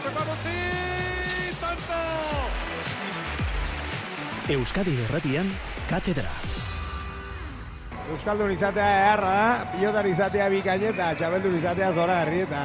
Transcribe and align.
txokan 0.00 0.30
utzi, 0.32 0.56
Santo! 1.60 1.98
Euskadi 4.50 4.94
Erratian, 5.06 5.50
Katedra. 5.90 6.30
Euskaldun 8.10 8.50
izatea 8.50 8.86
eharra 9.04 9.34
da, 9.36 9.50
pilotar 9.74 10.06
izatea 10.10 10.48
bikain 10.50 10.86
eta 10.88 11.12
txabeldun 11.18 11.58
izatea 11.60 11.92
zora 11.94 12.22
herri 12.24 12.40
eta 12.46 12.62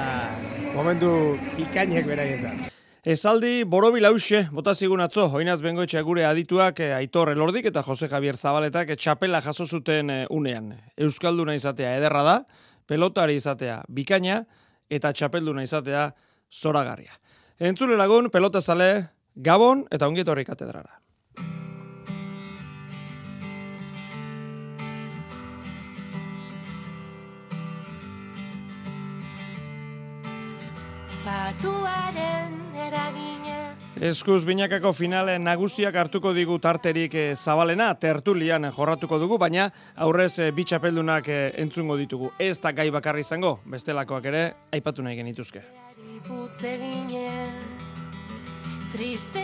momentu 0.74 1.12
bikainek 1.58 2.08
beraientzat. 2.08 2.72
Esaldi 3.06 3.60
borobil 3.70 4.08
hause, 4.10 4.48
bota 4.50 4.74
zigun 4.74 5.04
atzo, 5.06 5.28
oinaz 5.38 5.60
bengoetxe 5.62 6.02
gure 6.08 6.24
adituak 6.26 6.80
eh, 6.82 6.96
Aitor 6.98 7.30
Elordik 7.36 7.68
eta 7.70 7.84
Jose 7.86 8.10
Javier 8.10 8.40
Zabaletak 8.40 8.96
eh, 8.96 8.98
txapela 8.98 9.44
jaso 9.46 9.68
zuten 9.68 10.10
eh, 10.10 10.24
unean. 10.34 10.72
Euskalduna 10.98 11.54
izatea 11.54 11.92
ederra 12.00 12.24
da, 12.26 12.40
pelotari 12.90 13.38
izatea 13.38 13.84
bikaina 13.94 14.40
eta 14.90 15.14
txapelduna 15.14 15.68
izatea 15.68 16.08
zoragarria. 16.50 17.14
Entzule 17.60 17.96
lagun, 17.96 18.28
pelota 18.30 18.60
zale, 18.60 19.08
Gabon 19.36 19.86
eta 19.92 20.08
ongietorri 20.08 20.44
katedrara. 20.44 21.00
Batuaren 31.26 32.60
eraginez 32.76 33.78
Eskuz 34.04 34.44
binakako 34.44 34.92
finale 34.92 35.38
nagusiak 35.40 35.96
hartuko 35.96 36.34
digu 36.36 36.60
tarterik 36.60 37.16
eh, 37.16 37.36
zabalena, 37.36 37.94
tertulian 37.96 38.68
jorratuko 38.76 39.20
dugu, 39.20 39.40
baina 39.40 39.70
aurrez 39.96 40.34
eh, 40.40 40.52
bi 40.52 40.68
txapeldunak 40.68 41.32
eh, 41.32 41.42
entzungo 41.64 41.96
ditugu. 41.96 42.34
Ez 42.38 42.60
da 42.60 42.76
gai 42.76 42.92
bakarri 42.92 43.24
izango, 43.24 43.62
bestelakoak 43.64 44.32
ere 44.34 44.46
aipatu 44.76 45.08
nahi 45.08 45.16
genituzke. 45.24 45.64
Triste 48.92 49.44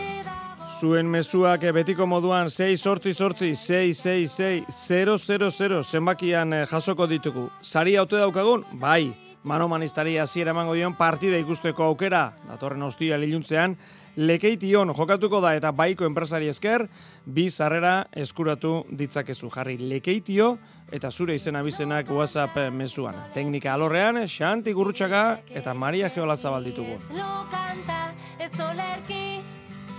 Zuen 0.81 1.05
mezuak 1.05 1.61
eh, 1.61 1.71
betiko 1.75 2.07
moduan 2.09 2.47
6 2.49 2.81
sortzi 2.81 3.11
sortzi 3.13 3.51
6 3.53 3.99
6 4.01 4.31
6 4.33 4.71
0 4.73 5.17
0 5.21 5.51
0 5.53 5.83
zenbakian 5.83 6.53
eh, 6.57 6.65
jasoko 6.65 7.05
ditugu. 7.05 7.51
Sari 7.61 7.93
haute 8.01 8.17
daukagun? 8.17 8.65
Bai. 8.81 9.13
Manomanistari 9.43 10.17
hasiera 10.17 10.55
emango 10.55 10.73
dion 10.73 10.95
partida 10.97 11.37
ikusteko 11.37 11.83
aukera, 11.83 12.31
datorren 12.49 12.81
ostia 12.85 13.17
liluntzean, 13.17 13.75
lekeition 14.15 14.93
jokatuko 14.95 15.41
da 15.41 15.53
eta 15.55 15.71
baiko 15.71 16.05
enpresari 16.05 16.49
esker, 16.51 16.87
bi 17.25 17.49
sarrera 17.49 18.07
eskuratu 18.11 18.85
ditzakezu 18.91 19.49
jarri 19.53 19.77
lekeitio 19.77 20.57
eta 20.91 21.11
zure 21.11 21.35
izena 21.35 21.61
bizenak 21.63 22.09
WhatsApp 22.11 22.57
mezuan. 22.71 23.15
Teknika 23.33 23.73
alorrean, 23.73 24.23
Xanti 24.27 24.73
Gurrutxaga 24.73 25.39
eta 25.49 25.73
Maria 25.73 26.09
Geola 26.09 26.35
Zabal 26.35 26.63
ditugu. 26.63 26.99
Lo 27.15 27.31
kanta 27.51 28.11
ez 28.39 28.51
olerki 28.59 29.41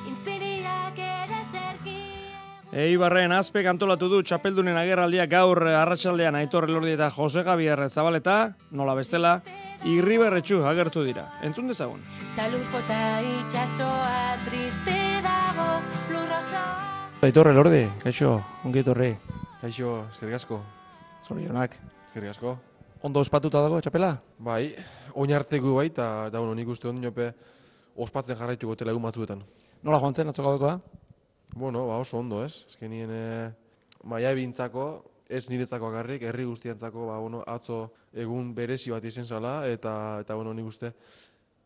Intziriak 0.09 0.99
ere 0.99 1.43
zerki 1.51 1.99
Eibarren 2.73 3.33
azpek 3.37 3.67
antolatu 3.69 4.09
du 4.09 4.23
txapeldunen 4.25 4.77
agerraldia 4.81 5.27
gaur 5.29 5.61
arratsaldean 5.69 6.39
Aitor 6.41 6.69
Elordi 6.69 6.95
eta 6.97 7.11
Jose 7.13 7.45
Javier 7.45 7.89
Zabaleta, 7.89 8.57
nola 8.71 8.95
bestela, 8.97 9.41
irriberretxu 9.85 10.65
agertu 10.65 11.05
dira. 11.05 11.29
Entzun 11.45 11.69
dezagun. 11.69 12.01
Ta 12.33 12.47
lur 12.49 12.63
jota 12.73 13.21
itxasoa 13.21 14.37
Triste 14.41 14.95
dago 15.21 15.67
lurrosoa 16.09 17.21
Aitor 17.21 17.51
Elordi, 17.51 17.83
kaixo, 18.01 18.31
ongi 18.65 18.81
etorri. 18.81 19.11
Kaixo, 19.61 19.91
eskerrik 20.09 20.39
asko. 20.39 20.63
Zorionak. 21.29 21.77
Eskerrik 22.09 22.33
asko. 22.33 22.55
Ondo 23.05 23.21
ospatuta 23.21 23.61
dago 23.61 23.83
txapela? 23.85 24.15
Bai, 24.41 24.73
oin 25.13 25.35
arteko 25.37 25.77
bai, 25.77 25.91
eta 25.93 26.31
da, 26.33 26.41
bueno, 26.41 26.57
nik 26.57 26.73
uste 26.73 26.89
ondinope 26.89 27.29
ospatzen 28.01 28.39
jarraituko 28.41 28.79
tela 28.81 28.97
egun 28.97 29.05
batzuetan. 29.05 29.45
Nola 29.85 30.01
joan 30.01 30.17
zen 30.17 30.33
atzokabekoa? 30.33 30.79
Bueno, 31.53 31.85
ba 31.91 32.01
oso 32.01 32.17
ondo, 32.19 32.41
ez? 32.47 32.65
Ezkenien 32.73 33.13
e, 33.13 33.27
maia 34.09 34.33
ebintzako, 34.33 34.87
ez 35.29 35.45
niretzako 35.53 35.93
agarrik, 35.93 36.25
herri 36.31 36.49
guztientzako, 36.49 37.11
ba, 37.13 37.21
bueno, 37.21 37.45
atzo 37.45 37.91
egun 38.17 38.55
berezi 38.57 38.91
bat 38.91 39.05
izen 39.05 39.29
zala, 39.29 39.61
eta, 39.69 40.23
eta 40.25 40.35
bueno, 40.41 40.57
nik 40.57 40.73
uste 40.73 40.97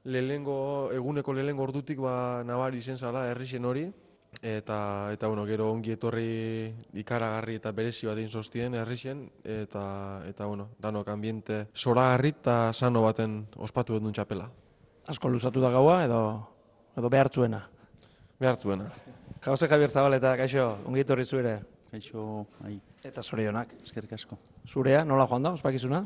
lehengo, 0.06 0.90
eguneko 0.94 1.32
lehengo 1.34 1.64
ordutik, 1.66 1.98
ba, 1.98 2.42
nabari 2.46 2.78
izen 2.78 2.98
zala, 2.98 3.26
herri 3.30 3.46
zen 3.46 3.64
hori, 3.64 3.86
eta, 4.42 5.10
eta 5.12 5.28
bueno, 5.28 5.44
gero 5.46 5.70
ongi 5.72 5.92
etorri 5.96 6.72
ikaragarri 6.94 7.56
eta 7.60 7.72
berezi 7.72 8.06
bat 8.06 8.18
egin 8.18 8.30
zoztien 8.30 8.74
herrixen, 8.74 9.26
eta, 9.44 10.22
eta 10.28 10.46
bueno, 10.46 10.70
danok 10.78 11.08
ambiente 11.08 11.66
soragarri 11.74 12.34
eta 12.36 12.72
sano 12.72 13.02
baten 13.02 13.46
ospatu 13.56 13.98
dut 13.98 14.12
txapela. 14.14 14.50
Asko 15.06 15.28
luzatu 15.30 15.60
da 15.62 15.70
gaua 15.70 16.04
edo 16.04 16.20
edo 16.96 17.08
behartzuena. 17.10 17.62
Behartzuena. 18.40 18.90
Jose 19.44 19.68
Javier 19.68 19.90
Zabaleta, 19.90 20.36
kaixo, 20.36 20.78
ongi 20.86 21.00
etorri 21.04 21.24
zuere. 21.24 21.60
Kaixo, 21.90 22.46
ai, 22.64 22.80
Eta 23.04 23.22
zorionak. 23.22 23.72
eskerrik 23.84 24.12
asko. 24.12 24.36
Zurea, 24.66 25.04
nola 25.04 25.26
joan 25.26 25.42
da, 25.42 25.52
ospakizuna? 25.52 26.04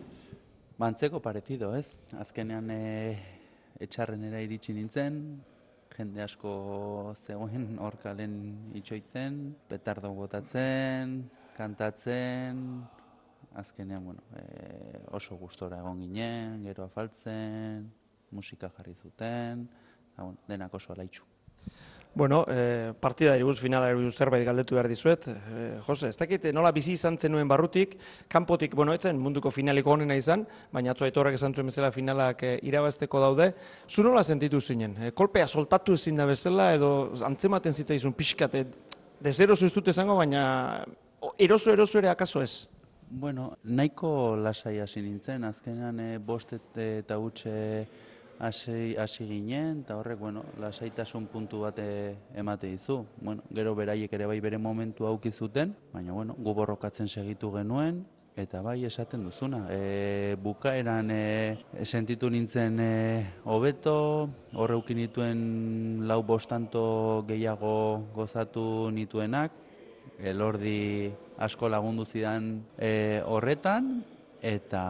Bantzeko 0.79 1.21
parecido, 1.21 1.75
ez? 1.75 1.97
Azkenean 2.19 2.71
e, 2.71 3.40
etxarrenera 3.81 4.41
iritsi 4.45 4.75
nintzen, 4.77 5.19
jende 5.97 6.23
asko 6.25 6.53
zegoen 7.17 7.79
hor 7.83 7.97
kalen 8.03 8.35
itxoiten, 8.79 9.41
petardo 9.69 10.13
botatzen, 10.17 11.17
kantatzen, 11.57 12.61
azkenean, 13.61 14.05
bueno, 14.05 14.23
e, 14.37 15.01
oso 15.17 15.37
gustora 15.37 15.81
egon 15.83 16.05
ginen, 16.05 16.63
gero 16.69 16.87
afaltzen, 16.87 17.89
musika 18.31 18.71
jarri 18.77 18.95
zuten, 18.95 19.67
eta, 20.13 20.23
bueno, 20.23 20.39
denak 20.49 20.75
oso 20.75 20.95
alaitxu. 20.95 21.27
Bueno, 22.13 22.45
eh, 22.49 22.93
partida 22.99 23.37
buruz 23.39 23.61
finala 23.61 23.93
buruz 23.95 24.17
zerbait 24.19 24.45
galdetu 24.45 24.75
behar 24.75 24.89
dizuet. 24.91 25.29
Eh, 25.29 25.79
Jose, 25.87 26.09
ez 26.11 26.17
dakit 26.19 26.49
nola 26.53 26.73
bizi 26.75 26.97
izan 26.99 27.17
zenuen 27.17 27.47
barrutik, 27.49 27.95
kanpotik, 28.29 28.75
bueno, 28.75 28.93
etzen 28.93 29.17
munduko 29.19 29.51
finaliko 29.55 29.93
onena 29.95 30.17
izan, 30.19 30.43
baina 30.73 30.91
atzo 30.91 31.05
aitorrak 31.07 31.35
esan 31.39 31.55
zuen 31.55 31.71
bezala 31.71 31.93
finalak 31.95 32.43
eh, 32.43 32.57
irabazteko 32.67 33.21
daude. 33.23 33.53
Zu 33.89 34.03
nola 34.03 34.25
sentitu 34.25 34.61
zinen? 34.61 34.97
Eh, 35.07 35.13
kolpea 35.15 35.47
soltatu 35.47 35.95
ezin 35.95 36.17
da 36.19 36.27
bezala 36.27 36.73
edo 36.75 36.91
antzematen 37.25 37.73
zitzaizun 37.73 38.13
pixkat, 38.19 38.55
eh, 38.59 38.67
dezeroso 39.21 39.67
ez 39.67 39.73
dut 39.73 39.89
esango, 39.95 40.17
baina 40.19 40.85
eroso 41.39 41.71
eroso 41.71 41.99
ere 42.03 42.09
akaso 42.11 42.43
ez? 42.43 42.67
Bueno, 43.11 43.53
nahiko 43.65 44.37
lasai 44.37 44.81
hasi 44.81 45.01
nintzen, 45.03 45.45
azkenean 45.45 45.99
e, 46.01 46.19
bost 46.19 46.53
et- 46.55 46.77
eta 46.79 47.19
utxe 47.19 47.87
hasi 48.41 48.97
hasi 48.97 49.27
ginen, 49.29 49.83
eta 49.85 49.99
horrek, 50.01 50.19
bueno, 50.19 50.45
lasaitasun 50.59 51.27
puntu 51.29 51.61
bat 51.67 51.79
e, 51.79 52.17
emate 52.35 52.71
dizu. 52.73 53.05
Bueno, 53.21 53.45
gero 53.55 53.75
beraiek 53.77 54.13
ere 54.17 54.27
bai 54.27 54.41
bere 54.41 54.59
momentu 54.59 55.07
auki 55.07 55.31
zuten, 55.31 55.75
baina, 55.93 56.13
bueno, 56.17 56.35
gu 56.39 56.55
borrokatzen 56.57 57.09
segitu 57.09 57.53
genuen, 57.53 58.01
eta 58.41 58.63
bai 58.65 58.79
esaten 58.89 59.25
duzuna. 59.29 59.67
E, 59.71 60.37
bukaeran 60.41 61.11
e, 61.13 61.59
sentitu 61.85 62.31
nintzen 62.33 62.81
e, 62.81 62.93
hobeto, 63.45 64.31
horre 64.55 64.79
uki 64.81 64.97
nituen 64.97 66.07
lau 66.09 66.23
bostanto 66.25 67.25
gehiago 67.29 68.07
gozatu 68.15 68.89
nituenak, 68.95 69.53
elordi 70.21 71.11
asko 71.41 71.69
lagundu 71.69 72.07
zidan 72.09 72.63
e, 72.79 73.21
horretan, 73.27 74.01
eta, 74.43 74.83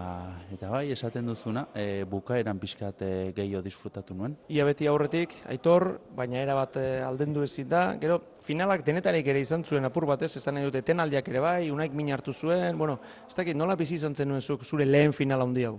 eta 0.52 0.70
bai, 0.70 0.90
esaten 0.94 1.26
duzuna, 1.26 1.66
e, 1.74 2.04
bukaeran 2.08 2.58
pixkat 2.62 3.02
e, 3.02 3.10
gehiago 3.36 3.62
disfrutatu 3.64 4.14
nuen. 4.14 4.36
Ia 4.48 4.64
beti 4.68 4.88
aurretik, 4.90 5.34
aitor, 5.50 5.88
baina 6.16 6.40
era 6.40 6.56
bat 6.58 6.76
eh, 6.80 7.00
aldendu 7.06 7.42
ezin 7.46 7.68
da. 7.68 7.84
Gero, 8.00 8.20
finalak 8.46 8.84
denetarik 8.86 9.26
ere 9.32 9.42
izan 9.42 9.64
zuen 9.64 9.84
apur 9.88 10.06
batez, 10.10 10.32
ez 10.36 10.46
nahi 10.48 10.68
dute 10.68 10.82
tenaldiak 10.86 11.28
ere 11.28 11.42
bai, 11.44 11.70
unaik 11.70 11.94
min 11.94 12.12
hartu 12.14 12.32
zuen, 12.32 12.78
bueno, 12.78 13.00
ez 13.28 13.34
dakit, 13.34 13.56
nola 13.56 13.76
bizi 13.76 13.96
izan 13.98 14.14
zuk, 14.40 14.64
zure 14.64 14.86
lehen 14.86 15.12
finala 15.12 15.44
handi 15.44 15.64
hau? 15.64 15.78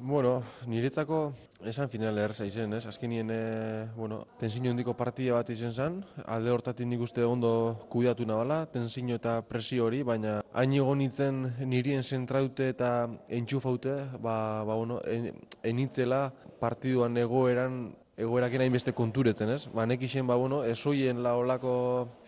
Bueno, 0.00 0.44
niretzako 0.66 1.32
esan 1.66 1.88
final 1.90 2.18
erreza 2.22 2.44
izen, 2.46 2.72
ez? 2.72 2.84
Azkenien, 2.86 3.30
e, 3.34 3.88
bueno, 3.96 4.20
tensio 4.38 4.70
handiko 4.70 4.94
partida 4.94 5.34
bat 5.34 5.50
izen 5.50 5.74
zen, 5.74 5.96
alde 6.24 6.52
hortatik 6.54 6.86
nik 6.86 7.00
uste 7.02 7.24
ondo 7.26 7.50
kudeatu 7.90 8.24
nabala, 8.26 8.60
tensio 8.70 9.16
eta 9.16 9.40
presio 9.42 9.86
hori, 9.86 10.04
baina 10.06 10.38
hain 10.54 10.72
egon 10.72 11.02
nintzen 11.02 11.42
nirien 11.66 12.04
zentraute 12.04 12.68
eta 12.68 13.08
entxufaute, 13.28 13.96
ba, 14.22 14.62
ba 14.64 14.74
bueno, 14.74 15.00
en, 15.04 15.32
enitzela 15.62 16.28
partiduan 16.60 17.16
egoeran 17.18 17.96
egoeraken 18.18 18.62
hainbeste 18.62 18.94
konturetzen, 18.94 19.50
ez? 19.50 19.66
Ba, 19.74 19.86
nekixen, 19.86 20.26
ba, 20.26 20.36
bueno, 20.36 20.62
esoien 20.64 21.24
la 21.24 21.34
olako 21.34 21.74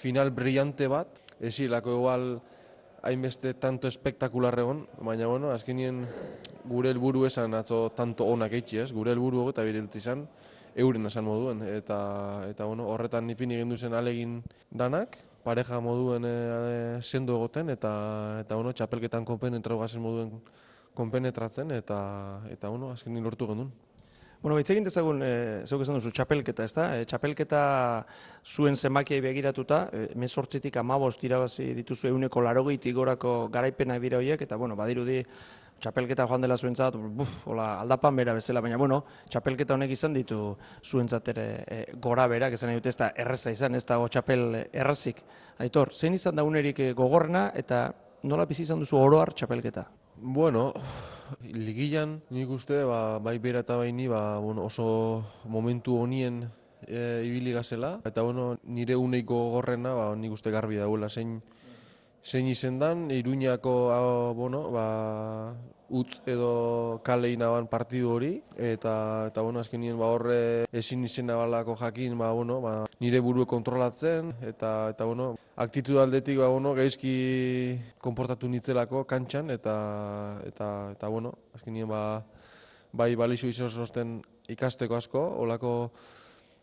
final 0.03 0.31
brillante 0.35 0.91
bat, 0.91 1.23
esilako 1.39 1.95
igual 1.99 2.41
hainbeste 3.03 3.55
tanto 3.55 3.89
espektakular 3.89 4.59
egon, 4.59 4.85
baina, 5.01 5.27
bueno, 5.27 5.51
azkenien 5.55 6.05
gure 6.69 6.91
helburu 6.91 7.25
esan 7.27 7.55
atzo 7.55 7.89
tanto 7.97 8.27
onak 8.29 8.53
eitzi, 8.59 8.79
ez? 8.85 8.91
Gure 8.93 9.15
helburu 9.15 9.49
eta 9.51 9.65
biriltzi 9.65 10.03
izan 10.03 10.27
euren 10.77 11.07
esan 11.07 11.25
moduen 11.25 11.63
eta 11.67 11.99
eta 12.51 12.67
bueno, 12.69 12.87
horretan 12.93 13.31
ipini 13.31 13.59
gendu 13.59 13.79
zen 13.79 13.95
alegin 13.95 14.41
danak, 14.71 15.19
pareja 15.45 15.81
moduen 15.81 16.25
e, 16.27 16.35
sendo 17.03 17.37
egoten 17.37 17.71
eta 17.71 17.93
eta 18.45 18.57
bueno, 18.57 18.73
txapelketan 18.73 19.25
konpenetratu 19.25 19.81
gazen 19.81 20.05
moduen 20.05 20.35
konpenetratzen 20.95 21.71
eta 21.73 22.01
eta 22.51 22.69
bueno, 22.69 22.93
azkenin 22.93 23.25
lortu 23.25 23.49
genuen. 23.49 23.73
Bueno, 24.43 24.57
hitz 24.57 24.71
egin 24.73 24.87
dezagun, 24.87 25.19
e, 25.21 25.33
zeuk 25.69 25.83
esan 25.85 25.99
duzu, 25.99 26.11
txapelketa, 26.17 26.65
ez 26.65 26.73
da? 26.73 26.85
E, 26.97 27.05
txapelketa 27.05 27.59
zuen 28.49 28.73
zenbakiai 28.73 29.21
begiratuta, 29.21 29.83
e, 29.93 30.07
mesortzitik 30.17 30.79
amabost 30.81 31.21
irabazi 31.29 31.67
dituzu 31.77 32.09
euneko 32.09 32.41
larogeitik 32.47 32.97
gorako 32.97 33.35
garaipenak 33.53 34.01
dira 34.01 34.17
horiek, 34.17 34.41
eta 34.49 34.57
bueno, 34.57 34.79
badirudi 34.81 35.19
txapelketa 35.85 36.25
joan 36.25 36.41
dela 36.41 36.57
zuentzat, 36.57 36.97
buf, 36.97 37.37
hola, 37.53 37.69
aldapan 37.85 38.17
bera 38.17 38.39
bezala, 38.39 38.65
baina 38.65 38.81
bueno, 38.81 39.03
txapelketa 39.29 39.77
honek 39.77 39.93
izan 39.93 40.17
ditu 40.17 40.41
zuentzat 40.89 41.29
ere 41.37 41.49
e, 41.61 41.85
gora 42.01 42.25
berak, 42.33 42.57
esan 42.57 42.73
dute 42.79 42.89
ez 42.89 42.97
da 42.97 43.13
erreza 43.13 43.53
izan, 43.53 43.77
ez 43.77 43.85
dago 43.85 44.09
txapel 44.09 44.63
errazik. 44.73 45.21
Aitor, 45.61 45.93
zein 45.93 46.17
izan 46.17 46.41
da 46.41 46.49
unerik 46.49 46.81
gogorrena 46.97 47.51
eta 47.53 47.91
nola 48.25 48.49
bizi 48.49 48.65
izan 48.65 48.81
duzu 48.81 48.97
oroar 49.05 49.37
txapelketa? 49.37 49.91
Bueno, 50.23 50.75
ligilan 51.41 52.21
nik 52.29 52.51
uste 52.53 52.85
ba, 52.85 53.17
bai 53.25 53.39
bera 53.41 53.63
eta 53.65 53.79
baini 53.81 54.05
ba, 54.05 54.37
bueno, 54.37 54.67
oso 54.69 55.25
momentu 55.49 55.97
honien 55.97 56.45
e, 56.85 57.25
ibili 57.25 57.53
gazela. 57.57 58.01
Eta 58.05 58.21
bueno, 58.21 58.59
nire 58.65 58.97
uneiko 59.01 59.51
gorrena 59.57 59.95
ba, 59.97 60.13
nik 60.17 60.33
uste 60.37 60.53
garbi 60.53 60.77
dagoela 60.77 61.09
zein, 61.09 61.41
zein 62.21 62.53
izendan, 62.53 63.09
Iruñako 63.11 63.75
a, 63.97 64.01
bueno, 64.37 64.69
ba, 64.71 65.57
utz 65.91 66.23
edo 66.27 67.01
kalei 67.03 67.35
naban 67.37 67.67
partidu 67.67 68.15
hori 68.15 68.31
eta 68.57 69.27
eta 69.29 69.43
bueno 69.43 69.61
azkenien 69.61 69.99
ba 69.99 70.07
horre 70.15 70.65
ezin 70.73 71.05
izena 71.05 71.37
balako 71.37 71.75
jakin 71.77 72.17
ba 72.19 72.31
bueno 72.33 72.61
ba 72.61 72.87
nire 73.01 73.21
burue 73.21 73.47
kontrolatzen 73.47 74.33
eta 74.41 74.91
eta 74.95 75.05
bueno 75.05 75.35
aktitud 75.57 75.99
aldetik 75.99 76.39
ba 76.39 76.49
bueno 76.49 76.75
gaizki 76.75 77.79
konportatu 77.99 78.49
nitzelako 78.49 79.05
kantxan 79.05 79.51
eta 79.51 79.77
eta 80.47 80.69
eta 80.95 81.09
bueno 81.09 81.35
azkenien 81.55 81.89
ba 81.89 82.23
bai 82.93 83.15
balixo 83.17 83.47
izosten 83.47 84.23
ikasteko 84.49 84.95
asko 84.97 85.21
olako 85.43 85.91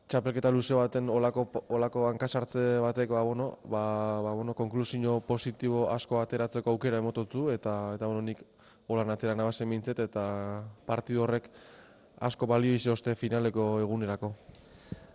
txapelketa 0.07 0.51
luze 0.51 0.75
baten 0.75 1.09
olako 1.12 1.47
olako 1.75 2.07
hankasartze 2.07 2.80
bateko 2.80 3.13
ba 3.19 3.23
bueno 3.23 3.57
ba 3.65 3.83
ba 4.23 4.31
bueno 4.33 4.53
konklusio 4.53 5.19
positibo 5.19 5.89
asko 5.91 6.21
ateratzeko 6.21 6.71
aukera 6.71 6.97
emototzu 7.03 7.50
eta 7.51 7.95
eta 7.95 8.07
bueno 8.07 8.21
nik 8.21 8.39
holan 8.88 9.12
atera 9.12 9.36
nabazen 9.36 9.68
mintzet 9.69 10.00
eta 10.00 10.24
partidu 10.88 11.24
horrek 11.24 11.50
asko 12.28 12.48
balio 12.48 12.74
izoste 12.74 13.16
finaleko 13.16 13.78
egunerako. 13.84 14.31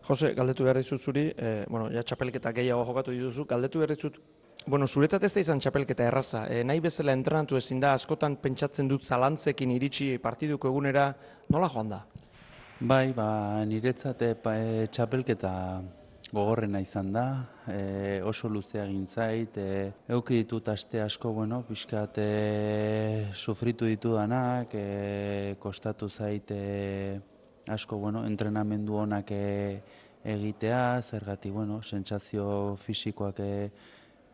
Jose, 0.07 0.33
galdetu 0.35 0.67
behar 0.67 0.79
dizut 0.81 1.01
zuri, 1.01 1.29
e, 1.31 1.65
bueno, 1.71 1.89
ja 1.95 2.03
txapelketa 2.03 2.53
gehiago 2.53 2.85
jokatu 2.89 3.15
dituzu, 3.15 3.45
galdetu 3.51 3.83
behar 3.83 3.95
dizut, 3.95 4.19
bueno, 4.67 4.87
zuretzat 4.87 5.23
ez 5.25 5.33
da 5.35 5.45
izan 5.45 5.63
txapelketa 5.63 6.09
erraza, 6.11 6.45
e, 6.51 6.65
nahi 6.67 6.83
bezala 6.83 7.15
entrenatu 7.15 7.59
ezin 7.59 7.81
da, 7.83 7.93
askotan 7.95 8.37
pentsatzen 8.43 8.91
dut 8.91 9.07
zalantzekin 9.07 9.71
iritsi 9.77 10.17
partiduko 10.23 10.71
egunera, 10.71 11.13
nola 11.55 11.71
joan 11.71 11.95
da? 11.95 12.03
Bai, 12.81 13.13
ba, 13.15 13.29
niretzat 13.67 14.23
e, 14.27 14.35
txapelketa 14.91 15.53
gogorrena 16.33 16.81
izan 16.81 17.13
da, 17.13 17.27
e, 17.69 18.23
oso 18.25 18.49
luzea 18.49 18.87
egin 18.87 19.05
zait, 19.07 19.57
e, 19.61 19.93
euki 20.09 20.39
ditut 20.41 20.71
aste 20.73 21.03
asko, 21.05 21.33
bueno, 21.37 21.61
pixkat 21.69 22.19
e, 22.23 23.27
sufritu 23.37 23.85
ditu 23.91 24.15
danak, 24.17 24.73
e, 24.73 25.57
kostatu 25.61 26.09
zait 26.09 26.51
e, 26.57 27.21
asko, 27.69 28.01
bueno, 28.01 28.25
entrenamendu 28.25 28.97
honak 29.05 29.35
e, 29.37 29.83
egitea, 30.25 31.03
zergati, 31.03 31.51
bueno, 31.51 31.83
sentsazio 31.83 32.79
fisikoak 32.81 33.45
e, 33.45 33.53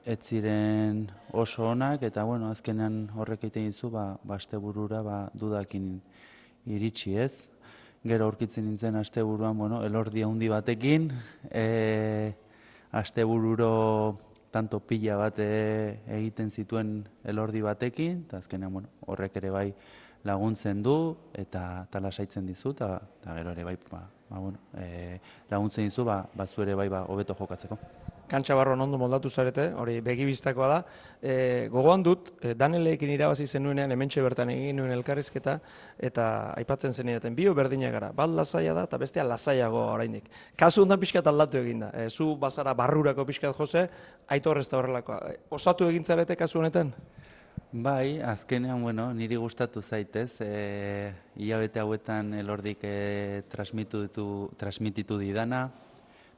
ez 0.07 0.21
ziren 0.23 1.09
oso 1.33 1.67
onak, 1.73 2.07
eta, 2.07 2.23
bueno, 2.25 2.53
azkenean 2.55 3.09
horrek 3.19 3.49
egiten 3.49 3.73
dizu, 3.73 3.91
ba, 3.91 4.13
baste 4.23 4.57
burura, 4.57 5.03
ba, 5.03 5.25
dudakin 5.35 5.97
iritsi 6.71 7.19
ez, 7.19 7.49
gero 8.05 8.27
aurkitzen 8.27 8.67
nintzen 8.67 8.97
asteburuan, 8.97 9.57
bueno, 9.59 9.83
elordi 9.85 10.23
handi 10.23 10.49
batekin, 10.49 11.11
e, 11.51 12.33
astebururo 12.93 14.19
tanto 14.51 14.81
pila 14.81 15.17
bat 15.17 15.39
e, 15.43 15.99
egiten 16.19 16.51
zituen 16.51 17.03
elordi 17.25 17.63
batekin, 17.63 18.25
eta 18.27 18.39
azkenean, 18.39 18.73
bueno, 18.73 18.93
horrek 19.07 19.37
ere 19.43 19.51
bai 19.51 19.67
laguntzen 20.25 20.83
du, 20.83 21.17
eta 21.35 21.87
talasaitzen 21.91 22.47
dizu, 22.47 22.75
eta 22.77 23.01
gero 23.25 23.53
ere 23.57 23.65
bai, 23.65 23.77
ba, 23.91 24.05
ba, 24.31 24.39
bueno, 24.39 24.63
e, 24.77 25.19
laguntzen 25.51 25.91
dizu, 25.91 26.05
ba, 26.05 26.23
ba 26.35 26.49
ere 26.65 26.75
bai, 26.75 26.89
ba, 26.89 27.05
hobeto 27.11 27.37
jokatzeko 27.39 27.79
kantxa 28.29 28.57
barroan 28.59 28.81
ondo 28.85 28.99
moldatu 29.01 29.31
zarete, 29.31 29.69
hori 29.77 29.99
begibistakoa 30.05 30.69
da. 30.69 30.79
E, 31.23 31.35
gogoan 31.73 32.05
dut, 32.07 32.33
e, 32.43 32.55
Daneleekin 32.59 33.11
irabazi 33.15 33.47
zenuenean 33.47 33.93
hementxe 33.95 34.23
bertan 34.25 34.53
egin 34.55 34.79
nuen 34.79 34.93
elkarrizketa, 34.95 35.59
eta 36.11 36.29
aipatzen 36.61 36.95
zen 36.95 37.13
edaten, 37.15 37.37
bio 37.39 37.55
berdina 37.59 37.91
gara, 37.95 38.13
bat 38.13 38.31
lasaia 38.31 38.75
da, 38.77 38.85
eta 38.89 39.01
bestea 39.01 39.25
lasaiago 39.27 39.85
oraindik. 39.95 40.29
Kasu 40.57 40.85
hondan 40.85 41.01
pixkat 41.01 41.27
aldatu 41.27 41.59
egin 41.63 41.87
da. 41.87 41.93
E, 41.95 42.09
zu 42.11 42.35
bazara 42.41 42.75
barrurako 42.79 43.27
pixkat 43.29 43.57
jose, 43.57 43.89
aito 44.29 44.53
horrezta 44.53 44.79
horrelakoa. 44.79 45.23
E, 45.33 45.41
osatu 45.51 45.89
egin 45.89 46.05
zarete 46.05 46.37
kasu 46.37 46.61
honetan? 46.63 46.95
Bai, 47.73 48.21
azkenean, 48.25 48.81
bueno, 48.83 49.11
niri 49.13 49.37
gustatu 49.37 49.83
zaitez, 49.83 50.41
e, 50.41 51.13
hilabete 51.37 51.83
hauetan 51.83 52.33
elordik 52.39 52.81
e, 52.83 53.43
transmititu, 53.53 54.49
transmititu 54.57 55.19
didana, 55.21 55.67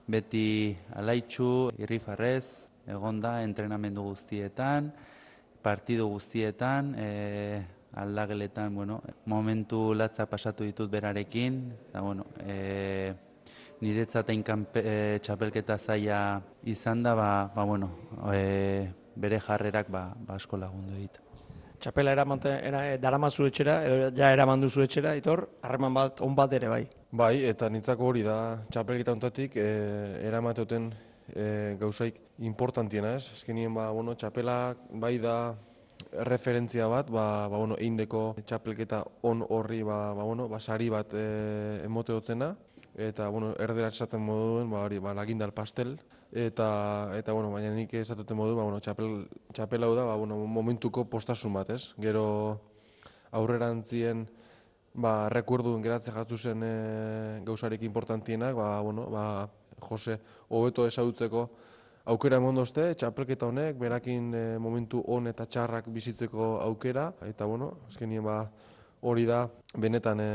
beti 0.06 0.76
alaitxu, 0.94 1.70
irrifarrez, 1.78 2.70
egon 2.86 3.20
da 3.20 3.42
entrenamendu 3.44 4.02
guztietan, 4.02 4.92
partidu 5.62 6.08
guztietan, 6.08 6.94
e, 6.98 7.62
aldageletan, 7.94 8.74
bueno, 8.74 9.00
momentu 9.26 9.92
latza 9.94 10.26
pasatu 10.26 10.64
ditut 10.64 10.90
berarekin, 10.90 11.60
eta, 11.88 12.00
bueno, 12.00 12.26
e, 12.46 13.12
niretzatein 13.80 14.44
e, 14.74 15.18
txapelketa 15.22 15.78
zaia 15.78 16.40
izan 16.64 17.02
da, 17.02 17.14
ba, 17.14 17.50
ba 17.54 17.64
bueno, 17.64 17.90
e, 18.32 18.88
bere 19.16 19.40
jarrerak 19.40 19.90
ba, 19.90 20.12
ba 20.16 20.34
asko 20.34 20.56
lagundu 20.56 20.94
dit. 20.94 21.18
Txapela 21.80 22.12
eramante, 22.12 22.50
era, 22.62 22.82
daramazu 23.00 23.46
etxera, 23.48 23.80
edo 23.88 24.10
ja 24.16 24.32
eramandu 24.32 24.68
zu 24.68 24.82
etxera, 24.84 25.14
itor, 25.16 25.46
harreman 25.62 25.94
bat, 25.94 26.20
on 26.20 26.34
bat 26.36 26.52
ere 26.52 26.68
bai. 26.68 26.84
Bai, 27.10 27.40
eta 27.42 27.66
nintzako 27.66 28.06
hori 28.06 28.20
da, 28.22 28.60
txapelketa 28.70 29.10
ontatik, 29.16 29.56
e, 29.58 29.70
eramateoten 30.28 30.84
e, 31.34 31.46
gauzaik 31.80 32.20
importantiena 32.46 33.16
ez. 33.16 33.32
Ezkenien, 33.34 33.74
ba, 33.74 33.88
bueno, 33.90 34.14
txapela 34.14 34.76
bai 35.02 35.16
da 35.18 35.56
referentzia 36.28 36.86
bat, 36.86 37.10
ba, 37.10 37.48
ba, 37.50 37.58
bueno, 37.58 37.74
eindeko 37.82 38.36
txapelketa 38.46 39.02
on 39.26 39.42
horri, 39.42 39.82
ba, 39.82 40.14
ba, 40.14 40.22
bueno, 40.22 40.46
ba, 40.46 40.60
sari 40.62 40.86
bat 40.88 41.10
e, 41.18 41.82
emote 41.82 42.14
eta, 42.94 43.28
bueno, 43.28 43.56
erdera 43.58 43.88
esaten 43.88 44.22
moduen, 44.22 44.70
ba, 44.70 44.84
hori, 44.84 45.00
ba, 45.02 45.12
lagindal 45.12 45.50
pastel, 45.50 45.98
eta, 46.30 47.10
eta, 47.18 47.32
bueno, 47.32 47.50
baina 47.50 47.74
nik 47.74 47.92
esatuten 47.92 48.36
modu, 48.36 48.54
ba, 48.54 48.62
bueno, 48.62 48.78
txapel, 48.78 49.26
txapel 49.52 49.82
hau 49.82 49.96
da, 49.96 50.04
ba, 50.04 50.14
bueno, 50.14 50.36
momentuko 50.46 51.10
postasun 51.10 51.58
bat, 51.58 51.70
ez? 51.70 51.90
Gero 51.98 52.60
aurrerantzien, 53.32 54.28
ba, 54.94 55.28
rekorduen 55.28 55.82
geratze 55.82 56.12
jatu 56.14 56.38
zen 56.38 56.62
e, 56.62 56.74
gauzarik 57.46 57.82
importantienak, 57.82 58.54
ba, 58.54 58.80
bueno, 58.80 59.06
ba, 59.10 59.48
Jose, 59.80 60.18
hobeto 60.48 60.86
esadutzeko 60.86 61.48
aukera 62.10 62.40
emondozte, 62.40 62.90
txapelketa 62.98 63.48
honek, 63.48 63.78
berakin 63.80 64.34
e, 64.34 64.44
momentu 64.58 65.02
on 65.08 65.30
eta 65.30 65.46
txarrak 65.46 65.88
bizitzeko 65.92 66.56
aukera, 66.64 67.10
eta, 67.26 67.46
bueno, 67.46 67.72
azkenien 67.88 68.24
ba, 68.24 68.42
hori 69.00 69.26
da, 69.28 69.44
benetan 69.78 70.20
e, 70.20 70.30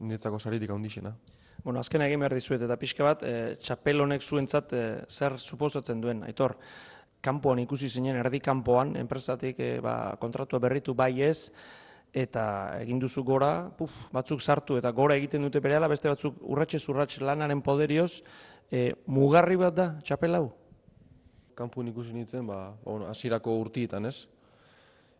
niretzako 0.00 0.38
saririk 0.40 0.70
handixena. 0.72 1.14
Bueno, 1.64 1.80
azken 1.80 2.04
egin 2.04 2.22
behar 2.22 2.36
dizuet, 2.36 2.62
eta 2.62 2.76
pixka 2.78 3.04
bat, 3.04 3.24
e, 3.26 3.56
txapel 3.60 4.04
honek 4.04 4.22
zuentzat 4.22 4.72
e, 4.72 4.84
zer 5.10 5.40
suposatzen 5.40 6.00
duen, 6.00 6.22
aitor, 6.28 6.54
kanpoan 7.26 7.58
ikusi 7.64 7.90
zinen, 7.90 8.20
erdi 8.20 8.38
kanpoan, 8.40 8.94
enpresatik 9.00 9.58
e, 9.58 9.72
ba, 9.82 10.14
kontratua 10.22 10.62
berritu 10.62 10.94
bai 10.94 11.10
ez, 11.26 11.50
eta 12.16 12.44
egin 12.80 13.00
duzu 13.02 13.20
gora, 13.26 13.68
puf, 13.76 13.92
batzuk 14.12 14.40
sartu 14.40 14.78
eta 14.80 14.92
gora 14.96 15.18
egiten 15.20 15.42
dute 15.44 15.60
berehala, 15.60 15.88
beste 15.92 16.08
batzuk 16.08 16.38
urratxe 16.48 16.80
zurratxe 16.80 17.20
lanaren 17.20 17.60
poderioz, 17.62 18.22
e, 18.72 18.94
mugarri 19.06 19.58
bat 19.60 19.76
da, 19.76 19.86
txapel 20.00 20.38
hau? 20.38 20.46
Kampu 21.56 21.84
ikusi 21.84 22.16
nintzen, 22.16 22.46
ba, 22.48 22.56
ba, 22.56 22.78
bueno, 22.84 23.10
asirako 23.12 23.58
urtietan, 23.60 24.08
ez? 24.08 24.28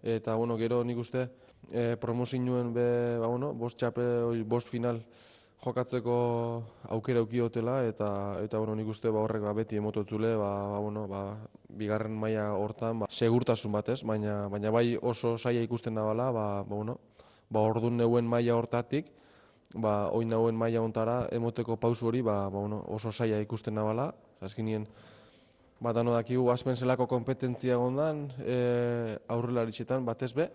Eta, 0.02 0.34
bueno, 0.36 0.56
gero 0.56 0.82
nik 0.84 0.98
uste, 1.02 1.26
e, 1.68 1.96
promozioen 2.00 2.72
be, 2.72 2.88
ba, 3.20 3.28
bueno, 3.28 3.52
bost 3.52 3.76
txapel, 3.80 4.44
bost 4.48 4.72
final, 4.72 5.02
jokatzeko 5.64 6.16
aukera 6.94 7.22
ukiotela 7.22 7.80
eta 7.88 8.08
eta 8.44 8.58
bueno, 8.58 8.74
nik 8.76 8.88
uste 8.92 9.10
ba 9.10 9.22
horrek 9.24 9.42
ba 9.42 9.54
beti 9.56 9.76
emototzule, 9.76 10.34
ba, 10.36 10.50
ba 10.72 10.78
bueno, 10.78 11.06
ba, 11.08 11.22
bigarren 11.68 12.14
maila 12.14 12.52
hortan 12.54 13.00
ba, 13.00 13.06
segurtasun 13.10 13.72
batez, 13.72 14.02
baina 14.04 14.46
baina 14.48 14.70
bai 14.70 14.96
oso 15.00 15.36
saia 15.38 15.62
ikusten 15.62 15.94
da 15.94 16.04
bala, 16.04 16.30
ba, 16.30 16.46
ba 16.62 16.74
bueno, 16.74 16.98
ba 17.50 17.60
ordun 17.60 17.96
neuen 17.96 18.28
maila 18.28 18.56
hortatik, 18.56 19.10
ba 19.74 20.10
oin 20.12 20.28
nauen 20.28 20.54
maila 20.56 20.80
hontara 20.80 21.18
emoteko 21.32 21.76
pausu 21.76 22.06
hori, 22.08 22.22
ba, 22.22 22.44
ba 22.50 22.58
bueno, 22.58 22.84
oso 22.86 23.12
saia 23.12 23.40
ikusten 23.40 23.74
da 23.74 23.82
bala. 23.82 24.12
Azkenien 24.40 24.86
ba 25.80 25.92
dano 25.92 26.12
dakigu 26.12 26.50
aspen 26.50 26.76
zelako 26.76 27.06
kompetentzia 27.06 27.76
gondan, 27.76 28.30
eh 28.40 29.16
aurrelaritzetan 29.28 30.04
batez 30.04 30.32
be 30.34 30.50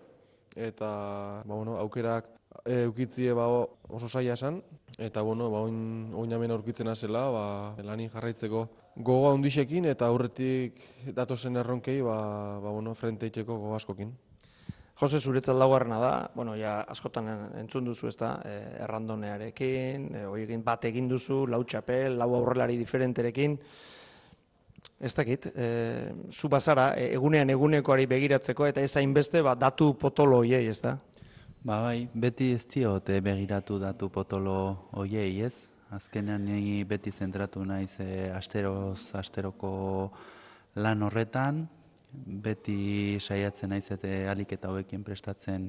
eta 0.56 1.42
ba 1.44 1.54
bueno, 1.54 1.76
aukerak 1.76 2.41
e, 2.64 2.86
ukitzie 2.86 3.32
ba, 3.32 3.48
o- 3.48 3.78
oso 3.88 4.08
saia 4.08 4.34
esan, 4.34 4.62
eta 4.98 5.22
bueno, 5.22 5.50
ba, 5.50 5.60
oin, 5.66 6.10
oin 6.14 6.32
hemen 6.32 6.50
aurkitzen 6.50 6.88
azela, 6.88 7.28
ba, 7.30 7.44
lanin 7.82 8.10
jarraitzeko 8.10 8.68
gogo 8.96 9.30
handisekin 9.32 9.86
eta 9.88 10.06
aurretik 10.06 10.78
datozen 11.14 11.56
erronkei, 11.56 12.00
ba, 12.02 12.60
ba, 12.60 12.70
bueno, 12.70 12.94
frente 12.94 13.26
itxeko 13.26 13.56
gogo 13.58 13.74
askokin. 13.76 14.12
Jose 15.00 15.18
zuretzat 15.18 15.56
laugarrena 15.56 15.98
da, 15.98 16.10
bueno, 16.34 16.52
ja 16.54 16.82
askotan 16.82 17.28
en- 17.28 17.58
entzun 17.62 17.84
duzu 17.84 18.08
ez 18.08 18.16
da, 18.20 18.34
e, 18.44 18.58
errandonearekin, 18.84 20.14
e, 20.14 20.24
hoiekin 20.28 20.62
bat 20.62 20.84
egin 20.84 21.08
duzu, 21.08 21.46
lau 21.48 21.64
txapel, 21.64 22.18
lau 22.18 22.34
aurrelari 22.36 22.76
diferenterekin, 22.76 23.58
ez 25.00 25.14
dakit, 25.14 25.46
e, 25.56 26.12
zu 26.30 26.48
bazara, 26.48 26.92
e, 26.96 27.08
egunean 27.16 27.50
egunekoari 27.50 28.06
begiratzeko, 28.06 28.66
eta 28.68 28.82
ez 28.84 28.92
hainbeste, 28.96 29.40
ba, 29.42 29.54
datu 29.58 29.94
potolo 29.98 30.42
hoiei, 30.44 30.66
ez 30.68 30.80
da? 30.84 30.98
Ba 31.62 31.76
bai, 31.78 32.08
beti 32.10 32.48
ez 32.56 32.64
diot 32.66 33.06
eh, 33.14 33.20
begiratu 33.22 33.76
datu 33.78 34.08
potolo 34.10 34.88
hoiei, 34.98 35.44
ez? 35.46 35.54
Azkenean 35.94 36.42
ni 36.42 36.80
beti 36.82 37.12
zentratu 37.14 37.60
naiz 37.62 37.92
eh, 38.02 38.32
asteroz 38.34 39.12
asteroko 39.14 39.70
lan 40.82 41.04
horretan, 41.06 41.60
beti 42.46 43.20
saiatzen 43.22 43.70
naiz 43.70 43.84
eta 43.94 44.10
alik 44.32 44.56
eta 44.56 44.72
hauekin 44.72 45.04
prestatzen 45.06 45.68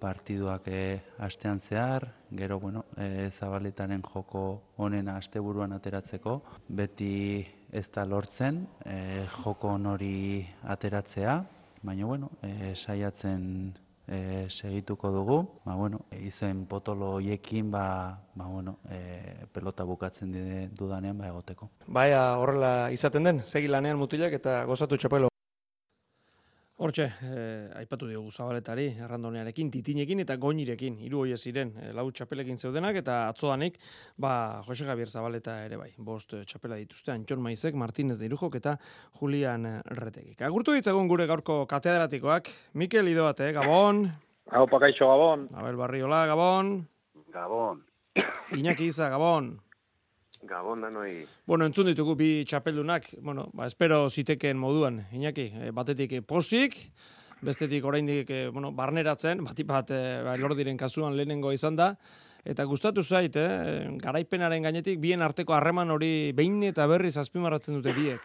partiduak 0.00 0.70
eh, 0.72 1.02
astean 1.18 1.60
zehar, 1.60 2.06
gero 2.32 2.56
bueno, 2.62 2.86
eh, 2.96 3.28
zabaletaren 3.28 4.00
joko 4.02 4.44
onena 4.78 5.18
asteburuan 5.20 5.76
ateratzeko, 5.76 6.38
beti 6.68 7.44
ez 7.68 7.84
da 7.92 8.06
lortzen 8.08 8.62
eh, 8.86 9.26
joko 9.42 9.76
hori 9.92 10.40
ateratzea, 10.64 11.36
baina 11.82 12.06
bueno, 12.06 12.30
eh, 12.40 12.72
saiatzen 12.74 13.76
e, 14.08 14.46
segituko 14.48 15.10
dugu. 15.12 15.38
Ba, 15.64 15.74
bueno, 15.74 16.00
izen 16.20 16.66
potolo 16.66 17.12
hoiekin 17.18 17.70
ba, 17.70 18.18
ba, 18.34 18.46
bueno, 18.46 18.78
e, 18.90 19.46
pelota 19.52 19.84
bukatzen 19.84 20.32
di- 20.32 20.68
dudanean 20.78 21.18
ba, 21.18 21.28
egoteko. 21.28 21.70
Baia 21.86 22.36
horrela 22.38 22.90
izaten 22.92 23.24
den, 23.24 23.42
segi 23.44 23.68
lanean 23.68 23.98
mutilak 23.98 24.32
eta 24.32 24.64
gozatu 24.64 24.96
txapelo. 24.96 25.28
Hortxe, 26.78 27.08
eh, 27.26 27.70
aipatu 27.74 28.06
diogu 28.06 28.30
zabaletari, 28.30 28.84
errandonearekin, 29.02 29.70
titinekin 29.74 30.22
eta 30.22 30.36
goinirekin, 30.38 31.00
hiru 31.02 31.24
hoiez 31.24 31.40
ziren, 31.42 31.72
eh, 31.82 31.88
lau 31.90 32.04
txapelekin 32.14 32.56
zeudenak, 32.56 32.94
eta 33.00 33.16
atzodanik, 33.32 33.80
ba, 34.16 34.62
Jose 34.62 34.86
Javier 34.86 35.10
Zabaleta 35.10 35.56
ere 35.64 35.76
bai, 35.76 35.90
bost 35.98 36.36
eh, 36.38 36.44
txapela 36.46 36.78
dituzte, 36.78 37.10
Antxon 37.10 37.42
Maizek, 37.42 37.74
Martínez 37.74 38.20
de 38.20 38.30
Irujok 38.30 38.60
eta 38.60 38.76
Julian 39.18 39.66
eh, 39.66 39.76
Retegik. 39.98 40.46
Agurtu 40.46 40.76
ditzagun 40.76 41.10
gure 41.10 41.26
gaurko 41.26 41.64
katedratikoak, 41.66 42.52
Mikel 42.74 43.10
Idoate, 43.10 43.50
Gabon, 43.58 44.06
Hau 44.54 44.66
pakaixo 44.70 45.10
Gabon. 45.10 45.48
Abel 45.58 45.76
Barriola, 45.76 46.26
Gabon, 46.30 46.76
Gabon. 47.34 47.82
Iñaki 48.54 48.86
Iza, 48.86 49.10
Gabon. 49.10 49.58
Gabon 50.42 50.80
danoi. 50.80 51.24
Bueno, 51.46 51.66
entzun 51.66 51.88
ditugu 51.90 52.14
bi 52.14 52.44
txapeldunak, 52.46 53.08
bueno, 53.22 53.48
ba, 53.54 53.66
espero 53.66 54.08
zitekeen 54.08 54.58
moduan, 54.58 55.02
Iñaki, 55.12 55.48
eh, 55.50 55.70
batetik 55.74 56.12
eh, 56.12 56.22
posik, 56.22 56.76
bestetik 57.42 57.84
oraindik 57.84 58.30
eh, 58.30 58.48
bueno, 58.48 58.72
barneratzen, 58.72 59.42
bat 59.42 59.90
eh, 59.90 60.22
ba, 60.24 60.36
Lordiren 60.36 60.76
kasuan 60.76 61.16
lehenengo 61.16 61.52
izan 61.52 61.76
da, 61.76 61.94
eta 62.44 62.64
gustatu 62.64 63.02
zait, 63.02 63.36
eh, 63.36 63.88
garaipenaren 64.02 64.62
gainetik 64.62 65.00
bien 65.00 65.22
arteko 65.22 65.54
harreman 65.54 65.90
hori 65.90 66.32
behin 66.32 66.62
eta 66.62 66.86
berriz 66.86 67.16
azpimarratzen 67.16 67.74
dute 67.74 67.92
biek. 67.92 68.22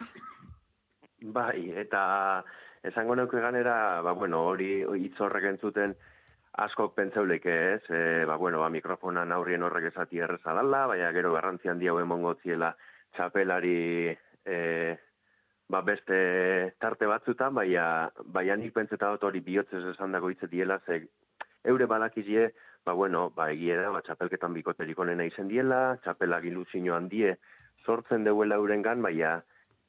Bai, 1.34 1.70
eta 1.80 2.44
esango 2.84 3.14
neuke 3.16 3.40
ganera, 3.40 4.02
ba, 4.02 4.12
bueno, 4.12 4.44
hori 4.50 4.84
hitz 5.00 5.16
horrek 5.20 5.50
entzuten 5.54 5.96
askok 6.56 6.94
pentseuleike 6.94 7.54
ez, 7.74 7.82
e, 7.90 8.24
ba, 8.28 8.36
bueno, 8.36 8.60
ba, 8.62 8.68
mikrofonan 8.70 9.32
aurrien 9.34 9.62
horrek 9.66 9.88
esati 9.90 10.20
erreza 10.22 10.54
dala, 10.54 10.84
baina 10.86 11.10
gero 11.16 11.32
garrantzi 11.34 11.70
handi 11.70 11.88
hau 11.90 11.98
emongo 11.98 12.34
ziela 12.42 12.74
txapelari 13.16 14.14
e, 14.46 14.58
ba, 15.68 15.80
beste 15.82 16.74
tarte 16.78 17.08
batzutan, 17.10 17.54
baina, 17.58 18.10
baina 18.36 18.56
nik 18.60 18.74
pentseta 18.76 19.10
dut 19.14 19.26
hori 19.26 19.42
bihotzez 19.42 19.82
esan 19.94 20.12
dago 20.12 20.30
diela, 20.30 20.78
ze 20.86 21.08
eure 21.64 21.86
balakizie, 21.86 22.52
ba, 22.84 22.92
bueno, 22.92 23.30
ba, 23.34 23.50
egie 23.50 23.76
da, 23.76 23.90
ba, 23.90 24.02
txapelketan 24.02 24.54
bikoterik 24.54 24.98
onena 24.98 25.24
izen 25.24 25.48
diela, 25.48 25.98
txapelak 26.04 26.44
iluzio 26.44 26.94
handie 26.94 27.36
sortzen 27.84 28.24
deuela 28.24 28.56
eurengan, 28.56 29.02
baina 29.02 29.42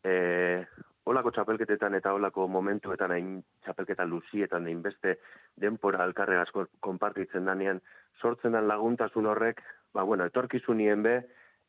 e, 0.03 0.65
olako 1.05 1.31
txapelketetan 1.31 1.95
eta 2.00 2.13
olako 2.13 2.47
momentuetan 2.47 3.12
hain 3.13 3.31
txapelketa 3.65 4.05
luzietan 4.09 4.65
hain 4.65 4.81
beste 4.81 5.19
denpora 5.62 6.03
alkarre 6.03 6.39
asko 6.41 6.65
konpartitzen 6.79 7.45
danean 7.45 7.81
sortzen 8.21 8.57
dan 8.57 8.67
laguntasun 8.67 9.25
horrek, 9.25 9.62
ba 9.93 10.03
bueno, 10.03 10.25
etorkizunien 10.25 11.03
be 11.03 11.15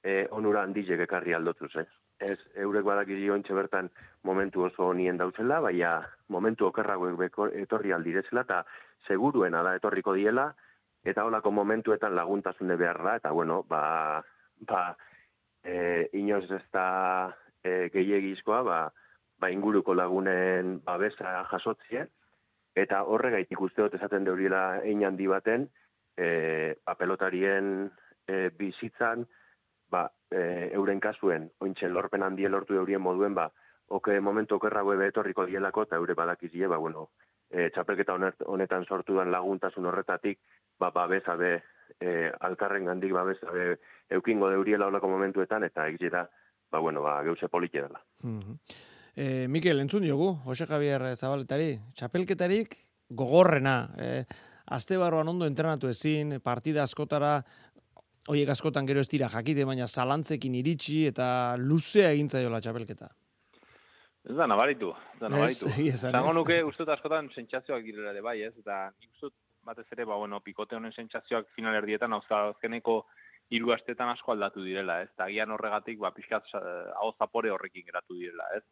e, 0.03 0.27
onura 0.31 0.63
handilek 0.63 1.05
ekarri 1.07 1.35
aldotuz, 1.35 1.73
eh? 1.77 1.87
Ez, 2.27 2.39
eurek 2.65 2.85
badakiri 2.87 3.29
ointxe 3.31 3.55
bertan 3.55 3.91
momentu 4.25 4.63
oso 4.65 4.87
honien 4.89 5.19
dautzela, 5.21 5.61
baina 5.61 5.99
momentu 6.33 6.71
okerragoek 6.71 7.37
etorri 7.61 7.93
aldirezela, 7.93 8.47
eta 8.47 8.63
seguruena 9.07 9.63
da 9.63 9.75
etorriko 9.77 10.15
diela, 10.17 10.47
eta 11.05 11.27
holako 11.29 11.53
momentuetan 11.53 12.17
laguntasune 12.17 12.77
behar 12.81 13.03
da, 13.05 13.17
eta 13.21 13.33
bueno, 13.37 13.65
ba, 13.69 14.23
ba 14.71 14.85
e, 15.63 16.09
inoz 16.17 16.47
ez 16.51 16.65
da 16.73 16.87
e, 17.63 17.91
gehiagizkoa, 17.93 18.63
ba, 18.65 18.79
ba 19.39 19.51
inguruko 19.51 19.95
lagunen 19.95 20.81
babesa 20.85 21.45
jasotzie, 21.51 22.07
eta 22.77 23.03
horregaitik 23.05 23.61
uste 23.61 23.83
dut 23.83 23.95
esaten 23.95 24.25
deuriela 24.25 24.81
ein 24.85 25.05
handi 25.05 25.27
baten, 25.27 25.69
e, 26.17 26.75
ba, 26.85 26.95
pelotarien 26.97 27.91
e, 28.27 28.49
bizitzan, 28.57 29.27
ba, 29.91 30.07
e, 30.31 30.71
euren 30.75 31.01
kasuen, 31.01 31.51
ointxe 31.61 31.89
lorpen 31.89 32.25
handie 32.27 32.49
lortu 32.49 32.75
eurien 32.75 33.01
moduen, 33.01 33.35
ba, 33.35 33.51
oke 33.89 34.19
momentu 34.21 34.57
okerrago 34.57 34.95
ebe 34.97 35.09
etorriko 35.13 35.47
dielako, 35.47 35.87
eta 35.87 36.01
eure 36.01 36.17
badakizie, 36.19 36.67
ba, 36.67 36.77
bueno, 36.77 37.11
e, 37.51 37.71
txapelketa 37.71 38.17
honet- 38.17 38.45
honetan 38.47 38.85
sortu 38.85 39.19
den 39.21 39.31
laguntasun 39.31 39.87
horretatik, 39.87 40.41
ba, 40.79 40.91
babesa 40.91 41.37
be, 41.37 41.55
e, 42.01 42.33
alkarren 42.41 42.85
gandik 42.85 43.13
babesa 43.13 43.53
be, 43.53 43.79
eukingo 44.11 44.51
deuriela 44.51 44.89
olako 44.91 45.09
momentuetan, 45.09 45.65
eta 45.65 45.87
egitea, 45.89 46.27
ba, 46.73 46.79
bueno, 46.79 47.03
ba, 47.03 47.23
geuse 47.23 47.49
polite 47.49 47.83
dela. 47.83 48.03
Mhm. 48.23 48.61
E, 49.17 49.49
Mikel, 49.49 49.81
entzun 49.81 50.05
diogu, 50.05 50.35
Jose 50.45 50.67
Javier 50.69 51.01
Zabaletari, 51.17 51.71
txapelketarik 51.97 52.75
gogorrena, 53.17 53.77
e, 53.97 54.11
azte 54.77 54.99
barroan 55.01 55.31
ondo 55.33 55.49
entrenatu 55.49 55.89
ezin, 55.89 56.35
partida 56.45 56.83
askotara, 56.85 57.39
hoiek 58.29 58.51
askotan 58.53 58.85
gero 58.85 59.01
ez 59.01 59.09
dira 59.09 59.31
jakite, 59.33 59.65
baina 59.65 59.87
zalantzekin 59.87 60.59
iritsi 60.59 61.07
eta 61.09 61.29
luzea 61.57 62.11
egin 62.13 62.29
zaiola 62.29 62.61
txapelketa. 62.61 63.09
Ez 64.27 64.35
da 64.37 64.49
nabaritu, 64.51 64.91
ez 65.15 65.21
da 65.23 65.31
nabaritu. 65.33 65.71
Zango 65.97 66.33
nuke 66.37 66.59
ustut 66.67 66.89
askotan 66.93 67.31
sentsazioak 67.33 67.85
direla 67.87 68.11
ere 68.13 68.25
bai, 68.27 68.41
ez? 68.43 68.53
Eta 68.59 68.91
nik 68.91 69.15
ustut 69.15 69.33
batez 69.67 69.87
ere, 69.95 70.05
ba, 70.05 70.19
bueno, 70.21 70.43
pikote 70.45 70.77
honen 70.77 70.93
sentsazioak 70.93 71.49
final 71.55 71.75
erdietan, 71.79 72.13
hau 72.13 72.21
azkeneko 72.21 73.05
hiru 73.55 73.73
astetan 73.73 74.11
asko 74.13 74.35
aldatu 74.35 74.65
direla, 74.67 75.01
ez? 75.07 75.09
Eta 75.15 75.31
agian 75.31 75.55
horregatik, 75.55 76.03
ba, 76.03 76.13
pixkat 76.13 76.53
eh, 76.59 76.91
hau 77.01 77.15
zapore 77.17 77.55
horrekin 77.55 77.87
geratu 77.87 78.19
direla, 78.19 78.51
ez? 78.59 78.65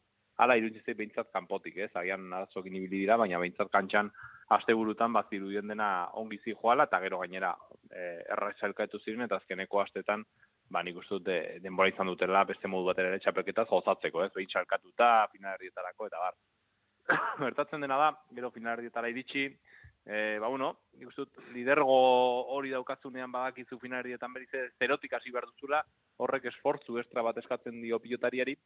Hala 0.43 0.57
iruditzen 0.59 0.97
behintzat 0.99 1.29
kanpotik, 1.31 1.77
ez? 1.85 1.91
Agian 1.95 2.33
arazokin 2.33 2.75
ibili 2.75 3.05
dira, 3.05 3.17
baina 3.21 3.39
behintzat 3.39 3.71
kantxan 3.71 4.09
asteburutan 4.57 5.13
bat 5.15 5.29
zirudien 5.31 5.69
dena 5.71 6.09
ongi 6.21 6.41
zi 6.43 6.55
joala, 6.55 6.89
eta 6.89 6.99
gero 7.05 7.21
gainera 7.21 7.53
eh, 7.91 8.25
erraz 8.35 8.57
elkatu 8.69 8.99
ziren, 8.99 9.23
eta 9.29 9.39
azkeneko 9.39 9.81
astetan, 9.85 10.25
ba, 10.71 10.83
nik 10.83 10.99
uste 10.99 11.19
dut 11.19 11.29
de, 11.29 11.39
denbora 11.63 11.93
izan 11.93 12.11
dutela 12.11 12.43
beste 12.49 12.71
modu 12.71 12.91
batera 12.91 13.13
ere 13.13 13.23
txapelketaz 13.23 13.69
gozatzeko, 13.71 14.25
ez? 14.25 14.33
Behin 14.35 14.51
txalkatuta, 14.51 15.13
final 15.33 15.55
erdietarako, 15.55 16.11
eta 16.11 16.25
bar. 16.25 16.41
Bertatzen 17.47 17.87
dena 17.87 18.01
da, 18.01 18.11
gero 18.35 18.51
final 18.51 18.79
erdietara 18.79 19.13
iritsi, 19.13 19.47
e, 20.05 20.39
ba, 20.41 20.49
bueno, 20.49 20.73
nik 20.99 21.13
uste 21.13 21.25
dut 21.25 21.55
lidergo 21.55 21.95
hori 22.57 22.75
daukatzunean 22.75 23.33
badakizu 23.33 23.79
final 23.79 24.03
erdietan 24.03 24.35
berize 24.35 24.67
zerotik 24.79 25.15
hasi 25.15 25.31
behar 25.31 25.47
duzula, 25.53 25.85
horrek 26.19 26.51
esfortzu 26.53 26.99
estra 27.01 27.23
bat 27.23 27.39
eskatzen 27.41 27.81
dio 27.83 28.03
pilotariari, 28.03 28.57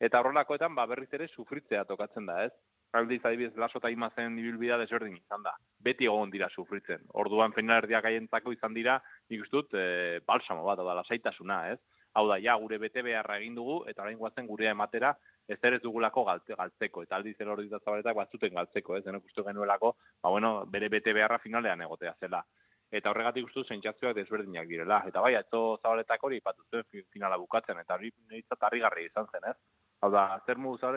eta 0.00 0.20
horrelakoetan 0.20 0.74
ba, 0.74 0.86
berriz 0.86 1.10
ere 1.12 1.28
sufritzea 1.28 1.84
tokatzen 1.84 2.26
da, 2.26 2.44
ez? 2.44 2.52
Aldiz, 2.94 3.20
adibidez, 3.26 3.56
laso 3.58 3.80
eta 3.80 3.90
imazen 3.90 4.38
ibilbidea 4.38 4.76
desberdin 4.78 5.16
izan 5.16 5.42
da. 5.42 5.56
Beti 5.82 6.06
egon 6.06 6.30
dira 6.30 6.46
sufritzen. 6.54 7.02
Orduan 7.18 7.52
final 7.52 7.80
erdiak 7.82 8.04
haientzako 8.06 8.52
izan 8.54 8.74
dira, 8.74 9.00
nik 9.30 9.42
uste 9.42 9.56
dut, 9.56 9.74
e, 9.74 10.20
balsamo 10.26 10.62
bat, 10.62 10.78
da, 10.78 10.94
lasaitasuna, 11.00 11.58
ez? 11.72 11.80
Hau 12.14 12.28
da, 12.30 12.36
ja, 12.38 12.54
gure 12.62 12.78
bete 12.78 13.02
beharra 13.02 13.40
egin 13.40 13.56
dugu, 13.58 13.80
eta 13.90 14.04
orain 14.04 14.18
guazen 14.18 14.46
gurea 14.46 14.70
ematera, 14.70 15.10
ez 15.48 15.58
ez 15.58 15.80
dugulako 15.82 16.22
galte, 16.24 16.54
galtzeko, 16.54 17.02
eta 17.02 17.16
aldiz 17.16 17.34
erordi 17.40 17.68
da 17.68 17.80
zabaletak 17.80 18.14
batzuten 18.14 18.54
galtzeko, 18.54 18.96
ez, 18.96 19.04
denok 19.04 19.24
uste 19.24 19.42
genuelako, 19.42 19.96
ba, 20.22 20.30
bueno, 20.30 20.64
bere 20.66 20.88
bete 20.88 21.12
beharra 21.12 21.38
finalean 21.38 21.82
egotea 21.82 22.14
zela. 22.20 22.44
Eta 22.92 23.10
horregatik 23.10 23.48
uste 23.48 23.58
dut 23.58 23.72
sentsazioak 23.74 24.14
desberdinak 24.14 24.68
direla. 24.68 25.02
Eta 25.08 25.20
bai, 25.20 25.34
atzo 25.34 25.80
zabaletak 25.82 26.22
hori 26.22 26.36
ipatu 26.38 26.62
zuen 26.70 26.84
fi- 26.84 27.02
finala 27.10 27.36
bukatzen, 27.42 27.80
eta 27.82 27.98
hori 27.98 28.12
niretzat 28.30 28.62
harrigarria 28.62 29.10
izan 29.10 29.26
zen, 29.32 29.50
ez? 29.50 29.56
Hau 30.04 30.10
da, 30.12 30.24
zer 30.44 30.58
modu 30.60 30.90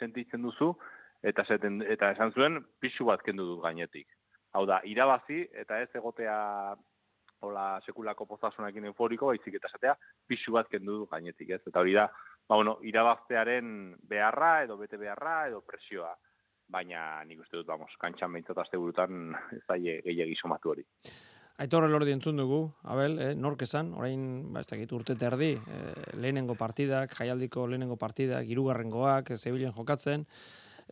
sentitzen 0.00 0.40
duzu, 0.40 0.70
eta, 1.20 1.44
zeten, 1.44 1.82
eta 1.84 2.14
esan 2.14 2.32
zuen, 2.32 2.62
pixu 2.80 3.04
bat 3.04 3.20
kendu 3.26 3.44
dut 3.44 3.60
gainetik. 3.66 4.08
Hau 4.56 4.64
da, 4.68 4.78
irabazi 4.88 5.42
eta 5.60 5.82
ez 5.84 5.90
egotea 6.00 6.36
hola 7.42 7.66
sekulako 7.84 8.24
pozasunakin 8.30 8.86
euforiko, 8.88 9.28
baizik 9.32 9.58
eta 9.58 9.68
esatea 9.68 9.94
pixu 10.30 10.54
bat 10.56 10.70
kendu 10.72 11.02
du 11.02 11.08
gainetik, 11.10 11.50
ez? 11.58 11.60
Eta 11.68 11.82
hori 11.82 11.92
da, 11.98 12.06
ba, 12.48 12.56
bueno, 12.56 12.78
irabaztearen 12.88 13.92
beharra 14.08 14.52
edo 14.64 14.78
bete 14.80 15.00
beharra 15.00 15.48
edo 15.50 15.60
presioa. 15.66 16.14
Baina 16.72 17.04
nik 17.28 17.42
uste 17.44 17.58
dut, 17.58 17.68
vamos, 17.68 17.92
kantxan 18.00 18.32
behintzat 18.32 18.64
azte 18.64 18.80
burutan 18.80 19.34
ez 19.58 19.64
da 19.68 19.76
gehiagi 19.76 20.38
somatu 20.40 20.72
hori. 20.72 20.86
Aitor 21.60 21.84
elordi 21.84 22.14
entzun 22.14 22.36
dugu, 22.40 22.62
Abel, 22.88 23.18
eh, 23.20 23.34
nork 23.34 23.62
esan, 23.62 23.92
orain, 23.94 24.52
ba, 24.52 24.60
ez 24.60 24.66
dakit, 24.66 24.92
urte 24.92 25.14
terdi, 25.20 25.52
eh, 25.52 25.92
lehenengo 26.16 26.54
partidak, 26.54 27.14
jaialdiko 27.18 27.66
lehenengo 27.66 27.96
partidak, 27.96 28.48
irugarrengoak, 28.48 29.36
zebilen 29.36 29.72
jokatzen, 29.72 30.24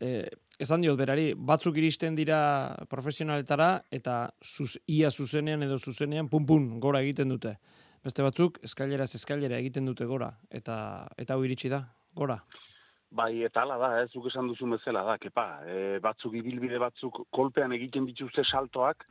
eh, 0.00 0.28
esan 0.58 0.82
diot 0.84 0.98
berari, 0.98 1.32
batzuk 1.34 1.76
iristen 1.80 2.14
dira 2.14 2.40
profesionaletara 2.88 3.84
eta 3.90 4.32
sus, 4.42 4.78
ia 4.86 5.10
zuzenean 5.10 5.62
edo 5.62 5.78
zuzenean 5.78 6.28
pum 6.28 6.46
gora 6.80 7.00
egiten 7.00 7.28
dute. 7.28 7.56
Beste 8.04 8.22
batzuk 8.22 8.58
eskailera 8.64 9.04
eskailera 9.04 9.58
egiten 9.58 9.84
dute 9.84 10.04
gora 10.04 10.30
eta 10.50 11.06
eta 11.20 11.34
hau 11.34 11.44
iritsi 11.44 11.68
da 11.68 11.82
gora. 12.14 12.38
Bai, 13.10 13.42
eta 13.42 13.62
ala 13.62 13.76
da, 13.76 13.88
ez 14.02 14.10
zuk 14.12 14.28
esan 14.30 14.46
duzu 14.46 14.68
bezala 14.70 15.02
da, 15.02 15.16
kepa, 15.18 15.44
e, 15.66 15.98
batzuk 15.98 16.36
ibilbide 16.38 16.78
batzuk 16.78 17.24
kolpean 17.34 17.72
egiten 17.74 18.06
dituzte 18.06 18.44
saltoak, 18.44 19.02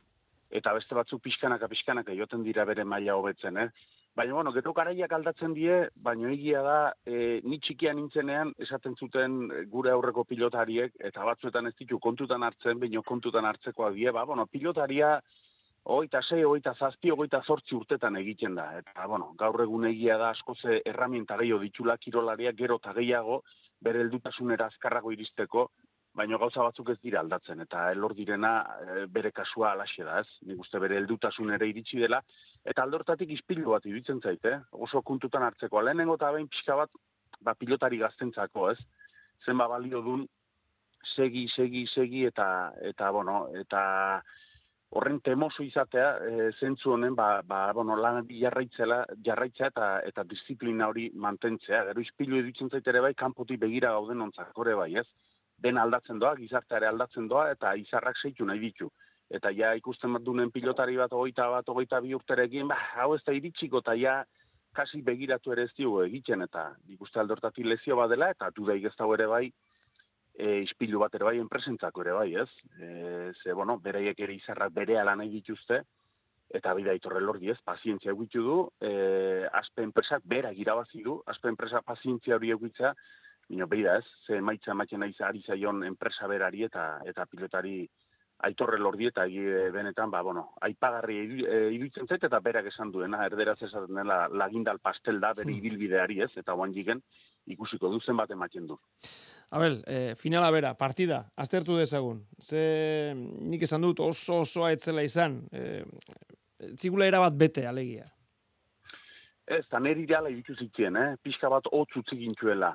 eta 0.50 0.72
beste 0.74 0.94
batzuk 0.98 1.22
pixkanaka 1.22 1.68
pixkanaka 1.70 2.14
joten 2.18 2.42
dira 2.42 2.64
bere 2.66 2.84
maila 2.84 3.16
hobetzen, 3.16 3.56
eh? 3.56 3.68
Baina, 4.16 4.34
bueno, 4.34 4.50
gero 4.52 4.72
garaiak 4.74 5.12
aldatzen 5.14 5.52
die, 5.54 5.74
baina 5.94 6.32
egia 6.34 6.62
da, 6.66 6.78
e, 7.06 7.40
ni 7.46 7.60
txikian 7.62 7.96
nintzenean, 7.96 8.50
esaten 8.58 8.96
zuten 8.98 9.36
gure 9.70 9.92
aurreko 9.94 10.24
pilotariek, 10.26 10.96
eta 11.10 11.24
batzuetan 11.28 11.70
ez 11.70 11.76
ditu 11.78 12.00
kontutan 12.02 12.42
hartzen, 12.42 12.80
baina 12.82 13.02
kontutan 13.06 13.46
hartzekoa 13.46 13.92
die, 13.94 14.10
ba, 14.10 14.24
bueno, 14.26 14.48
pilotaria, 14.50 15.12
oita 15.84 16.22
sei, 16.22 16.42
oita 16.44 16.74
zazpi, 16.74 17.12
oita 17.14 17.40
zortzi 17.46 17.76
urtetan 17.78 18.16
egiten 18.16 18.58
da. 18.58 18.66
Eta, 18.82 19.06
bueno, 19.06 19.30
gaur 19.38 19.62
egun 19.62 19.86
egia 19.88 20.18
da 20.18 20.30
asko 20.34 20.54
ze 20.54 20.82
erramienta 20.84 21.38
gehiago 21.38 21.62
ditula 21.62 21.96
kirolaria 21.96 22.52
gero 22.52 22.80
eta 22.82 22.92
gehiago, 22.98 23.42
bere 23.80 24.02
heldutasunera 24.02 24.66
azkarrago 24.66 25.12
iristeko, 25.12 25.70
baina 26.16 26.38
gauza 26.42 26.64
batzuk 26.66 26.90
ez 26.90 26.98
dira 27.02 27.20
aldatzen, 27.20 27.60
eta 27.64 27.84
elor 27.92 28.14
direna 28.18 28.52
e, 28.82 29.04
bere 29.14 29.30
kasua 29.32 29.72
alaxe 29.72 30.04
da, 30.06 30.18
ez? 30.24 30.40
Nik 30.48 30.64
uste 30.64 30.80
bere 30.82 30.98
heldutasun 30.98 31.52
ere 31.54 31.68
iritsi 31.70 32.00
dela, 32.02 32.20
eta 32.64 32.82
aldortatik 32.82 33.30
izpilu 33.36 33.76
bat 33.76 33.86
iruditzen 33.86 34.20
zaite, 34.20 34.56
eh? 34.56 34.82
oso 34.86 35.02
kontutan 35.06 35.46
hartzeko, 35.46 35.82
lehenengo 35.86 36.18
eta 36.18 36.32
behin 36.34 36.50
pixka 36.50 36.76
bat, 36.82 37.00
ba, 37.40 37.54
pilotari 37.54 38.02
gaztentzako, 38.02 38.70
ez? 38.72 38.78
Zenba 39.46 39.68
balio 39.70 40.02
dun, 40.04 40.26
segi, 41.14 41.46
segi, 41.54 41.86
segi, 41.86 42.26
eta, 42.28 42.46
eta, 42.90 43.10
bueno, 43.14 43.46
eta 43.62 43.80
horren 44.90 45.20
temoso 45.22 45.62
izatea, 45.62 46.10
e, 46.26 46.50
zentzu 46.58 46.96
honen, 46.96 47.14
ba, 47.14 47.30
ba, 47.46 47.62
bueno, 47.72 47.94
lan 47.96 48.26
jarraitzela, 48.28 49.04
jarraitza 49.24 49.70
eta, 49.70 49.90
eta 50.10 50.26
disiplina 50.26 50.90
hori 50.90 51.10
mantentzea. 51.14 51.84
Gero 51.92 52.02
izpilu 52.02 52.40
iruditzen 52.40 52.74
ere 52.82 53.00
bai, 53.06 53.14
kanpotik 53.14 53.60
begira 53.62 53.94
gauden 53.94 54.26
ontzak, 54.26 54.50
bai, 54.58 54.96
ez? 54.98 55.06
Den 55.60 55.78
aldatzen 55.78 56.18
doa, 56.18 56.34
gizarteare 56.38 56.88
aldatzen 56.88 57.28
doa, 57.28 57.50
eta 57.54 57.74
izarrak 57.76 58.18
zeitu 58.22 58.46
nahi 58.48 58.60
ditu. 58.62 58.90
Eta 59.30 59.52
ja 59.54 59.74
ikusten 59.78 60.12
bat 60.16 60.24
dunen 60.26 60.50
pilotari 60.50 60.96
bat, 60.98 61.12
ogeita 61.12 61.46
bat, 61.52 61.68
ogeita 61.68 62.00
bi 62.02 62.14
urterekin, 62.16 62.68
ba, 62.68 62.78
hau 62.98 63.14
ez 63.14 63.22
da 63.26 63.34
iritsiko, 63.36 63.82
eta 63.84 63.94
ja, 63.98 64.16
kasi 64.74 65.02
begiratu 65.06 65.52
ere 65.54 65.66
ez 65.68 65.74
dugu 65.76 66.02
egiten, 66.06 66.42
eta 66.46 66.70
ikuste 66.88 67.20
aldortatik 67.20 67.66
lezio 67.66 67.98
bat 67.98 68.10
dela, 68.10 68.30
eta 68.34 68.50
du 68.56 68.70
ez 68.70 68.94
ere 69.14 69.26
bai, 69.26 69.46
e, 70.34 70.60
ispilu 70.62 70.98
bat 70.98 71.14
ere 71.14 71.24
bai, 71.24 71.38
enpresentzako 71.38 72.02
ere 72.02 72.12
bai, 72.12 72.34
ez? 72.34 72.50
E, 72.80 73.32
ze, 73.42 73.52
bueno, 73.52 73.78
bereiek 73.78 74.18
ere 74.20 74.34
izarrak 74.34 74.72
bere 74.72 75.02
nahi 75.04 75.28
dituzte, 75.28 75.82
eta 76.50 76.74
bida 76.74 76.94
itorre 76.94 77.20
lordi 77.20 77.50
ez, 77.50 77.58
pazientzia 77.64 78.12
egitu 78.12 78.42
du, 78.42 78.56
e, 78.80 79.46
aspe 79.52 79.82
enpresak 79.82 80.22
bera 80.24 80.52
girabazi 80.52 81.02
du, 81.02 81.20
aspe 81.26 81.48
enpresak 81.48 81.84
pazientzia 81.84 82.36
hori 82.36 82.50
egitzea, 82.50 82.94
Bino, 83.50 83.66
beida 83.66 83.96
ez, 83.98 84.06
ze 84.26 84.38
maitza 84.40 84.70
ematen 84.70 85.00
nahi 85.02 85.14
ari 85.26 85.42
zaion 85.42 85.82
enpresa 85.82 86.28
berari 86.30 86.62
eta 86.68 86.84
eta 87.10 87.26
pilotari 87.26 87.88
aitorre 88.46 88.78
lordi 88.78 89.08
eta 89.08 89.24
benetan, 89.74 90.10
ba, 90.10 90.22
bueno, 90.22 90.52
aipagarri 90.64 91.16
e, 91.44 91.56
iruditzen 91.74 92.06
zait 92.06 92.22
eta 92.24 92.40
berak 92.40 92.70
esan 92.70 92.92
duena, 92.92 93.24
erderaz 93.26 93.58
esaten 93.62 93.98
dela 94.00 94.28
lagindal 94.28 94.78
pastel 94.78 95.20
da 95.20 95.34
bere 95.34 95.50
hmm. 95.50 95.58
ibilbideari 95.58 96.20
ez, 96.24 96.30
eta 96.40 96.54
oan 96.54 96.72
jigen 96.72 97.02
ikusiko 97.46 97.90
duzen 97.90 98.16
bat 98.16 98.30
ematen 98.30 98.70
du. 98.70 98.78
Abel, 99.50 99.80
e, 99.86 100.14
finala 100.14 100.50
bera, 100.54 100.72
partida, 100.78 101.24
aztertu 101.36 101.76
dezagun. 101.76 102.22
Ze 102.38 103.12
nik 103.16 103.66
esan 103.66 103.82
dut 103.82 104.00
oso 104.00 104.40
osoa 104.46 104.70
etzela 104.72 105.02
izan, 105.02 105.40
e, 105.52 105.82
zigula 106.76 107.10
erabat 107.10 107.36
bete 107.36 107.66
alegia. 107.66 108.06
Ez, 109.50 109.64
eta 109.66 109.82
neri 109.82 110.06
ideala 110.06 110.30
iruditzen 110.30 110.96
eh? 110.96 111.08
pixka 111.20 111.50
bat 111.50 111.66
hotz 111.74 111.90
utzi 111.98 112.22
gintuela. 112.22 112.70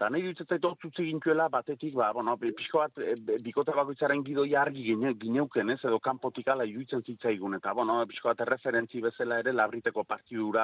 Eta 0.00 0.08
nahi 0.08 0.22
dut 0.24 0.38
zaitu 0.48 0.64
otzutzi 0.64 1.04
gintuela, 1.04 1.50
batetik, 1.52 1.92
ba, 1.92 2.06
bueno, 2.16 2.32
pixko 2.40 2.78
bat, 2.80 3.00
e, 3.04 3.36
bikote 3.44 3.74
bakoitzaren 3.76 4.22
gidoi 4.24 4.54
argi 4.56 4.80
gine, 4.86 5.10
gineuken, 5.20 5.74
ez, 5.74 5.82
edo 5.84 5.98
kanpotik 6.00 6.46
ala 6.48 6.64
iruditzen 6.64 7.02
zitzaigun, 7.04 7.58
eta, 7.58 7.74
bueno, 7.76 7.98
pixko 8.08 8.30
bat, 8.30 8.40
referentzi 8.48 9.02
bezala 9.04 9.42
ere, 9.42 9.52
labriteko 9.52 10.06
partidura 10.08 10.62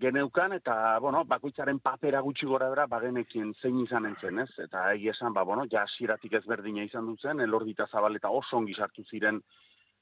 geneukan, 0.00 0.54
eta, 0.56 0.76
bueno, 1.04 1.20
bakoitzaren 1.28 1.82
papera 1.84 2.22
gutxi 2.24 2.48
gora 2.48 2.70
bera, 2.72 2.86
bagenekin 2.88 3.50
zein 3.60 3.82
izan 3.82 4.08
entzen, 4.08 4.40
ez, 4.46 4.48
eta 4.64 4.86
egi 4.94 5.10
esan, 5.12 5.36
ba, 5.36 5.44
bueno, 5.44 5.66
ja, 5.68 5.82
siratik 5.98 6.38
ezberdina 6.40 6.86
izan 6.88 7.10
dutzen, 7.12 7.42
elordita 7.44 7.90
zabaleta 7.92 8.30
oso 8.38 8.56
ongi 8.56 8.72
sartu 8.72 9.04
ziren 9.04 9.42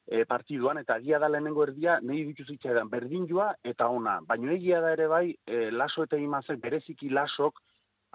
e, 0.06 0.22
partiduan, 0.30 0.78
eta 0.78 1.00
egia 1.02 1.18
da 1.18 1.32
lehenengo 1.32 1.66
erdia, 1.66 1.98
nahi 2.06 2.22
ditu 2.30 2.46
zitzaidan, 2.46 2.86
berdin 2.94 3.26
joa, 3.26 3.50
eta 3.66 3.90
ona, 3.90 4.20
baina 4.30 4.54
egia 4.54 4.78
da 4.86 4.94
ere 4.94 5.10
bai, 5.10 5.24
e, 5.42 5.72
laso 5.74 6.06
eta 6.06 6.22
imazek, 6.22 6.62
bereziki 6.62 7.10
lasok, 7.10 7.58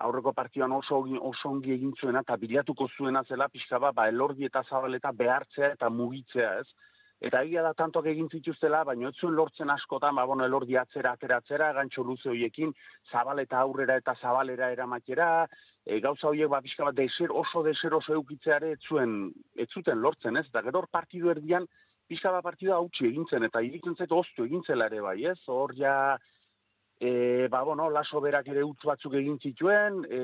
aurreko 0.03 0.33
partioan 0.35 0.73
oso, 0.75 1.01
oso 1.31 1.49
ongi 1.49 1.73
egin 1.75 1.93
zuena 1.99 2.23
eta 2.25 2.37
bilatuko 2.37 2.87
zuena 2.97 3.23
zela 3.23 3.47
pixka 3.49 3.79
ba, 3.79 3.91
ba 3.91 4.07
elordi 4.11 4.49
eta 4.49 4.63
zabaleta 4.69 5.11
behartzea 5.11 5.73
eta 5.77 5.89
mugitzea 5.89 6.57
ez. 6.61 6.67
Eta 7.23 7.39
egia 7.45 7.61
da 7.63 7.71
tantoak 7.79 8.09
egin 8.11 8.27
zituztela, 8.27 8.81
baina 8.83 9.07
ez 9.07 9.15
zuen 9.15 9.35
lortzen 9.37 9.69
askotan, 9.71 10.17
ba, 10.19 10.25
bueno, 10.27 10.43
elordi 10.43 10.75
atzera, 10.75 11.13
ateratzera, 11.15 11.69
gantxo 11.77 12.03
luze 12.03 12.27
horiekin, 12.29 12.73
zabaleta 13.11 13.61
aurrera 13.63 13.95
eta 14.01 14.15
zabalera 14.19 14.71
eramatera, 14.73 15.29
e, 15.85 16.01
gauza 16.03 16.27
horiek 16.27 16.51
ba, 16.51 16.59
pixka 16.65 16.89
bat 16.89 16.97
deser, 16.97 17.31
oso 17.31 17.63
deser 17.63 17.95
oso 17.95 18.17
eukitzeare 18.17 18.73
ez 18.75 18.81
zuen, 18.89 19.31
ez 19.55 19.69
zuten 19.71 20.03
lortzen 20.03 20.41
ez, 20.41 20.49
eta 20.51 20.65
gero 20.67 20.83
partidu 20.91 21.31
erdian, 21.31 21.69
pixka 22.11 22.33
bat 22.35 22.43
partidua 22.43 22.81
hautsi 22.81 23.07
egintzen, 23.07 23.47
eta 23.47 23.63
iritzen 23.63 23.95
zaitu 23.95 24.19
oztu 24.19 24.43
egintzela 24.49 24.91
ere 24.91 24.99
bai, 25.07 25.21
ez, 25.31 25.39
hor 25.47 25.71
ja, 25.79 25.95
E, 27.05 27.49
ba, 27.49 27.61
bueno, 27.63 27.89
laso 27.89 28.21
berak 28.23 28.45
ere 28.47 28.61
utz 28.63 28.85
batzuk 28.87 29.17
egin 29.19 29.35
zituen, 29.43 29.97
e, 30.07 30.19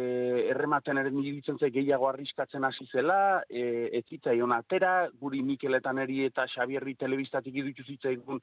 errematen 0.54 1.02
ere 1.02 1.10
nire 1.12 1.42
zait 1.44 1.74
gehiago 1.76 2.08
arriskatzen 2.08 2.64
hasi 2.64 2.86
zela, 2.88 3.44
e, 3.50 3.90
ez 4.00 4.06
zitzaion 4.08 4.54
atera, 4.56 5.10
guri 5.20 5.42
Mikeletan 5.44 6.00
eri 6.00 6.24
eta 6.24 6.46
Xabierri 6.48 6.96
telebistatik 6.96 7.58
idutu 7.60 7.84
zitzaigun 7.84 8.40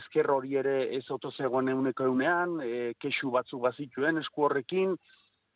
ezker 0.00 0.26
hori 0.26 0.56
ere 0.58 0.74
ez 0.96 1.04
oto 1.08 1.30
zegoen 1.30 1.68
euneko 1.68 2.10
eunean, 2.10 2.58
e, 2.66 2.94
kesu 2.98 3.30
batzuk 3.30 3.62
bazituen 3.68 4.18
esku 4.24 4.48
horrekin, 4.48 4.98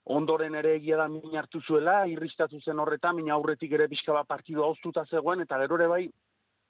ondoren 0.05 0.55
ere 0.55 0.77
egia 0.79 1.03
da 1.03 1.09
min 1.09 1.35
hartu 1.35 1.59
zuela, 1.67 2.05
irristatu 2.07 2.61
zen 2.61 2.79
horretan, 2.79 3.19
min 3.19 3.35
aurretik 3.35 3.75
ere 3.75 3.91
pixka 3.91 4.15
bat 4.15 4.31
partidu 4.31 4.63
hauztuta 4.63 5.09
zegoen, 5.11 5.43
eta 5.43 5.59
gero 5.65 5.75
ere 5.75 5.91
bai, 5.91 6.07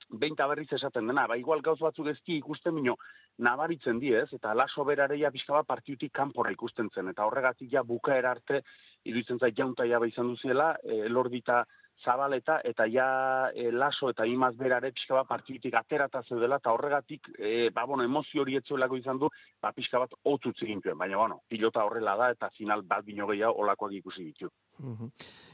behin 0.08 0.34
berriz 0.36 0.72
esaten 0.72 1.06
dena, 1.06 1.26
ba, 1.26 1.36
igual 1.36 1.62
gauz 1.62 1.78
batzuk 1.80 2.08
ezki 2.08 2.36
ikusten 2.36 2.74
mino, 2.74 2.96
nabaritzen 3.38 3.98
diez, 3.98 4.28
eta 4.32 4.54
laso 4.54 4.84
berareia 4.84 5.30
pixka 5.30 5.54
bat 5.54 5.66
partiutik 5.66 6.12
kanpora 6.12 6.52
ikusten 6.52 6.90
zen, 6.94 7.08
eta 7.08 7.24
horregatik 7.26 7.70
ja 7.70 7.82
bukaera 7.82 8.30
arte, 8.30 8.62
iruditzen 9.04 9.38
zait 9.38 9.56
jaunta 9.56 9.86
jaba 9.86 10.06
izan 10.06 10.28
duziela, 10.28 10.76
e, 10.82 11.08
lordita 11.08 11.64
zabaleta, 12.02 12.60
eta 12.64 12.86
ja 12.90 13.50
e, 13.54 13.70
laso 13.70 14.10
eta 14.10 14.26
imaz 14.26 14.54
berare 14.56 14.92
pixka 14.92 15.14
bat 15.14 15.28
partiutik 15.28 15.74
aterata 15.78 16.22
zeudela, 16.28 16.58
eta 16.58 16.72
horregatik, 16.72 17.30
e, 17.38 17.70
ba, 17.70 17.84
bueno, 17.86 18.04
emozio 18.04 18.42
hori 18.42 18.56
etzuelako 18.58 18.98
izan 18.98 19.18
du, 19.22 19.30
ba, 19.62 19.72
pixka 19.72 20.02
bat 20.02 20.14
otutzi 20.24 20.66
gintuen, 20.66 20.98
baina, 20.98 21.16
bueno, 21.16 21.42
pilota 21.48 21.84
horrela 21.84 22.16
da, 22.16 22.30
eta 22.34 22.50
final 22.58 22.82
bat 22.82 23.04
bino 23.04 23.26
gehiago 23.30 23.62
olakoak 23.62 23.92
ikusi 24.02 24.24
ditu. 24.24 24.50
Uh 24.78 24.98
-huh. 24.98 25.10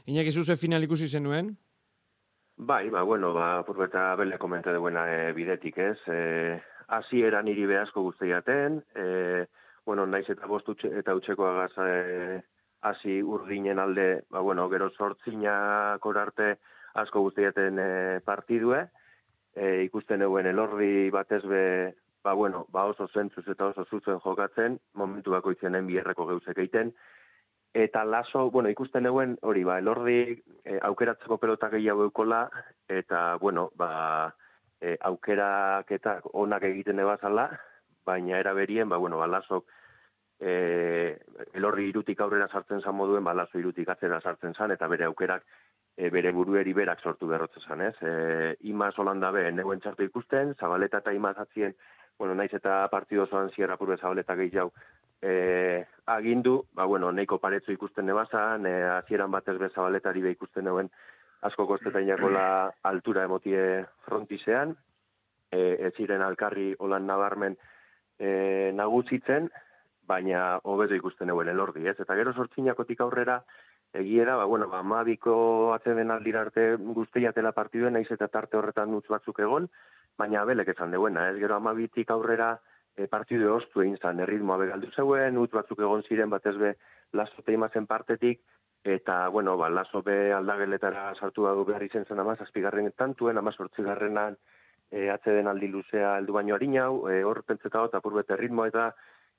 Inak 0.07 0.33
final 0.57 0.83
ikusi 0.83 1.07
zenuen? 1.07 1.57
Bai, 2.61 2.89
ba, 2.89 3.03
bueno, 3.03 3.31
ba, 3.31 3.63
purbeta 3.63 4.15
bele 4.15 4.37
komente 4.37 4.73
duena 4.73 5.05
e, 5.07 5.31
bidetik, 5.31 5.77
ez? 5.77 5.97
E, 6.11 6.59
Asi 6.91 7.21
eran 7.23 7.45
niri 7.45 7.63
behazko 7.69 8.01
guztiaten, 8.01 8.81
e, 8.99 9.45
bueno, 9.85 10.03
naiz 10.05 10.25
eta 10.33 10.47
bost 10.49 10.67
utxe, 10.73 10.89
eta 10.99 11.13
utxeko 11.15 11.45
agaz 11.47 11.71
e, 11.85 12.41
hasi 12.81 13.21
urdinen 13.23 13.79
alde, 13.79 14.25
ba, 14.29 14.41
bueno, 14.43 14.67
gero 14.73 14.89
sortzinak 14.89 16.05
orarte 16.05 16.57
asko 16.99 17.21
guztiaten 17.29 17.79
e, 17.79 17.87
partidue, 18.27 18.81
e, 19.55 19.85
ikusten 19.85 20.27
eguen 20.27 20.51
elordi 20.51 21.07
batez 21.15 21.45
be, 21.47 21.63
ba, 22.27 22.33
bueno, 22.33 22.65
ba 22.75 22.89
oso 22.91 23.07
zentzuz 23.07 23.45
eta 23.47 23.69
oso 23.71 23.85
zuzen 23.85 24.19
jokatzen, 24.25 24.81
momentu 24.99 25.31
bako 25.31 25.55
itzenen 25.55 25.87
bierreko 25.87 26.27
geuzek 26.33 26.57
egiten, 26.57 26.91
Eta 27.79 28.03
laso, 28.03 28.49
bueno, 28.51 28.67
ikusten 28.67 29.05
eguen, 29.07 29.37
hori, 29.47 29.61
ba, 29.63 29.77
elordi 29.79 30.17
e, 30.65 30.79
aukeratzeko 30.83 31.37
pelota 31.39 31.69
gehiago 31.71 32.03
eukola, 32.09 32.41
eta, 32.91 33.37
bueno, 33.39 33.69
ba, 33.79 34.33
e, 34.81 34.97
aukerak 35.07 35.93
eta 35.95 36.17
onak 36.33 36.65
egiten 36.67 36.99
ebazala, 36.99 37.45
baina 38.05 38.41
era 38.43 38.51
berien, 38.57 38.89
ba, 38.91 38.99
bueno, 38.99 39.21
ba, 39.21 39.29
laso, 39.31 39.61
e, 40.39 41.15
elorri 41.53 41.87
irutik 41.93 42.19
aurrera 42.19 42.49
sartzen 42.51 42.83
zan 42.83 42.99
moduen, 42.99 43.23
ba, 43.23 43.37
laso 43.37 43.63
irutik 43.63 43.95
atzera 43.95 44.19
sartzen 44.19 44.59
zan, 44.59 44.75
eta 44.75 44.91
bere 44.91 45.07
aukerak 45.07 45.47
e, 45.95 46.09
bere 46.11 46.35
burueri 46.35 46.75
berak 46.75 46.99
sortu 46.99 47.31
berrotzen 47.31 47.63
zan, 47.63 47.87
ez? 47.87 47.95
E, 48.03 48.55
imaz 48.73 48.97
holanda 48.99 49.31
be, 49.31 49.47
negoen 49.55 49.79
txartu 49.79 50.03
ikusten, 50.03 50.51
zabaleta 50.59 50.99
eta 50.99 51.15
imaz 51.15 51.37
atzien, 51.39 51.79
bueno, 52.19 52.35
naiz 52.35 52.51
eta 52.51 52.81
partido 52.91 53.23
zoan 53.31 53.55
zierra 53.55 53.79
purbe 53.79 53.95
zabaleta 53.95 54.35
gehiago, 54.35 54.75
e, 55.21 55.85
agindu, 56.05 56.65
ba, 56.73 56.85
bueno, 56.85 57.11
neiko 57.11 57.37
paretzu 57.39 57.71
ikusten 57.71 58.05
nebazan, 58.05 58.65
e, 58.65 58.75
azieran 58.97 59.31
batez 59.31 59.57
be 59.59 59.69
zabaletari 59.69 60.21
be 60.21 60.31
ikusten 60.35 60.65
neuen, 60.65 60.89
asko 61.41 61.67
kostetan 61.67 62.07
la 62.33 62.73
altura 62.83 63.23
emotie 63.23 63.85
frontisean, 64.05 64.75
e, 65.51 65.77
ez 65.87 65.93
ziren 65.95 66.21
alkarri 66.21 66.75
holan 66.79 67.07
nabarmen 67.07 67.57
e, 68.19 68.71
nagusitzen, 68.75 69.49
baina 70.09 70.59
hobeto 70.63 70.95
ikusten 70.95 71.27
neuen 71.27 71.49
elordi, 71.49 71.87
ez? 71.87 71.99
Eta 71.99 72.15
gero 72.15 72.33
sortzinakotik 72.33 73.01
aurrera, 73.01 73.43
egiera, 73.93 74.35
ba, 74.35 74.45
bueno, 74.45 74.67
ba, 74.67 74.81
mabiko 74.83 75.73
atzeden 75.73 76.11
aldira 76.11 76.41
arte 76.41 76.75
guztiatela 76.75 77.51
partiduen, 77.51 77.93
naiz 77.93 78.09
eta 78.11 78.27
tarte 78.27 78.57
horretan 78.57 78.91
nutz 78.91 79.07
batzuk 79.07 79.39
egon, 79.39 79.69
baina 80.17 80.43
belek 80.45 80.73
esan 80.73 80.91
deuena, 80.91 81.29
ez? 81.29 81.37
Gero 81.39 81.55
amabitik 81.55 82.11
aurrera 82.11 82.57
e, 82.99 83.07
partidu 83.07 83.53
ostu 83.55 83.83
egin 83.85 83.97
zan, 83.97 84.19
erritmoa 84.25 84.59
begaldu 84.59 84.91
zeuen, 84.95 85.35
nutz 85.35 85.51
batzuk 85.55 85.79
egon 85.79 86.03
ziren, 86.07 86.29
batez 86.29 86.55
be, 86.59 86.73
laso 87.15 87.43
teimazen 87.47 87.87
partetik, 87.87 88.41
eta, 88.83 89.27
bueno, 89.33 89.55
ba, 89.59 89.69
laso 89.69 90.01
be 90.03 90.31
aldageletara 90.35 91.09
sartu 91.15 91.45
dago 91.47 91.65
behar 91.67 91.83
izen 91.83 92.05
zen 92.05 92.19
amaz, 92.19 92.39
azpigarren 92.43 92.91
tantuen, 92.97 93.37
amaz 93.37 93.55
hortzigarrenan 93.59 94.37
e, 94.91 95.09
atzeden 95.11 95.47
aldi 95.51 95.69
luzea 95.71 96.17
heldu 96.17 96.35
baino 96.35 96.55
harinau, 96.55 97.07
e, 97.11 97.21
hor 97.23 97.43
pentseta 97.47 97.85
eta 97.89 98.01
purbete 98.03 98.37
ritmo 98.39 98.65
eta 98.69 98.89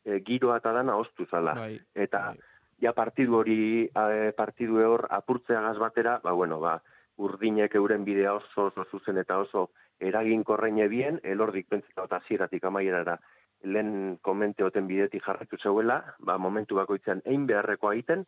e, 0.04 0.20
giroa 0.26 0.60
eta 0.60 0.72
dana 0.76 0.96
ostu 0.96 1.26
zala. 1.26 1.56
Bai, 1.58 1.74
eta 1.94 2.24
bai. 2.30 2.38
ja 2.80 2.94
partidu 2.96 3.40
hori, 3.40 3.60
e, 3.88 4.32
partidu 4.36 4.80
hor 4.86 5.06
apurtzea 5.10 5.60
batera, 5.80 6.20
ba, 6.22 6.32
bueno, 6.32 6.60
ba, 6.60 6.80
urdinek 7.20 7.74
euren 7.76 8.04
bidea 8.04 8.34
oso, 8.34 8.70
oso 8.70 8.84
zuzen 8.90 9.18
eta 9.18 9.38
oso 9.38 9.70
eragin 10.00 10.44
korreine 10.44 10.88
bien, 10.88 11.20
elordik 11.22 11.68
pentseta 11.68 12.06
eta 12.08 12.20
zieratik 12.28 12.64
amaierara 12.64 13.18
lehen 13.62 14.18
komente 14.22 14.64
oten 14.64 14.86
bidetik 14.88 15.24
jarretu 15.24 15.58
zeuela, 15.62 16.00
ba, 16.18 16.38
momentu 16.38 16.78
bakoitzen 16.78 17.22
egin 17.24 17.46
beharrekoa 17.46 17.92
egiten, 17.94 18.24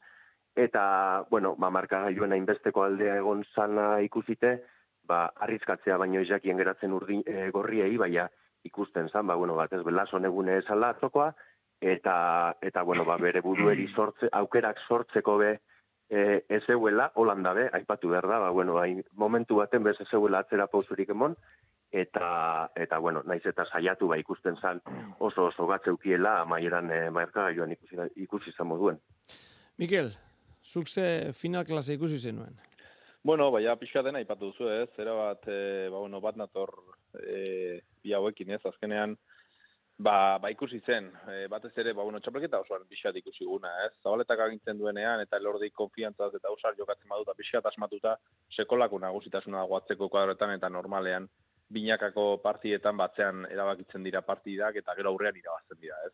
eta, 0.57 1.25
bueno, 1.31 1.55
ba, 1.57 1.71
markagailuen 1.71 2.33
hainbesteko 2.37 2.85
aldea 2.85 3.17
egon 3.23 3.45
zana 3.55 4.01
ikusite, 4.05 4.59
ba, 5.09 5.25
arrizkatzea 5.47 5.97
baino 5.99 6.21
ijakien 6.21 6.61
geratzen 6.61 6.93
urdin, 6.93 7.25
e, 7.27 7.49
gorriei, 7.51 7.97
baina 7.97 8.29
ikusten 8.65 9.09
zan, 9.09 9.27
ba, 9.27 9.35
bueno, 9.35 9.57
bat 9.57 9.73
ez 9.73 9.83
belaso 9.85 10.21
negune 10.21 10.59
esala 10.61 10.93
atzokoa, 10.93 11.33
eta, 11.81 12.17
eta 12.63 12.83
bueno, 12.83 13.05
ba, 13.05 13.17
bere 13.19 13.41
burueri 13.41 13.89
sortze, 13.97 14.29
aukerak 14.33 14.85
sortzeko 14.87 15.39
be, 15.41 15.53
e, 16.11 16.45
ez 16.49 16.63
euela, 16.71 17.11
holanda 17.17 17.55
be, 17.57 17.69
aipatu 17.73 18.13
behar 18.13 18.29
da, 18.29 18.39
ba, 18.47 18.51
bueno, 18.51 18.79
hain, 18.79 19.03
momentu 19.17 19.59
baten 19.63 19.83
bez 19.83 19.99
ez 20.01 20.11
euela 20.13 20.45
atzera 20.45 20.69
pauzurik 20.69 21.11
emon, 21.17 21.37
eta, 21.93 22.71
eta 22.75 22.99
bueno, 22.99 23.23
naiz 23.29 23.45
eta 23.47 23.67
saiatu 23.69 24.09
ba 24.09 24.17
ikusten 24.17 24.57
zan 24.57 24.81
oso 25.21 25.47
oso 25.51 25.67
gatzeukiela 25.69 26.41
amaieran 26.41 26.91
e, 26.91 27.01
markagailuan 27.11 27.73
ikusi, 27.77 27.97
ikusi 28.25 28.51
izan 28.51 28.67
moduen. 28.67 29.01
Mikel, 29.79 30.13
zuk 30.65 30.89
ze 30.89 31.33
final 31.33 31.67
klase 31.69 31.95
ikusi 31.95 32.19
zenuen? 32.19 32.57
Bueno, 33.25 33.51
baina 33.53 33.77
pixka 33.77 34.03
dena 34.03 34.21
ipatu 34.25 34.51
duzu 34.51 34.71
ez, 34.73 34.89
zera 34.97 35.13
bat, 35.15 35.45
e, 35.47 35.89
ba, 35.93 35.99
bueno, 35.99 36.21
bat 36.21 36.37
nator 36.37 36.73
e, 37.21 37.81
bi 38.03 38.17
hauekin 38.17 38.51
ez, 38.57 38.61
azkenean, 38.67 39.15
ba, 40.03 40.39
ba 40.43 40.51
ikusi 40.51 40.81
zen, 40.81 41.13
e, 41.29 41.47
batez 41.53 41.71
ere, 41.79 41.93
ba, 41.93 42.03
bueno, 42.03 42.19
txapelketa 42.25 42.65
osoan 42.65 42.89
pixat 42.89 43.21
ikusi 43.21 43.47
guna 43.47 43.71
ez, 43.85 43.93
zabaletak 44.03 44.43
agintzen 44.47 44.81
duenean, 44.81 45.23
eta 45.23 45.39
elordi 45.39 45.71
konfiantzaz 45.71 46.33
eta 46.41 46.51
usar 46.51 46.75
jokatzen 46.79 47.13
baduta 47.13 47.37
pixat 47.39 47.69
asmatuta, 47.71 48.17
sekolako 48.57 48.99
nagusitasuna 49.05 49.63
guatzeko 49.71 50.09
kuadretan 50.09 50.57
eta 50.57 50.73
normalean, 50.73 51.29
binakako 51.73 52.27
partietan 52.45 52.97
batzean 52.97 53.47
erabakitzen 53.51 54.05
dira 54.05 54.23
partidak 54.27 54.77
eta 54.81 54.95
gero 54.99 55.13
aurrean 55.13 55.37
irabazten 55.37 55.81
dira, 55.81 55.97
ez? 56.07 56.13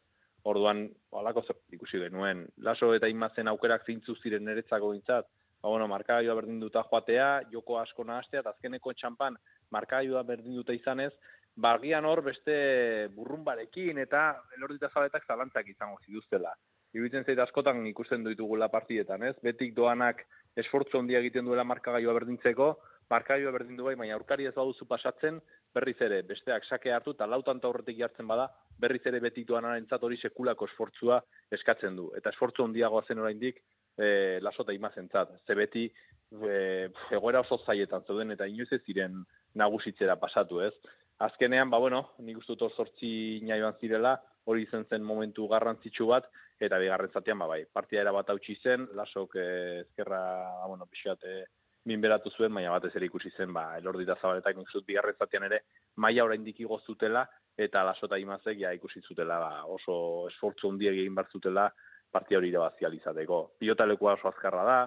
Orduan, 0.49 0.87
halako 1.13 1.43
ikusi 1.75 1.99
genuen, 2.05 2.47
laso 2.65 2.93
eta 2.95 3.11
imazen 3.11 3.51
aukerak 3.51 3.85
zintzu 3.87 4.15
ziren 4.23 4.45
niretzako 4.47 4.93
gintzat, 4.95 5.27
ba, 5.63 5.69
bueno, 5.69 5.89
markaioa 5.91 6.37
berdin 6.39 6.61
duta 6.61 6.85
joatea, 6.91 7.29
joko 7.53 7.79
asko 7.81 8.05
nahaztea, 8.05 8.45
eta 8.45 8.55
azkeneko 8.55 8.95
txampan 8.95 9.37
markaioa 9.75 10.23
berdin 10.23 10.55
duta 10.61 10.77
izanez, 10.77 11.13
bargian 11.59 12.07
hor 12.07 12.23
beste 12.23 13.09
burrumbarekin 13.17 13.99
eta 13.99 14.25
elordita 14.57 14.91
zabetak 14.95 15.27
zalantzak 15.27 15.67
izango 15.75 15.99
ziduztela. 16.07 16.55
Iruditzen 16.95 17.27
zait 17.27 17.41
askotan 17.43 17.83
ikusten 17.91 18.23
ditugula 18.25 18.71
partietan, 18.73 19.27
ez? 19.27 19.35
Betik 19.45 19.75
doanak 19.77 20.23
esfortzu 20.57 21.03
handia 21.03 21.19
egiten 21.21 21.45
duela 21.45 21.67
markagailua 21.67 22.15
berdintzeko, 22.17 22.71
markaioa 23.11 23.53
berdin 23.53 23.77
du 23.77 23.87
bai, 23.87 23.95
baina 23.97 24.15
aurkari 24.17 24.47
ez 24.47 24.55
baduzu 24.55 24.87
pasatzen, 24.89 25.41
berriz 25.75 25.97
ere, 26.05 26.23
besteak 26.29 26.65
sake 26.65 26.93
hartu 26.93 27.15
eta 27.17 27.27
lautan 27.27 27.61
aurretik 27.63 27.99
jartzen 27.99 28.29
bada, 28.29 28.49
berriz 28.79 29.03
ere 29.07 29.21
betik 29.21 29.47
doan 29.49 29.65
hori 29.65 30.17
sekulako 30.17 30.67
esfortzua 30.67 31.21
eskatzen 31.51 31.97
du. 31.97 32.11
Eta 32.17 32.31
esfortzu 32.31 32.65
handiagoa 32.65 33.05
zen 33.07 33.19
oraindik 33.19 33.63
e, 33.97 34.39
lasota 34.41 34.73
imazentzat. 34.73 35.35
Ze 35.47 35.55
beti 35.55 35.85
e, 35.89 36.89
egoera 37.11 37.41
oso 37.41 37.59
zaietan 37.65 38.05
zeuden 38.07 38.31
eta 38.31 38.47
inoiz 38.47 38.71
ez 38.73 38.83
ziren 38.85 39.25
nagusitzera 39.55 40.17
pasatu, 40.17 40.61
ez? 40.61 40.75
Azkenean, 41.19 41.71
ba 41.71 41.79
bueno, 41.83 42.13
nik 42.23 42.39
uste 42.39 42.55
dut 42.55 42.77
sortzi 42.77 43.41
naioan 43.43 43.75
zirela, 43.81 44.15
hori 44.49 44.63
izen 44.65 44.85
zen 44.89 45.03
momentu 45.03 45.49
garrantzitsu 45.51 46.07
bat, 46.07 46.29
eta 46.63 46.79
bigarren 46.79 47.11
zatean, 47.11 47.39
ba 47.43 47.49
bai, 47.51 47.65
partia 47.73 48.01
era 48.05 48.13
bat 48.15 48.31
hautsi 48.31 48.55
zen, 48.63 48.87
lasok 48.95 49.35
eh, 49.37 49.81
ezkerra, 49.83 50.21
ba, 50.61 50.69
bueno, 50.71 50.87
pixat, 50.87 51.27
eh, 51.27 51.43
minberatu 51.87 52.31
zuen, 52.31 52.53
baina 52.55 52.71
batez 52.75 52.95
ere 52.97 53.07
ikusi 53.07 53.31
zen, 53.37 53.53
ba, 53.53 53.77
elordi 53.79 54.05
da 54.05 54.17
zabaletak 54.21 54.57
nik 54.57 54.71
zut 54.71 54.87
bigarren 54.87 55.45
ere, 55.45 55.63
maila 55.97 56.25
oraindik 56.25 56.61
igo 56.61 56.81
zutela, 56.87 57.27
eta 57.57 57.85
lasota 57.85 58.19
imazek, 58.19 58.59
ja, 58.59 58.73
ikusi 58.73 59.01
zutela, 59.01 59.39
ba, 59.39 59.65
oso 59.65 60.29
esfortzu 60.29 60.69
handiak 60.69 60.95
egin 60.95 61.17
zutela, 61.33 61.71
partia 62.11 62.39
hori 62.39 62.49
irabazi 62.49 62.85
alizateko. 62.85 63.55
Pilotalekua 63.59 64.15
oso 64.15 64.29
azkarra 64.29 64.65
da, 64.65 64.79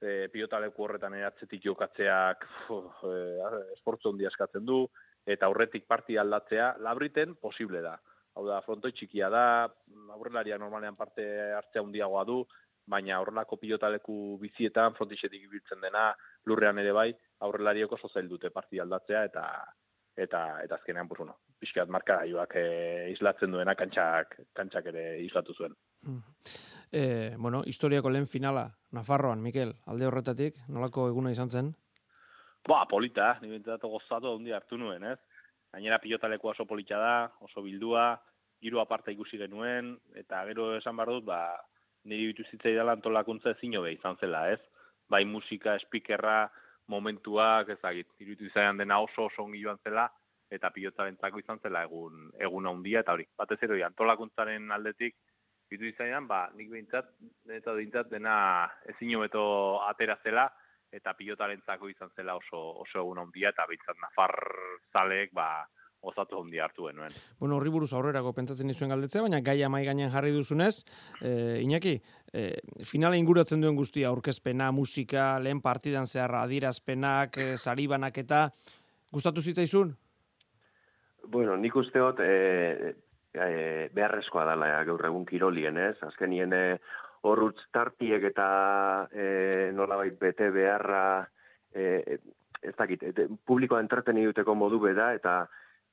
e, 0.00 0.28
pilotaleku 0.32 0.84
horretan 0.84 1.14
eratzetik 1.14 1.64
jokatzeak 1.64 2.46
e, 2.70 3.14
esfortzu 3.76 4.10
handia 4.10 4.28
eskatzen 4.28 4.64
du, 4.64 4.86
eta 5.26 5.46
aurretik 5.46 5.86
partia 5.86 6.22
aldatzea, 6.22 6.76
labriten 6.80 7.36
posible 7.36 7.82
da. 7.84 7.96
Hau 8.36 8.46
da, 8.46 8.60
frontoi 8.62 8.92
txikia 8.94 9.28
da, 9.32 9.44
aurrelaria 10.14 10.58
normalean 10.58 10.96
parte 10.96 11.26
hartzea 11.56 11.82
handiagoa 11.82 12.24
du, 12.24 12.44
baina 12.90 13.20
horrelako 13.22 13.56
pilotaleku 13.62 14.16
bizietan 14.42 14.96
frontixetik 14.96 15.46
ibiltzen 15.46 15.80
dena 15.84 16.10
lurrean 16.50 16.78
ere 16.82 16.92
bai 16.96 17.10
aurrelariok 17.46 17.94
oso 17.98 18.10
zail 18.12 18.28
dute 18.28 18.50
parti 18.50 18.80
aldatzea 18.82 19.24
eta 19.30 19.44
eta 20.16 20.40
eta 20.64 20.74
azkenean 20.74 21.08
pues 21.08 21.18
bueno 21.18 21.36
pixkat 21.60 21.88
markagailuak 21.88 22.56
e, 22.56 22.66
islatzen 23.12 23.52
duena 23.54 23.76
kantxak 23.78 24.40
kantxak 24.56 24.90
ere 24.92 25.04
islatu 25.24 25.54
zuen. 25.54 25.76
E, 26.92 27.36
bueno, 27.38 27.62
historiako 27.66 28.10
lehen 28.10 28.26
finala 28.26 28.64
Nafarroan 28.96 29.42
Mikel 29.42 29.76
alde 29.86 30.08
horretatik 30.08 30.56
nolako 30.68 31.06
eguna 31.12 31.30
izan 31.30 31.50
zen? 31.50 31.74
Ba, 32.68 32.84
polita, 32.90 33.36
ni 33.40 33.48
bentzatu 33.48 33.88
gozatu 33.88 34.34
handi 34.34 34.52
hartu 34.52 34.76
nuen, 34.76 35.04
ez? 35.12 35.18
Gainera 35.72 36.00
pilotaleku 36.02 36.50
oso 36.50 36.66
polita 36.66 36.98
da, 36.98 37.14
oso 37.46 37.62
bildua, 37.62 38.18
hiru 38.60 38.80
aparta 38.82 39.14
ikusi 39.14 39.38
genuen 39.38 39.94
eta 40.18 40.42
gero 40.50 40.74
esan 40.76 40.98
bar 40.98 41.12
dut, 41.14 41.24
ba, 41.30 41.40
niri 42.04 42.30
bitu 42.30 42.46
zitzai 42.50 42.74
dela 42.76 42.94
antolakuntza 42.96 43.54
ezin 43.56 43.76
hobe 43.78 43.92
izan 43.92 44.16
zela, 44.20 44.46
ez? 44.52 44.60
Bai 45.10 45.24
musika, 45.24 45.74
espikerra, 45.80 46.48
momentuak, 46.90 47.70
ezagit, 47.76 48.08
irutu 48.22 48.48
izan 48.48 48.80
dena 48.80 49.00
oso 49.04 49.26
oso 49.28 49.44
ongi 49.44 49.62
joan 49.62 49.78
zela, 49.84 50.08
eta 50.50 50.70
pilotza 50.74 51.06
bentzako 51.06 51.38
izan 51.42 51.60
zela 51.62 51.84
egun, 51.86 52.30
egun 52.38 52.66
handia 52.66 53.04
eta 53.04 53.14
hori, 53.14 53.26
batez 53.38 53.60
ere, 53.66 53.82
antolakuntzaren 53.86 54.72
aldetik, 54.74 55.16
bitu 55.70 55.86
izan 55.86 56.26
ba, 56.26 56.48
nik 56.58 56.70
behintzat, 56.70 57.12
eta 57.58 57.74
behintzat 57.76 58.10
dena 58.10 58.34
ezin 58.90 59.14
hobeto 59.14 59.44
atera 59.86 60.18
zela, 60.24 60.48
eta 60.90 61.14
pilotarentzako 61.14 61.88
izan 61.92 62.10
zela 62.16 62.34
oso, 62.34 62.58
oso 62.82 63.04
egun 63.04 63.22
handia, 63.22 63.52
eta 63.54 63.66
behintzat 63.70 64.00
nafar 64.02 64.34
zalek, 64.92 65.30
ba, 65.32 65.66
gozatu 66.02 66.38
hundi 66.40 66.60
hartu 66.60 66.86
genuen. 66.88 67.12
Bueno, 67.38 67.56
horri 67.56 67.70
buruz 67.72 67.92
aurrerako 67.92 68.32
pentsatzen 68.36 68.70
dizuen 68.70 68.92
galdetzea, 68.92 69.22
baina 69.26 69.40
gaia 69.44 69.68
mai 69.68 69.82
gainean 69.84 70.12
jarri 70.12 70.32
duzunez, 70.32 70.84
e, 71.20 71.60
Iñaki, 71.64 71.96
e, 72.32 72.44
finala 72.88 73.18
inguratzen 73.20 73.60
duen 73.60 73.76
guztia, 73.76 74.08
aurkezpena, 74.08 74.70
musika, 74.72 75.38
lehen 75.38 75.60
partidan 75.60 76.06
zehar 76.06 76.34
adirazpenak, 76.42 77.36
e, 77.36 77.56
saribanak 77.58 78.18
eta 78.24 78.46
gustatu 79.12 79.42
zitzaizun? 79.42 79.92
Bueno, 81.28 81.56
nik 81.60 81.76
usteot 81.76 82.24
e, 82.24 82.94
e, 83.34 83.88
beharrezkoa 83.94 84.46
dela 84.48 84.72
gaur 84.88 85.04
egun 85.06 85.26
kirolien, 85.28 85.76
ez? 85.78 85.96
Azkenien 86.06 86.54
e, 86.56 86.64
horrutz 87.28 87.60
tartiek 87.74 88.24
eta 88.30 88.50
e, 89.12 89.70
nolabait 89.76 90.16
bete 90.18 90.48
beharra 90.54 91.28
e, 91.74 92.18
ez 92.62 92.74
dakit, 92.76 93.02
e, 93.04 93.28
publikoa 93.46 93.80
entreteni 93.84 94.24
duteko 94.28 94.56
modu 94.56 94.80
beda 94.80 95.12
eta 95.16 95.42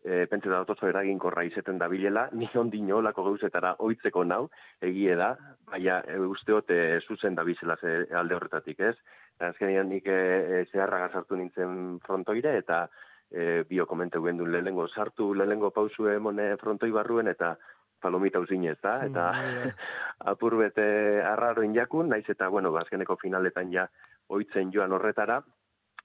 e, 0.04 0.26
pentsa 0.32 0.50
da 0.50 0.62
otozo 0.62 0.88
eraginkorra 0.90 1.44
izeten 1.48 1.78
da 1.78 1.88
bilela, 1.92 2.28
ni 2.40 2.50
ondin 2.56 2.92
olako 2.94 3.24
gauzetara 3.30 3.76
oitzeko 3.80 4.24
nau, 4.24 4.48
egie 4.82 5.16
da, 5.16 5.34
baina 5.72 6.02
e, 6.08 6.20
usteot 6.20 6.72
e, 6.72 6.82
zuzen 7.08 7.36
da 7.36 7.46
bizela 7.48 7.78
ze, 7.82 8.00
alde 8.12 8.38
horretatik, 8.38 8.80
ez? 8.80 8.96
Azkenean 9.40 9.90
nik 9.94 10.08
e, 10.10 10.18
e, 10.18 10.64
zeharra 10.72 11.06
gazartu 11.06 11.38
nintzen 11.38 12.00
frontoire 12.06 12.58
eta 12.58 12.88
e, 13.30 13.64
bio 13.70 13.86
komente 13.86 14.20
guen 14.20 14.38
duen 14.38 14.52
lehenengo 14.52 14.88
sartu 14.88 15.34
lehenengo 15.36 15.70
pausu 15.76 16.08
emone 16.10 16.56
frontoi 16.58 16.92
barruen 16.92 17.28
eta 17.28 17.56
palomita 18.02 18.40
uzin 18.40 18.66
ez 18.70 18.78
da, 18.82 19.00
eta 19.06 19.30
apur 20.32 20.58
bete 20.60 20.88
arraroin 21.26 21.74
jakun, 21.76 22.10
naiz 22.14 22.26
eta, 22.30 22.50
bueno, 22.54 22.72
bazkeneko 22.72 23.18
finaletan 23.22 23.72
ja 23.74 23.88
oitzen 24.30 24.72
joan 24.74 24.94
horretara, 24.94 25.42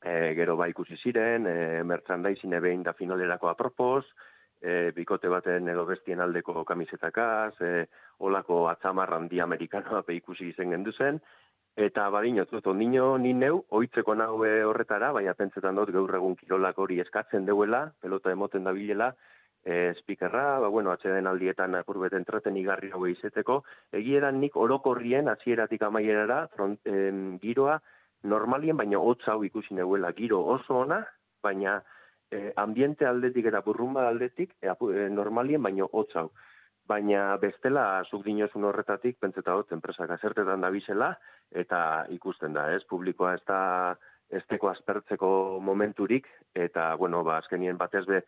e, 0.04 0.34
gero 0.34 0.56
ba 0.56 0.68
ikusi 0.68 0.96
ziren, 0.96 1.46
e, 1.46 1.82
merchandising 1.82 2.58
behin 2.60 2.82
da 2.82 2.92
finalerako 2.92 3.48
apropos, 3.48 4.04
e, 4.60 4.92
bikote 4.94 5.28
baten 5.28 5.68
edo 5.68 5.84
bestien 5.86 6.20
aldeko 6.20 6.64
kamisetakaz, 6.64 7.54
e, 7.60 7.86
olako 8.18 8.66
atzamarran 8.70 9.28
di 9.28 9.40
amerikanoa 9.40 10.02
pe 10.06 10.14
ikusi 10.14 10.50
izen 10.50 10.70
gendu 10.70 10.92
zen, 10.92 11.20
eta 11.76 12.08
badino, 12.10 12.44
dut, 12.50 12.66
ondino 12.66 13.16
ni 13.18 13.32
neu, 13.32 13.62
oitzeko 13.70 14.14
nau 14.14 14.42
e, 14.44 14.62
horretara, 14.64 15.12
baina 15.12 15.34
pentsetan 15.34 15.78
dut 15.78 15.92
gaur 15.94 16.14
egun 16.18 16.36
kirolak 16.36 16.78
hori 16.78 17.00
eskatzen 17.00 17.46
deuela, 17.46 17.86
pelota 18.00 18.30
emoten 18.30 18.64
da 18.64 18.74
bilela, 18.76 19.12
e, 19.64 19.94
speakerra, 20.00 20.58
ba, 20.60 20.68
bueno, 20.68 20.92
atxeden 20.92 21.26
aldietan 21.26 21.74
apurbet 21.78 22.14
entreten 22.18 22.56
igarri 22.60 22.90
hau 22.92 23.06
izeteko, 23.08 23.62
egieran 23.92 24.40
nik 24.40 24.56
orokorrien, 24.56 25.30
hasieratik 25.32 25.82
amaierara, 25.88 26.46
front, 26.56 26.80
em, 26.86 27.38
giroa, 27.42 27.80
normalien, 28.22 28.76
baina 28.76 28.98
hotz 28.98 29.22
hau 29.28 29.42
ikusi 29.44 29.74
neuela 29.74 30.12
giro 30.12 30.40
oso 30.54 30.78
ona, 30.84 31.02
baina 31.42 31.80
e, 32.30 32.52
ambiente 32.56 33.06
aldetik 33.06 33.48
eta 33.50 33.62
burrumba 33.66 34.06
aldetik 34.08 34.54
e, 34.62 35.08
normalien, 35.10 35.62
baina 35.62 35.88
hotz 35.90 36.10
hau. 36.16 36.30
Baina 36.88 37.36
bestela, 37.38 38.02
zuk 38.10 38.24
dinozun 38.26 38.64
horretatik, 38.66 39.18
pentseta 39.20 39.54
hot, 39.54 39.70
enpresak 39.72 40.10
azertetan 40.10 40.64
da 40.64 40.70
bizela, 40.74 41.12
eta 41.50 42.06
ikusten 42.10 42.56
da, 42.56 42.70
ez, 42.74 42.82
publikoa 42.90 43.36
ez 43.36 43.42
da 43.46 43.60
esteko 44.32 44.70
aspertzeko 44.72 45.60
momenturik, 45.62 46.26
eta, 46.54 46.94
bueno, 46.96 47.22
ba, 47.24 47.38
azkenien 47.38 47.78
batez 47.78 48.04
be, 48.08 48.22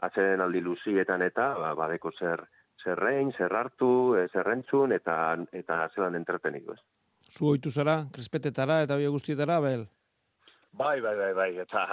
atzeren 0.00 0.40
aldi 0.40 0.62
luzietan 0.64 1.22
eta, 1.22 1.52
ba, 1.60 1.74
badeko 1.78 2.10
zer, 2.18 2.46
zerrein, 2.82 3.30
zer 3.36 3.54
hartu, 3.54 3.92
e, 4.16 4.26
zerrentzun, 4.32 4.96
eta, 4.96 5.36
eta 5.52 5.84
zelan 5.94 6.18
entretenik, 6.18 6.66
ez. 6.74 6.80
Zu 7.30 7.52
oitu 7.54 7.70
zara, 7.70 8.04
krispetetara 8.12 8.82
eta 8.84 8.96
bia 8.98 9.10
guztietara, 9.14 9.60
bel? 9.62 9.86
Bai, 10.80 11.00
bai, 11.02 11.16
bai, 11.18 11.32
bai, 11.34 11.48
eta 11.58 11.84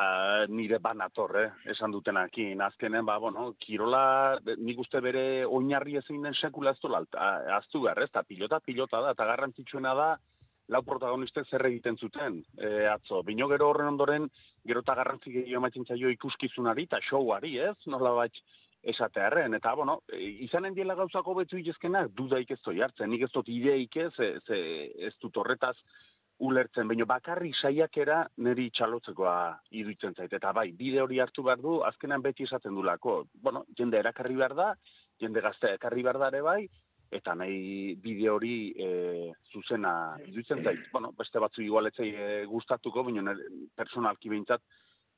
nire 0.53 0.77
banator, 0.79 1.31
eh? 1.41 1.47
esan 1.73 1.91
dutenakin, 1.91 2.61
azkenen, 2.61 3.05
ba, 3.05 3.17
bueno, 3.17 3.47
kirola, 3.59 4.37
nik 4.61 4.81
uste 4.83 5.01
bere 5.01 5.23
oinarri 5.45 5.97
ezin 5.97 6.27
den 6.27 6.37
sekula 6.37 6.75
ez 6.75 6.81
dola, 6.83 7.01
aztu 7.57 7.81
gar, 7.87 8.01
ez, 8.03 8.09
eta 8.11 8.23
pilota, 8.23 8.59
pilota 8.61 9.01
da, 9.01 9.15
eta 9.17 9.25
garrantzitsuena 9.31 9.95
da, 9.97 10.11
lau 10.73 10.83
protagonistek 10.85 11.49
zer 11.49 11.65
egiten 11.71 11.97
zuten, 11.97 12.37
e, 12.59 12.85
atzo, 12.91 13.23
bino 13.25 13.49
gero 13.49 13.71
horren 13.71 13.89
ondoren, 13.95 14.29
gero 14.67 14.85
eta 14.85 14.95
garrantzik 14.99 15.41
egio 15.41 15.61
maitzen 15.63 15.87
zaio 15.87 16.13
ikuskizunari, 16.13 16.85
eta 16.85 17.01
showari, 17.09 17.57
ez, 17.71 17.77
nola 17.89 18.13
bat, 18.21 18.41
esatearen, 18.83 19.53
eta, 19.57 19.73
bueno, 19.75 20.01
izanen 20.17 20.75
diela 20.75 20.95
gauzako 20.95 21.33
betzu 21.41 21.57
izkezkenak, 21.59 22.11
dudaik 22.15 22.51
ez 22.51 22.59
doi 22.63 22.79
hartzen, 22.81 23.09
nik 23.11 23.25
ez 23.27 23.31
dut 23.33 23.49
ideik 23.49 23.97
ez, 24.03 24.11
ze, 24.17 24.59
ez 25.07 25.13
dut 25.21 25.37
horretaz 25.37 25.75
ulertzen, 26.39 26.87
baina 26.87 27.05
bakarri 27.09 27.51
saiakera 27.57 28.19
niri 28.45 28.69
txalotzekoa 28.77 29.37
iruditzen 29.79 30.13
zait, 30.13 30.33
eta 30.33 30.51
bai, 30.53 30.69
bide 30.77 31.01
hori 31.01 31.19
hartu 31.19 31.43
behar 31.43 31.61
du, 31.61 31.79
azkenan 31.87 32.21
beti 32.21 32.45
esaten 32.45 32.75
du 32.77 32.83
lako, 32.85 33.23
bueno, 33.41 33.65
jende 33.77 33.97
erakarri 33.97 34.37
behar 34.37 34.53
da, 34.55 34.67
jende 35.19 35.41
gaztea 35.41 35.79
ekarri 35.79 36.05
behar 36.05 36.21
da 36.21 36.29
ere 36.33 36.43
bai, 36.45 36.59
eta 37.17 37.33
nahi 37.39 37.95
bide 38.03 38.29
hori 38.29 38.55
e, 38.77 38.89
zuzena 39.53 39.93
iruditzen 40.27 40.63
zait, 40.63 40.89
bueno, 40.91 41.13
beste 41.17 41.41
batzu 41.41 41.63
igualetzei 41.63 42.11
e, 42.13 42.27
gustatuko, 42.51 43.05
baina 43.07 43.33
personalki 43.75 44.29
behintzat, 44.29 44.61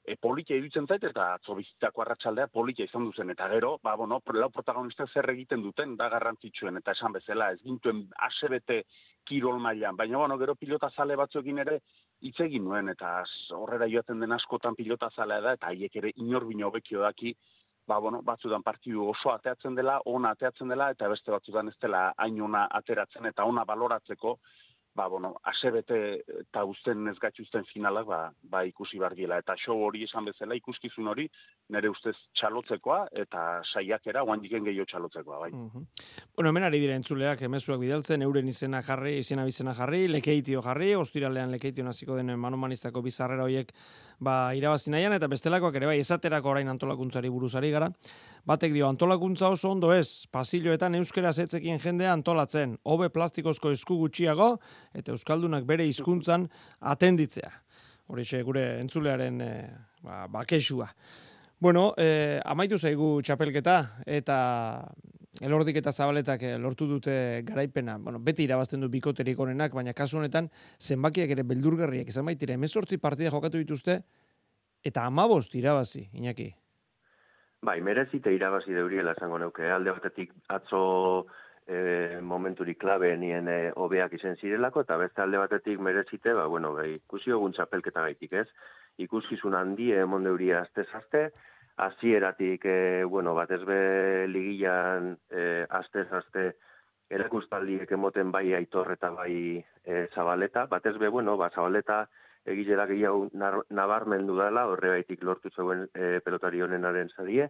e, 0.03 0.15
politia 0.15 0.57
iruditzen 0.57 0.87
zait, 0.87 1.03
eta 1.03 1.33
atzo 1.35 1.55
bizitako 1.57 2.03
arratsaldea 2.03 2.47
politia 2.53 2.87
izan 2.87 3.05
duzen, 3.09 3.29
eta 3.35 3.47
gero, 3.51 3.75
ba, 3.83 3.95
bueno, 3.99 4.21
lau 4.33 4.49
protagonista 4.49 5.07
zer 5.07 5.29
egiten 5.33 5.63
duten, 5.63 5.95
da 5.97 6.09
garrantzitsuen, 6.09 6.77
eta 6.81 6.95
esan 6.97 7.15
bezala, 7.15 7.51
ez 7.51 7.61
gintuen 7.63 8.05
asebete 8.29 8.83
kirol 9.29 9.59
mailan, 9.59 9.97
baina, 9.97 10.17
bueno, 10.17 10.37
gero 10.41 10.55
pilota 10.55 10.89
zale 10.89 11.15
batzuekin 11.19 11.59
ere, 11.65 11.79
hitz 12.21 12.39
egin 12.45 12.65
nuen, 12.65 12.89
eta 12.89 13.23
horrera 13.55 13.87
joaten 13.91 14.19
den 14.19 14.35
askotan 14.35 14.75
pilota 14.75 15.09
zalea 15.15 15.41
da, 15.45 15.55
eta 15.59 15.71
haiek 15.71 15.95
ere 16.01 16.13
inorbino 16.17 16.67
hobekio 16.67 17.03
daki, 17.05 17.35
ba, 17.89 17.97
bueno, 17.97 18.21
batzudan 18.21 18.63
partidu 18.63 19.07
oso 19.09 19.31
ateatzen 19.33 19.75
dela, 19.75 19.99
ona 20.05 20.33
ateatzen 20.35 20.69
dela, 20.69 20.91
eta 20.93 21.09
beste 21.09 21.31
batzudan 21.33 21.71
ez 21.71 21.77
dela 21.81 22.09
hain 22.17 22.41
ona 22.45 22.67
ateratzen, 22.79 23.25
eta 23.31 23.45
ona 23.49 23.65
baloratzeko, 23.65 24.37
ba, 24.95 25.07
bueno, 25.07 25.35
asebete 25.43 25.99
eta 26.41 26.63
usten 26.67 27.07
ez 27.07 27.17
gatxuzten 27.21 27.65
finalak, 27.71 28.07
ba, 28.09 28.19
ba 28.51 28.63
ikusi 28.67 28.99
bargiela. 28.99 29.37
Eta 29.39 29.55
show 29.57 29.77
hori 29.85 30.03
esan 30.03 30.25
bezala, 30.27 30.57
ikuskizun 30.57 31.07
hori, 31.07 31.27
nire 31.69 31.91
ustez 31.91 32.15
txalotzekoa, 32.39 33.05
eta 33.23 33.45
saiakera, 33.73 34.23
oan 34.23 34.41
diken 34.43 34.65
gehiago 34.67 34.89
txalotzekoa, 34.89 35.39
bai. 35.45 35.51
Uh 35.53 35.85
Bueno, 36.39 36.53
hemen 36.53 36.63
ari 36.63 36.79
dira 36.79 36.93
entzuleak, 36.95 37.41
emezuak 37.43 37.81
bidaltzen, 37.81 38.21
euren 38.23 38.47
izena 38.47 38.79
jarri, 38.81 39.17
izena 39.19 39.43
bizena 39.43 39.73
jarri, 39.75 40.05
lekeitio 40.07 40.61
jarri, 40.63 40.93
ostiralean 40.95 41.51
lekeitio 41.51 41.83
naziko 41.83 42.15
den 42.15 42.31
manomanistako 42.39 43.01
bizarrera 43.03 43.43
horiek, 43.43 43.73
ba, 44.19 44.51
irabazi 44.55 44.91
nahian, 44.91 45.13
eta 45.15 45.27
bestelakoak 45.31 45.77
ere, 45.79 45.89
bai, 45.89 45.99
esaterako 46.03 46.51
orain 46.53 46.69
antolakuntzari 46.71 47.31
buruzari 47.31 47.71
gara. 47.71 47.89
Batek 48.47 48.73
dio, 48.75 48.87
antolakuntza 48.87 49.49
oso 49.51 49.71
ondo 49.71 49.91
ez, 49.93 50.25
pasilloetan 50.31 50.95
euskera 50.99 51.31
zetzekin 51.33 51.79
jendea 51.79 52.13
antolatzen, 52.15 52.77
hobe 52.83 53.09
plastikozko 53.13 53.71
esku 53.75 53.99
gutxiago, 54.03 54.53
eta 54.95 55.13
euskaldunak 55.15 55.67
bere 55.69 55.87
hizkuntzan 55.87 56.47
atenditzea. 56.79 57.51
Horixe 58.09 58.41
gure 58.43 58.65
entzulearen 58.79 59.41
e, 59.45 59.51
ba, 60.03 60.23
bakesua. 60.31 60.89
Bueno, 61.59 61.91
e, 61.99 62.39
amaitu 62.47 62.79
zaigu 62.79 63.17
txapelketa 63.21 63.79
eta 64.07 64.37
elordik 65.41 65.79
eta 65.79 65.91
zabaletak 65.91 66.43
eh, 66.43 66.55
lortu 66.59 66.87
dute 66.87 67.41
garaipena. 67.47 67.97
Bueno, 67.97 68.19
beti 68.19 68.43
irabazten 68.43 68.81
du 68.81 68.89
bikoterik 68.89 69.39
onenak, 69.39 69.73
baina 69.73 69.93
kasu 69.93 70.19
honetan 70.19 70.49
zenbakiak 70.79 71.35
ere 71.35 71.43
beldurgarriak 71.43 72.09
izan 72.11 72.25
baitire. 72.25 72.57
Hemezortzi 72.59 72.97
partida 72.97 73.31
jokatu 73.31 73.61
dituzte 73.61 74.01
eta 74.83 75.05
amabost 75.05 75.55
irabazi, 75.55 76.07
Iñaki. 76.13 76.49
Bai, 77.61 77.81
merezite 77.83 78.31
irabazi 78.31 78.71
deuriela 78.71 79.11
esango 79.17 79.37
neuke. 79.39 79.67
Alde 79.67 79.91
batetik 79.91 80.31
atzo 80.47 81.25
e, 81.67 82.19
momenturik 82.23 82.79
klabe 82.79 83.11
nien 83.19 83.49
e, 83.51 83.57
obeak 83.75 84.15
izen 84.15 84.37
zirelako, 84.39 84.85
eta 84.87 84.97
beste 85.01 85.21
alde 85.21 85.41
batetik 85.41 85.81
merezite, 85.83 86.33
ba, 86.33 86.47
bueno, 86.47 86.71
bai, 86.77 86.93
ikusi 87.01 87.35
ogun 87.35 87.51
txapelketa 87.57 88.05
gaitik, 88.07 88.37
ez? 88.45 88.47
Ikuskizun 89.03 89.57
handi, 89.59 89.91
emon 89.91 90.23
deuria 90.23 90.63
azte-zazte, 90.63 91.29
azieratik, 91.79 92.65
e, 92.65 93.03
bueno, 93.05 93.33
batez 93.35 93.61
be 93.65 94.27
ligian 94.27 95.13
e, 95.31 95.65
azte-zazte, 95.69 96.51
erakustaldiek 97.09 97.89
emoten 97.95 98.31
bai 98.31 98.51
aitor 98.53 98.91
eta 98.93 99.09
bai 99.15 99.33
e, 99.57 100.07
zabaleta, 100.13 100.65
batez 100.69 100.97
be, 100.99 101.07
bueno, 101.07 101.37
ba, 101.37 101.49
zabaleta 101.55 102.03
egilera 102.49 102.85
gehiago 102.89 103.29
nabarmendu 103.33 104.35
dela, 104.37 104.65
horre 104.67 104.91
baitik 104.97 105.23
lortu 105.23 105.51
zeuen 105.55 105.87
e, 105.93 106.19
pelotari 106.25 106.61
honenaren 106.65 107.11
zadie, 107.15 107.49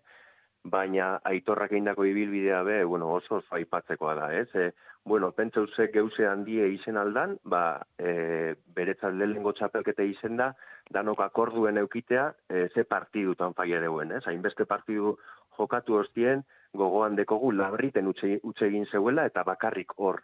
baina 0.63 1.19
aitorrak 1.23 1.71
eindako 1.71 2.05
ibilbidea 2.05 2.61
be, 2.63 2.83
bueno, 2.83 3.09
oso 3.13 3.39
oso 3.39 3.55
aipatzekoa 3.55 4.15
da, 4.15 4.33
ez? 4.35 4.47
E, 4.55 4.71
bueno, 5.05 5.31
pentsa 5.31 5.61
uze 5.61 5.87
geuse 5.93 6.27
handie 6.27 6.67
izen 6.73 6.97
aldan, 6.97 7.37
ba, 7.43 7.81
e, 7.97 8.55
beretzat 8.75 9.15
lehengo 9.15 9.53
txapelkete 9.53 10.05
izen 10.05 10.37
da, 10.37 10.53
danok 10.91 11.21
akorduen 11.23 11.77
eukitea, 11.77 12.33
e, 12.49 12.67
ze 12.73 12.83
partidutan 12.83 13.53
faia 13.53 13.79
deuen, 13.81 14.11
ez? 14.11 14.25
Hainbeste 14.27 14.65
partidu 14.65 15.15
jokatu 15.57 15.95
hostien, 15.99 16.43
gogoan 16.73 17.15
dekogu 17.15 17.51
labriten 17.51 18.07
utxe, 18.07 18.39
egin 18.67 18.85
zeuela, 18.91 19.25
eta 19.25 19.43
bakarrik 19.47 19.95
hor, 19.97 20.21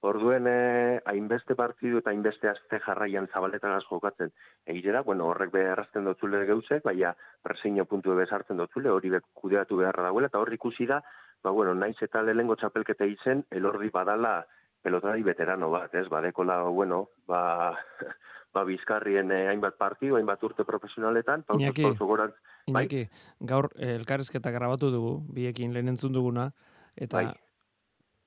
Orduen 0.00 0.46
eh, 0.46 1.00
hainbeste 1.10 1.56
partidu 1.58 1.98
eta 1.98 2.12
hainbeste 2.12 2.48
azte 2.48 2.78
jarraian 2.84 3.26
zabaletagaz 3.32 3.82
jokatzen. 3.88 4.30
Egitera, 4.64 5.02
bueno, 5.02 5.26
horrek 5.26 5.50
beharrazten 5.50 6.04
dotzule 6.06 6.44
geuzek, 6.46 6.84
baina 6.84 7.16
preseino 7.42 7.84
puntu 7.84 8.14
bezartzen 8.14 8.60
dotzule, 8.62 8.92
hori 8.94 9.10
be 9.10 9.20
kudeatu 9.34 9.80
beharra 9.80 10.04
dagoela, 10.06 10.30
eta 10.30 10.38
hor 10.38 10.54
ikusi 10.54 10.86
da, 10.86 11.00
ba, 11.42 11.50
bueno, 11.50 11.74
naiz 11.74 11.96
eta 12.00 12.22
lehengo 12.22 12.54
txapelkete 12.56 13.10
izen, 13.10 13.42
elordi 13.50 13.90
badala 13.90 14.44
pelotari 14.82 15.26
veterano 15.26 15.72
bat, 15.74 15.94
ez, 15.98 16.06
badekola, 16.08 16.60
bueno, 16.70 17.08
ba, 17.26 17.74
ba 18.54 18.64
bizkarrien 18.70 19.34
eh, 19.34 19.48
hainbat 19.50 19.76
partidu, 19.82 20.14
hainbat 20.14 20.46
urte 20.46 20.64
profesionaletan, 20.64 21.42
Iñaki, 21.58 23.02
bai? 23.02 23.04
gaur 23.40 23.72
eh, 23.74 23.96
elkarrezketa 23.96 24.54
grabatu 24.54 24.94
dugu, 24.94 25.14
biekin 25.34 25.74
lehen 25.74 25.90
entzun 25.96 26.14
duguna, 26.14 26.52
eta 26.94 27.24
bai. 27.24 27.30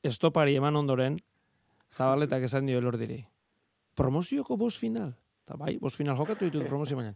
estopari 0.03 0.60
eman 0.60 0.75
ondoren, 0.75 1.21
Zabaletak 1.91 2.47
esan 2.47 2.65
dio 2.65 2.80
elordiri. 2.80 3.19
Promozioko 3.95 4.58
bost 4.58 4.80
final. 4.80 5.12
Eta 5.45 5.58
bai, 5.60 5.75
bost 5.82 5.99
final 5.99 6.15
jokatu 6.17 6.47
ditut 6.47 6.67
promozio 6.69 6.97
baina. 6.97 7.13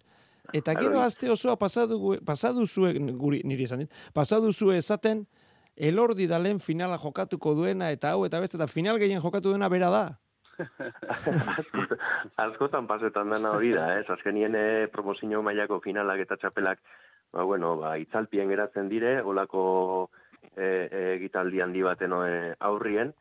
Eta 0.54 0.76
gero 0.78 1.00
aste 1.02 1.30
osoa 1.32 1.56
pasadu, 1.58 2.18
pasadu 2.26 2.66
zue, 2.68 2.94
guri, 3.18 3.42
niri 3.48 3.66
esan 3.66 3.86
dit, 3.86 3.96
pasadu 4.14 4.52
zue 4.54 4.78
esaten, 4.78 5.24
elordi 5.76 6.28
da 6.28 6.40
lehen 6.40 6.60
finala 6.60 7.00
jokatuko 7.02 7.56
duena, 7.56 7.90
eta 7.92 8.12
hau, 8.14 8.26
eta 8.28 8.40
beste, 8.44 8.60
eta 8.60 8.68
final 8.68 9.00
gehien 9.02 9.24
jokatu 9.24 9.50
duena 9.50 9.70
bera 9.70 9.90
da. 9.90 10.06
Askotan 12.46 12.88
pasetan 12.88 13.34
dana 13.34 13.52
hori 13.58 13.74
da, 13.76 13.90
ez? 14.00 14.06
Azkenien 14.12 14.56
eh, 14.56 14.88
promozio 14.92 15.42
mailako 15.44 15.82
finalak 15.84 16.22
eta 16.24 16.38
txapelak, 16.40 16.80
ba, 17.34 17.44
bueno, 17.44 17.76
ba, 17.82 17.98
itzalpien 18.00 18.50
geratzen 18.52 18.90
dire, 18.92 19.18
olako 19.24 19.66
eh, 20.56 20.88
eh, 20.92 21.10
egitaldi 21.18 21.64
handi 21.66 21.84
baten 21.84 22.16
aurrien, 22.16 23.14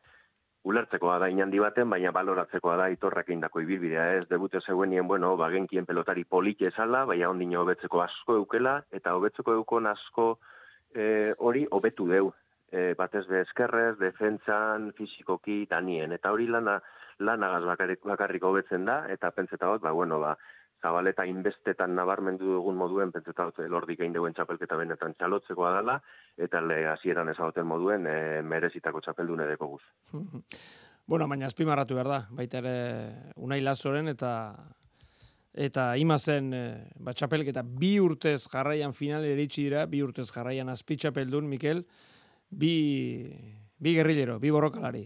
ulertzekoa 0.65 1.19
da 1.21 1.29
inandi 1.29 1.59
baten, 1.61 1.89
baina 1.93 2.11
baloratzekoa 2.15 2.75
da 2.79 2.87
itorrak 2.93 3.29
indako 3.29 3.61
ibilbidea, 3.61 4.05
ez? 4.17 4.23
Debute 4.29 4.61
zeuenien, 4.65 5.07
bueno, 5.07 5.35
ba, 5.37 5.51
genkien 5.53 5.85
pelotari 5.85 6.25
politxe 6.25 6.71
esala, 6.71 7.03
baina 7.05 7.29
ondino 7.29 7.61
hobetzeko 7.61 8.01
asko 8.01 8.39
eukela, 8.41 8.79
eta 8.91 9.13
hobetzeko 9.13 9.53
eukon 9.59 9.87
asko 9.91 10.27
eh, 10.95 11.33
hori 11.37 11.65
hobetu 11.71 12.09
deu. 12.09 12.33
E, 12.75 12.93
batez 12.97 13.23
be 13.29 13.43
eskerrez, 13.45 13.93
defentsan, 13.99 14.89
fizikoki, 14.97 15.61
danien. 15.69 16.11
Eta 16.17 16.31
hori 16.33 16.49
lana, 16.49 16.79
lanagaz 17.19 17.61
bakarrik, 17.69 18.01
bakarrik 18.03 18.43
hobetzen 18.43 18.89
da, 18.89 19.03
eta 19.13 19.29
pentsetat, 19.31 19.83
ba, 19.85 19.93
bueno, 19.93 20.19
ba, 20.19 20.33
zabaleta 20.85 21.25
inbestetan 21.25 21.95
nabarmendu 21.97 22.53
dugun 22.59 22.77
moduen, 22.77 23.11
pentsetat, 23.15 23.63
lordik 23.71 24.03
egin 24.03 24.13
deuen 24.13 24.35
txapelketa 24.37 24.77
benetan 24.77 25.15
txalotzekoa 25.17 25.73
dela, 25.79 25.99
eta 26.37 26.61
le 26.61 26.83
hasieran 26.91 27.31
ezagoten 27.33 27.65
moduen, 27.67 28.05
e, 28.05 28.41
merezitako 28.45 29.01
txapeldun 29.01 29.47
edeko 29.49 29.75
guz. 29.75 29.85
Bueno, 31.05 31.27
baina 31.29 31.45
azpimarratu 31.45 31.93
behar 31.93 32.07
da, 32.09 32.15
baita 32.33 32.57
ere 32.63 32.77
Unai 33.45 33.59
Lazoren 33.61 34.07
eta 34.09 34.31
eta 35.53 35.83
imazen 36.01 36.47
e, 36.57 36.61
ba, 36.97 37.13
txapelketa 37.13 37.61
bi 37.61 37.91
urtez 38.01 38.47
jarraian 38.49 38.95
final 38.97 39.23
eritsi 39.29 39.67
dira, 39.67 39.85
bi 39.85 40.01
urtez 40.01 40.25
jarraian 40.33 40.71
azpi 40.73 40.97
txapeldun, 40.97 41.45
Mikel, 41.45 41.83
bi, 42.49 42.73
bi 43.77 43.93
gerrilero, 43.93 44.39
bi 44.41 44.49
borrokalari. 44.49 45.05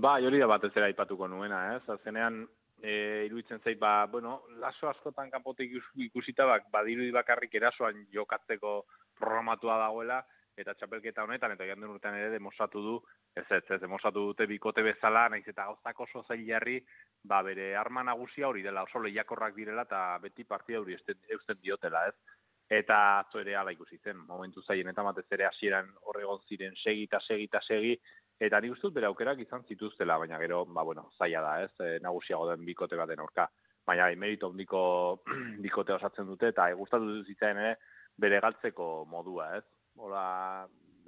Ba, 0.00 0.16
hori 0.24 0.40
da 0.40 0.48
batez 0.48 0.72
ere 0.74 0.88
aipatuko 0.88 1.28
nuena, 1.28 1.60
ez? 1.76 1.82
Azkenean, 1.92 2.46
e, 2.82 3.24
iruditzen 3.26 3.60
zait, 3.60 3.78
ba, 3.78 4.06
bueno, 4.06 4.42
laso 4.58 4.88
askotan 4.88 5.30
kanpotik 5.30 5.72
ikus- 5.72 6.08
ikusita, 6.08 6.46
bak, 6.46 6.70
badirudi 6.72 7.10
bakarrik 7.14 7.54
erasoan 7.54 8.06
jokatzeko 8.12 8.84
programatua 9.18 9.78
dagoela, 9.78 10.22
eta 10.58 10.74
txapelketa 10.74 11.22
honetan, 11.22 11.54
eta 11.54 11.66
joan 11.66 11.84
den 11.84 11.92
urtean 11.92 12.16
ere 12.18 12.30
demostratu 12.34 12.82
du, 12.82 12.94
ez 13.36 13.44
ez, 13.46 13.62
ez, 13.70 13.80
demostratu 13.80 14.24
dute 14.30 14.46
bikote 14.50 14.82
bezala, 14.82 15.28
naiz 15.30 15.46
eta 15.46 15.68
gauzak 15.68 16.00
oso 16.06 16.24
zail 16.26 16.44
jarri, 16.46 16.80
ba, 17.22 17.42
bere 17.46 17.74
arma 17.76 18.02
nagusia 18.02 18.48
hori 18.48 18.64
dela, 18.66 18.82
oso 18.88 19.02
lehiakorrak 19.04 19.54
direla, 19.54 19.86
eta 19.86 20.02
beti 20.22 20.44
partida 20.44 20.80
hori 20.80 20.98
eusten 20.98 21.62
diotela, 21.62 22.08
ez? 22.08 22.38
Eta 22.68 22.96
atzo 23.20 23.40
ere 23.40 23.54
ala 23.56 23.72
ikusi 23.72 23.96
zen, 24.04 24.18
momentu 24.28 24.60
zaien 24.62 24.90
eta 24.90 25.02
batez 25.06 25.24
ere 25.32 25.46
hasieran 25.48 25.88
horregon 26.10 26.42
ziren 26.48 26.74
segi 26.76 27.06
eta 27.08 27.20
segi 27.24 27.46
eta 27.48 27.62
segi, 27.64 27.94
eta 28.40 28.60
nik 28.60 28.74
uste 28.74 28.86
dut 28.86 28.94
bere 28.98 29.08
aukerak 29.08 29.40
izan 29.42 29.64
zituztela, 29.66 30.18
baina 30.18 30.38
gero, 30.38 30.64
ba, 30.64 30.84
bueno, 30.86 31.08
zaila 31.18 31.42
da, 31.42 31.54
ez, 31.64 31.72
e, 31.80 31.98
nagusiago 32.02 32.46
den 32.50 32.64
bikote 32.66 32.96
baten 32.96 33.20
aurka. 33.24 33.48
Baina, 33.86 34.10
emerito 34.14 34.50
handiko 34.52 34.82
bikote 35.64 35.96
osatzen 35.96 36.28
dute, 36.28 36.52
eta 36.54 36.68
gustatu 36.78 37.22
zitzaidan 37.24 37.64
ere, 37.64 37.74
bere 38.18 38.40
galtzeko 38.44 39.06
modua, 39.10 39.50
ez? 39.58 39.64
Hola, 39.98 40.22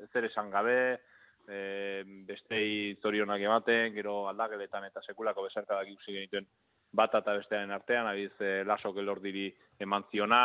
ez 0.03 0.11
ere 0.17 0.31
esan 0.33 0.51
gabe, 0.51 0.81
e, 1.47 1.61
bestei 2.27 2.97
zorionak 3.03 3.43
ematen, 3.47 3.95
gero 3.95 4.25
aldageletan 4.31 4.89
eta 4.89 5.03
sekulako 5.07 5.47
besarkadak 5.47 5.95
ikusi 5.95 6.17
genituen 6.19 6.49
bata 6.93 7.21
eta 7.23 7.37
bestearen 7.39 7.71
artean, 7.71 8.09
abiz 8.11 8.33
e, 8.43 8.65
lasok 8.67 8.99
elordiri 9.03 9.49
eman 9.81 10.07
ziona, 10.11 10.43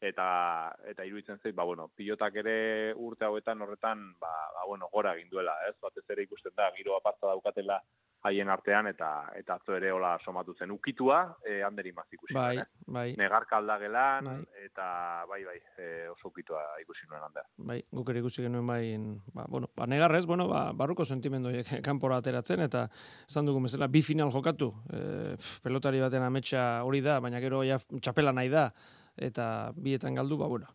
eta 0.00 0.74
eta 0.90 1.04
iruditzen 1.04 1.38
zait, 1.42 1.54
ba 1.54 1.64
bueno, 1.64 1.88
pilotak 1.96 2.36
ere 2.42 2.56
urte 2.94 3.24
hauetan 3.24 3.62
horretan, 3.62 4.12
ba, 4.20 4.32
ba 4.54 4.66
bueno, 4.66 4.88
gora 4.92 5.14
egin 5.16 5.30
duela, 5.30 5.56
ez? 5.68 5.76
Batez 5.82 6.04
ere 6.10 6.26
ikusten 6.26 6.52
da 6.56 6.70
giro 6.76 6.96
aparta 6.96 7.32
daukatela 7.32 7.80
haien 8.26 8.48
artean 8.50 8.88
eta 8.90 9.08
eta 9.38 9.56
atzo 9.60 9.76
ere 9.76 9.92
hola 9.94 10.16
somatu 10.24 10.54
zen 10.58 10.72
ukitua, 10.74 11.20
eh 11.46 11.62
Ander 11.64 11.86
Imaz 11.86 12.06
ikusi 12.12 12.34
Bai, 12.34 12.58
eh? 12.58 12.64
bai, 12.86 13.14
Negarka 13.18 13.58
aldagelan 13.58 14.24
Bai. 14.24 14.36
eta 14.64 14.88
bai 15.30 15.42
bai, 15.44 15.56
e, 15.78 16.08
oso 16.10 16.28
ukitua 16.28 16.62
ikusi 16.82 17.06
nuen 17.08 17.22
Ander. 17.22 17.46
bai, 17.56 17.80
guk 17.92 18.10
ere 18.10 18.20
ikusi 18.24 18.42
genuen 18.42 18.66
bai, 18.66 18.96
ba, 19.32 19.46
bueno, 19.48 19.70
ba, 19.76 19.86
negarrez, 19.86 20.26
bueno, 20.26 20.48
ba, 20.48 20.72
barruko 20.72 21.04
sentimendu 21.04 21.48
horiek 21.48 21.66
kanpora 21.88 22.18
ateratzen, 22.18 22.60
eta 22.66 22.88
esan 23.28 23.46
dugu 23.46 23.62
bezala, 23.68 23.88
bi 23.88 24.02
final 24.02 24.32
jokatu, 24.32 24.72
e, 24.90 25.36
pelotari 25.62 26.00
baten 26.00 26.22
ametsa 26.22 26.82
hori 26.84 27.00
da, 27.00 27.20
baina 27.20 27.40
gero 27.40 27.62
ja 27.64 27.78
txapela 27.78 28.32
nahi 28.32 28.50
da, 28.50 28.70
eta 29.16 29.72
bietan 29.76 30.14
galdu, 30.14 30.36
ba, 30.36 30.46
bueno, 30.46 30.66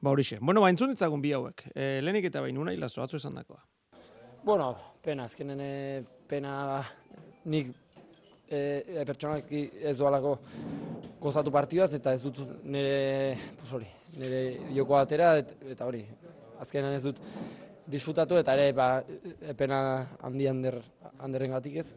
ba 0.00 0.10
horixe. 0.10 0.38
Bueno, 0.40 0.60
ba, 0.60 0.70
entzun 0.70 0.92
ditzagun 0.92 1.22
bi 1.22 1.32
hauek. 1.32 1.66
E, 1.74 1.98
lehenik 2.02 2.28
eta 2.30 2.42
bain, 2.44 2.58
unai 2.58 2.76
lazo, 2.76 3.02
atzo 3.02 3.16
esan 3.16 3.34
dakoa. 3.34 3.62
Bueno, 4.44 4.70
pena, 5.02 5.24
azkenen 5.24 5.60
eh, 5.60 6.04
pena 6.28 6.82
nik 7.50 7.72
e, 8.48 9.04
pertsonalki 9.06 9.64
ez 9.90 9.96
doalako 9.98 10.38
gozatu 11.20 11.52
partidaz 11.52 11.90
eta 11.98 12.14
ez 12.14 12.22
dut 12.22 12.38
nire, 12.62 13.36
pues 13.58 13.72
hori, 13.74 13.88
nire 14.16 14.42
joko 14.76 14.98
atera 14.98 15.34
et, 15.40 15.50
eta 15.74 15.88
hori, 15.88 16.04
azkenan 16.62 16.94
ez 16.94 17.02
dut 17.02 17.18
disfrutatu 17.88 18.38
eta 18.38 18.54
ere 18.54 18.72
ba, 18.76 18.88
e, 19.02 19.54
pena 19.58 19.80
handi 20.22 20.48
ander, 20.48 20.78
anderren 21.18 21.56
gatik 21.56 21.80
ez. 21.82 21.88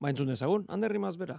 Ba, 0.00 0.10
entzun 0.10 0.32
dezagun, 0.32 0.66
Ander 0.68 0.92
Rimaz 0.92 1.14
bera. 1.16 1.38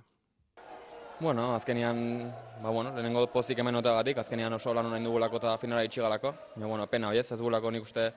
Bueno, 1.17 1.56
azkenian, 1.56 2.34
ba, 2.62 2.69
bueno, 2.69 2.91
lehenengo 2.91 3.28
pozik 3.32 3.60
hemen 3.60 3.75
otagatik, 3.80 4.17
azkenian 4.17 4.54
oso 4.54 4.73
lan 4.73 4.89
honain 4.89 5.04
dugulako 5.04 5.39
eta 5.39 5.58
finala 5.58 5.84
itxigalako. 5.88 6.34
Ja, 6.60 6.67
bueno, 6.67 6.88
pena 6.91 7.13
ez, 7.15 7.32
ez 7.32 7.39
gulako 7.39 7.71
nik 7.71 7.84
uste 7.88 8.10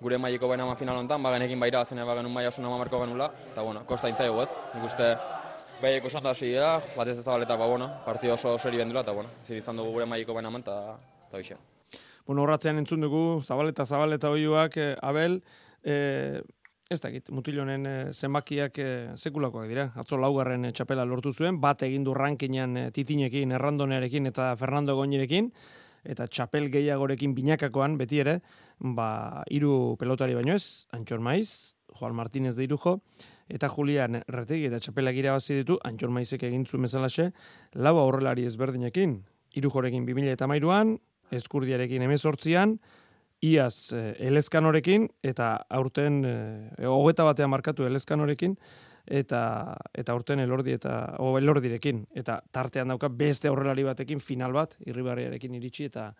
gure 0.00 0.18
maileko 0.18 0.46
baina 0.48 0.62
eman 0.62 0.78
final 0.78 1.00
honetan, 1.00 1.22
ba, 1.22 1.32
genekin 1.34 1.58
baira 1.58 1.80
azena 1.80 2.04
ba, 2.06 2.14
genuen 2.14 2.32
maila 2.32 2.52
oso 2.52 2.62
nama 2.62 2.78
marko 2.78 3.00
genula, 3.02 3.30
eta 3.50 3.62
bueno, 3.62 3.82
kosta 3.86 4.08
intzaigu 4.12 4.40
ez, 4.42 4.48
nik 4.76 4.86
uste 4.86 5.10
behieko 5.82 6.06
esan 6.06 6.22
da 6.22 6.30
hasi 6.30 6.52
da, 6.54 6.80
batez 6.94 7.18
ez 7.18 7.24
zabaleta, 7.24 7.56
ba, 7.56 7.66
bueno, 7.66 7.90
partido 8.06 8.34
oso 8.34 8.56
seri 8.58 8.78
bendula, 8.78 9.02
eta 9.02 9.12
bueno, 9.12 9.30
zir 9.44 9.58
izan 9.58 9.76
dugu 9.76 9.96
gure 9.98 10.06
maileko 10.06 10.34
baina 10.38 10.54
eta 10.58 10.80
eta 11.28 11.38
hoxe. 11.38 11.56
Bueno, 12.26 12.42
horratzean 12.42 12.78
entzun 12.78 13.02
dugu, 13.02 13.42
zabaleta, 13.42 13.84
zabaleta 13.84 14.30
oioak, 14.30 14.76
eh, 14.76 14.96
Abel, 15.02 15.42
eh, 15.82 16.42
ez 16.90 17.00
dakit, 17.00 17.30
mutilonen 17.32 17.86
eh, 17.86 18.12
zenbakiak 18.12 18.78
eh, 18.78 19.12
sekulakoak 19.16 19.68
dira. 19.70 19.88
Atzo 20.00 20.18
laugarren 20.20 20.66
eh, 20.68 20.72
txapela 20.72 21.06
lortu 21.08 21.32
zuen, 21.32 21.60
bat 21.60 21.82
egin 21.86 22.04
du 22.04 22.14
rankinean 22.14 22.76
eh, 22.76 22.90
titinekin, 22.92 23.54
errandonearekin 23.56 24.28
eta 24.28 24.52
Fernando 24.60 24.96
Goñirekin, 24.98 25.50
eta 26.04 26.26
txapel 26.28 26.68
gehiagorekin 26.72 27.34
binakakoan 27.34 27.96
beti 27.96 28.20
ere, 28.20 28.40
ba, 28.78 29.44
hiru 29.50 29.96
pelotari 30.00 30.36
baino 30.36 30.58
ez, 30.58 30.86
Antxor 30.92 31.22
Maiz, 31.24 31.76
Juan 31.96 32.14
Martínez 32.14 32.54
de 32.56 32.66
Irujo, 32.66 32.98
eta 33.48 33.68
Julian 33.68 34.20
Retegi 34.28 34.68
eta 34.68 34.80
txapelak 34.82 35.16
irabazi 35.16 35.56
ditu, 35.62 35.78
Antxor 35.84 36.12
Maizek 36.12 36.44
egin 36.44 36.66
zuen 36.66 36.84
bezalaxe, 36.84 37.30
lau 37.72 37.96
aurrelari 38.02 38.44
ezberdinekin, 38.44 39.22
Irujorekin 39.56 40.04
2000 40.04 40.36
eta 40.36 40.48
mairuan, 40.50 40.98
Eskurdiarekin 41.32 42.04
emezortzian, 42.04 42.78
Iaz 43.44 43.92
eh, 43.92 44.14
Elezkanorekin, 44.28 45.08
eta 45.22 45.52
aurten, 45.68 46.22
eh, 46.24 46.88
hogeta 46.88 47.26
batean 47.28 47.52
markatu 47.52 47.84
Elezkanorekin, 47.84 48.56
eta 49.04 49.76
eta 49.92 50.12
aurten 50.12 50.40
elordi 50.40 50.72
eta 50.78 51.16
o 51.20 51.34
elordirekin 51.38 52.06
eta 52.16 52.38
tartean 52.52 52.88
dauka 52.88 53.10
beste 53.12 53.50
aurrelari 53.50 53.84
batekin 53.84 54.20
final 54.20 54.54
bat 54.56 54.76
irribarriarekin 54.86 55.54
iritsi 55.60 55.90
eta 55.90 56.12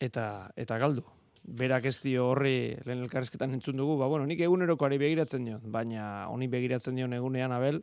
eta 0.00 0.50
eta 0.56 0.78
galdu. 0.78 1.04
Berak 1.46 1.84
ez 1.86 2.00
dio 2.02 2.30
horri 2.32 2.74
lehen 2.84 3.04
elkarrizketan 3.04 3.52
entzun 3.54 3.76
dugu, 3.76 3.98
ba 4.00 4.08
bueno, 4.10 4.26
nik 4.26 4.40
egunerokoari 4.40 4.98
begiratzen 4.98 5.44
dion, 5.44 5.60
baina 5.62 6.26
honi 6.28 6.48
begiratzen 6.48 6.96
dion 6.96 7.12
egunean 7.12 7.52
Abel 7.52 7.82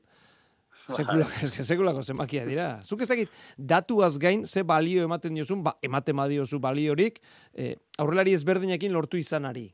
Sekula, 0.92 1.28
sekulako 1.70 2.04
zenbakia 2.04 2.44
dira. 2.48 2.68
Zuk 2.84 3.06
ez 3.06 3.10
dakit 3.12 3.32
datuaz 3.58 4.18
gain 4.20 4.46
ze 4.46 4.64
balio 4.68 5.06
ematen 5.08 5.36
diozun, 5.36 5.64
ba 5.64 5.78
ematen 5.82 6.18
badiozu 6.20 6.60
baliorik, 6.60 7.22
eh, 7.54 7.76
aurrelari 7.98 8.36
ezberdinekin 8.36 8.94
lortu 8.94 9.18
izanari. 9.18 9.70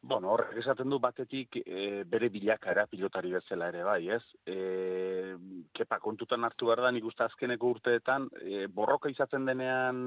Bueno, 0.00 0.30
horrek 0.30 0.60
esaten 0.60 0.92
du 0.92 1.00
batetik 1.02 1.58
e, 1.58 2.04
bere 2.06 2.28
bilakaera 2.30 2.84
pilotari 2.86 3.32
bezala 3.34 3.66
ere 3.72 3.82
bai, 3.82 4.02
ez? 4.14 4.22
E, 4.46 5.34
kepa 5.74 5.98
kontutan 5.98 6.46
hartu 6.46 6.68
behar 6.70 6.84
da, 6.84 6.92
nik 6.94 7.04
uste 7.04 7.24
azkeneko 7.26 7.72
urteetan, 7.74 8.28
e, 8.38 8.68
borroka 8.70 9.10
izaten 9.10 9.48
denean 9.50 10.04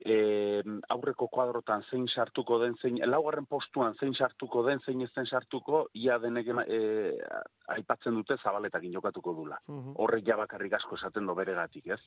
e, 0.00 0.62
aurreko 0.94 1.28
kuadrotan 1.28 1.84
zein 1.90 2.06
sartuko 2.08 2.58
den, 2.62 2.76
zein, 2.80 2.98
laugarren 3.06 3.46
postuan 3.46 3.94
zein 4.00 4.14
sartuko 4.14 4.64
den, 4.66 4.80
zein 4.86 5.02
ez 5.04 5.10
den 5.16 5.26
sartuko, 5.26 5.86
ia 5.94 6.18
denek 6.18 6.48
e, 6.66 6.80
aipatzen 7.76 8.16
dute 8.16 8.36
zabaletakin 8.42 8.92
jokatuko 8.96 9.34
dula. 9.36 9.60
Horrek 9.68 10.26
ja 10.26 10.36
bakarrik 10.40 10.78
asko 10.80 10.96
esaten 10.96 11.26
do 11.26 11.34
beregatik, 11.34 11.86
ez? 11.86 12.00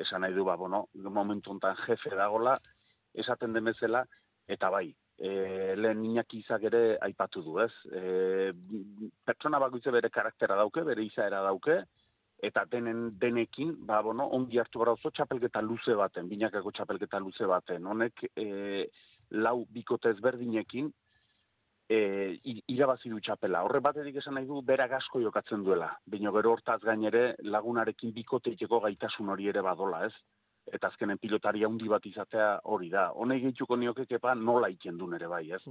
Esan 0.00 0.22
nahi 0.22 0.34
du, 0.34 0.44
ba, 0.44 0.56
bueno, 0.56 0.86
momentu 0.94 1.50
hontan 1.50 1.76
jefe 1.86 2.14
dagola, 2.16 2.56
esaten 3.14 3.52
den 3.52 3.64
bezala, 3.64 4.04
eta 4.48 4.70
bai, 4.70 4.88
e, 5.18 5.74
lehen 5.76 6.04
Iñaki 6.04 6.40
izak 6.42 6.64
ere 6.70 6.82
aipatu 7.02 7.42
du, 7.42 7.58
ez? 7.62 7.72
E, 7.90 8.52
pertsona 9.26 9.60
bakoitze 9.62 9.90
bere 9.90 10.10
karaktera 10.10 10.56
dauke, 10.56 10.86
bere 10.86 11.04
izaera 11.04 11.42
dauke, 11.42 11.82
eta 12.42 12.64
denen 12.66 13.18
denekin, 13.18 13.76
ba, 13.86 14.00
bueno, 14.02 14.26
ongi 14.34 14.58
hartu 14.58 14.82
gara 14.82 14.96
oso 14.96 15.12
txapelketa 15.14 15.62
luze 15.62 15.94
baten, 15.94 16.28
binakako 16.28 16.72
txapelketa 16.74 17.20
luze 17.22 17.46
baten. 17.46 17.86
Honek 17.86 18.24
e, 18.34 18.88
lau 19.38 19.62
bikote 19.70 20.10
ezberdinekin 20.10 20.90
e, 21.86 21.98
irabazi 22.74 23.12
du 23.12 23.20
txapela. 23.22 23.62
Horre 23.62 23.80
batetik 23.84 24.18
esan 24.18 24.34
nahi 24.38 24.48
du 24.50 24.58
berak 24.66 24.96
asko 24.98 25.22
jokatzen 25.22 25.62
duela. 25.62 25.92
Bino 26.04 26.32
gero 26.34 26.56
hortaz 26.56 26.80
gainere 26.82 27.36
lagunarekin 27.46 28.14
bikote 28.16 28.56
iteko 28.56 28.82
gaitasun 28.88 29.30
hori 29.30 29.46
ere 29.52 29.62
badola, 29.62 30.02
ez? 30.08 30.14
Eta 30.66 30.90
azkenen 30.90 31.22
pilotari 31.22 31.62
handi 31.66 31.88
bat 31.90 32.04
izatea 32.06 32.56
hori 32.74 32.90
da. 32.90 33.10
Honei 33.14 33.38
gehituko 33.42 33.78
nioke 33.78 34.06
kepa 34.10 34.34
nola 34.34 34.70
ikendun 34.74 35.14
ere 35.14 35.30
bai, 35.30 35.44
ez? 35.54 35.62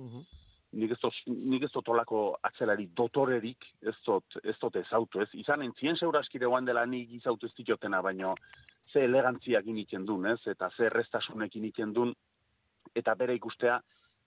Nik 0.71 0.91
ez 0.95 0.99
dut, 1.01 1.15
nik 1.27 1.63
ez 1.67 1.71
dut 1.73 1.89
olako 1.91 2.21
atzelari 2.47 2.87
dotorerik, 2.95 3.65
ez 3.81 3.95
dut, 4.05 4.37
ez 4.43 4.55
dut 4.61 4.75
ezautu, 4.79 5.21
ez? 5.21 5.29
Izan 5.43 5.63
entzien 5.65 5.97
seuraskire 5.99 6.47
guan 6.47 6.65
dela 6.65 6.85
nik 6.85 7.11
izautu 7.19 7.49
ez 7.49 7.55
ditotena, 7.57 8.01
baino 8.01 8.35
ze 8.91 9.03
elegantziak 9.05 9.67
initzen 9.67 10.05
duen, 10.05 10.31
ez? 10.33 10.39
Eta 10.47 10.69
ze 10.75 10.87
errestasunekin 10.87 11.63
initzen 11.63 11.93
duen, 11.93 12.13
eta 12.95 13.15
bere 13.15 13.35
ikustea 13.35 13.79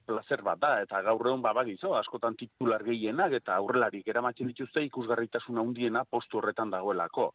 placer 0.05 0.43
bat 0.45 0.61
da, 0.61 0.75
eta 0.85 1.01
gaur 1.03 1.27
egun 1.27 1.43
babagizo, 1.43 1.95
askotan 1.97 2.37
titular 2.37 2.85
gehienak, 2.85 3.33
eta 3.41 3.57
aurrelarik 3.57 4.09
eramatzen 4.09 4.51
dituzte 4.53 4.85
ikusgarritasuna 4.85 5.65
handiena 5.65 6.05
postu 6.05 6.41
horretan 6.41 6.73
dagoelako. 6.75 7.31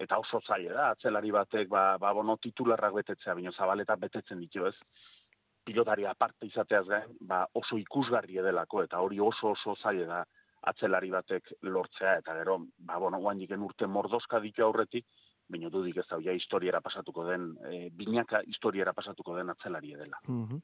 Eta 0.00 0.18
oso 0.20 0.40
zaila 0.40 0.74
da, 0.74 0.90
atzelari 0.94 1.32
batek, 1.32 1.68
ba, 1.68 1.96
ba 2.00 2.12
bono, 2.16 2.36
titularrak 2.40 2.94
betetzea, 3.00 3.34
baina 3.36 3.52
zabaleta 3.52 3.96
betetzen 4.00 4.40
ditu, 4.40 4.66
ez? 4.68 4.76
Pilotari 5.64 6.04
aparte 6.06 6.46
izateaz 6.46 6.86
gain, 6.88 7.16
ba 7.20 7.46
oso 7.54 7.78
ikusgarri 7.78 8.38
edelako, 8.38 8.84
eta 8.84 9.00
hori 9.00 9.20
oso 9.20 9.52
oso 9.52 9.76
zaila 9.76 10.06
da 10.06 10.24
atzelari 10.70 11.10
batek 11.10 11.54
lortzea, 11.62 12.18
eta 12.20 12.34
gero, 12.36 12.58
ba, 12.78 12.98
bueno, 12.98 13.18
guain 13.18 13.40
urte 13.62 13.86
mordoska 13.86 14.40
ditu 14.40 14.62
aurretik, 14.62 15.06
baina 15.48 15.70
dudik 15.70 15.96
ez 15.96 16.06
da, 16.08 16.18
ja 16.22 16.32
historiera 16.32 16.80
pasatuko 16.80 17.24
den, 17.26 17.56
e, 17.66 17.88
binaka 17.90 18.42
historiera 18.46 18.92
pasatuko 18.92 19.36
den 19.36 19.50
atzelari 19.50 19.92
edela. 19.94 20.18
Mhm. 20.28 20.60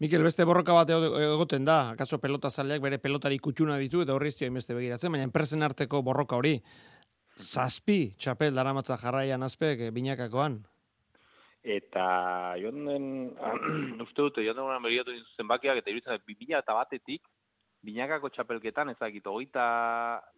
Mikel, 0.00 0.22
beste 0.22 0.44
borroka 0.44 0.72
bat 0.72 0.90
ego- 0.90 1.20
egoten 1.20 1.64
da, 1.64 1.90
akaso 1.90 2.18
pelota 2.18 2.50
zaleak 2.50 2.82
bere 2.82 2.98
pelotari 2.98 3.38
kutxuna 3.38 3.76
ditu 3.78 4.02
eta 4.02 4.14
horri 4.14 4.28
ez 4.28 4.36
dio 4.36 4.46
hainbeste 4.48 4.74
begiratzen, 4.74 5.12
baina 5.12 5.24
enpresen 5.24 5.62
arteko 5.62 6.02
borroka 6.02 6.36
hori, 6.36 6.60
zazpi 7.36 8.14
txapel 8.18 8.54
daramatza 8.54 8.96
jarraian 8.96 9.42
azpek 9.42 9.90
binakakoan. 9.94 10.64
Eta 11.64 12.04
joan 12.60 12.84
den, 12.84 13.06
uste 14.04 14.20
dute, 14.20 14.44
joan 14.44 14.58
den 14.60 14.84
begiratu 14.84 15.14
zenbakiak, 15.38 15.80
eta 15.80 15.90
iruditzen, 15.90 16.22
bi 16.26 16.36
mila 16.40 16.60
eta 16.60 16.76
batetik, 16.76 17.24
binakako 17.84 18.30
txapelketan, 18.32 18.92
ezagit, 18.92 19.26
hogeita 19.26 19.64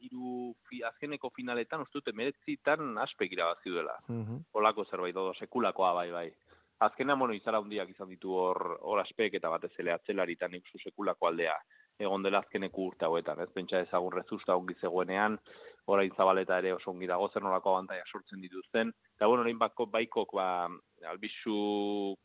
iru 0.07 0.53
fi, 0.68 0.83
azkeneko 0.87 1.31
finaletan, 1.35 1.83
uste 1.83 2.01
dute, 2.01 2.14
meretzitan 2.14 2.95
aspek 3.03 3.35
irabazi 3.35 3.70
duela. 3.74 3.97
Olako 4.55 4.87
zerbait, 4.87 5.14
dodo, 5.14 5.35
sekulakoa 5.35 5.93
bai, 5.99 6.11
bai. 6.14 6.29
Azkenean, 6.87 7.18
bueno, 7.18 7.35
izara 7.35 7.59
hundiak 7.62 7.91
izan 7.91 8.11
ditu 8.11 8.35
hor, 8.37 8.79
hor 8.83 9.01
aspek 9.01 9.35
eta 9.39 9.49
batez 9.49 9.72
ere 9.79 9.95
atzelaritan 9.95 10.55
ikustu 10.59 10.83
sekulako 10.85 11.31
aldea 11.31 11.57
egon 11.99 12.22
dela 12.22 12.43
azkeneko 12.45 12.91
urte 12.91 13.07
hauetan, 13.07 13.41
ez? 13.41 13.49
Pentsa 13.55 13.81
ezagun 13.85 14.12
rezusta 14.12 14.57
ongi 14.57 14.77
zegoenean, 14.81 15.39
orain 15.87 16.12
zabaleta 16.16 16.59
ere 16.59 16.72
oso 16.74 16.91
ongi 16.91 17.07
dago, 17.07 17.28
zer 17.32 17.45
nolako 17.45 17.72
abantaia 17.72 18.05
sortzen 18.11 18.41
dituzten. 18.43 18.93
Eta 19.16 19.26
bueno, 19.30 19.45
orain 19.45 19.59
bako, 19.59 19.87
baikok, 19.93 20.34
ba, 20.34 20.49
albizu 21.12 21.57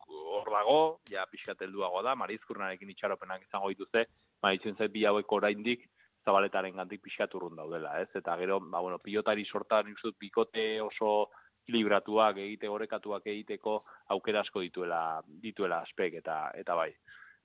hor 0.09 0.51
dago, 0.53 0.79
ja 1.11 1.25
pixkat 1.29 1.61
helduago 1.61 2.01
da, 2.05 2.15
marizkurnarekin 2.17 2.89
itxaropenak 2.95 3.45
izango 3.45 3.69
dituzte, 3.73 4.07
ba, 4.41 4.53
itzen 4.57 4.77
zait 4.77 4.93
bi 4.93 5.05
hauek 5.05 5.37
oraindik 5.37 5.85
zabaletaren 6.25 6.75
gantik 6.77 7.01
pixkat 7.05 7.33
urrun 7.37 7.55
daudela, 7.57 7.95
ez? 8.01 8.09
Eta 8.17 8.35
gero, 8.41 8.59
ba, 8.65 8.81
bueno, 8.81 8.99
pilotari 9.01 9.45
sorta, 9.45 9.81
dut, 9.85 10.17
bikote 10.19 10.65
oso 10.81 11.29
libratuak 11.69 12.37
egite 12.41 12.69
orekatuak 12.69 13.27
egiteko 13.27 13.81
aukera 14.15 14.41
asko 14.41 14.63
dituela 14.65 15.21
dituela 15.43 15.81
aspek 15.85 16.17
eta 16.21 16.37
eta 16.57 16.75
bai 16.75 16.89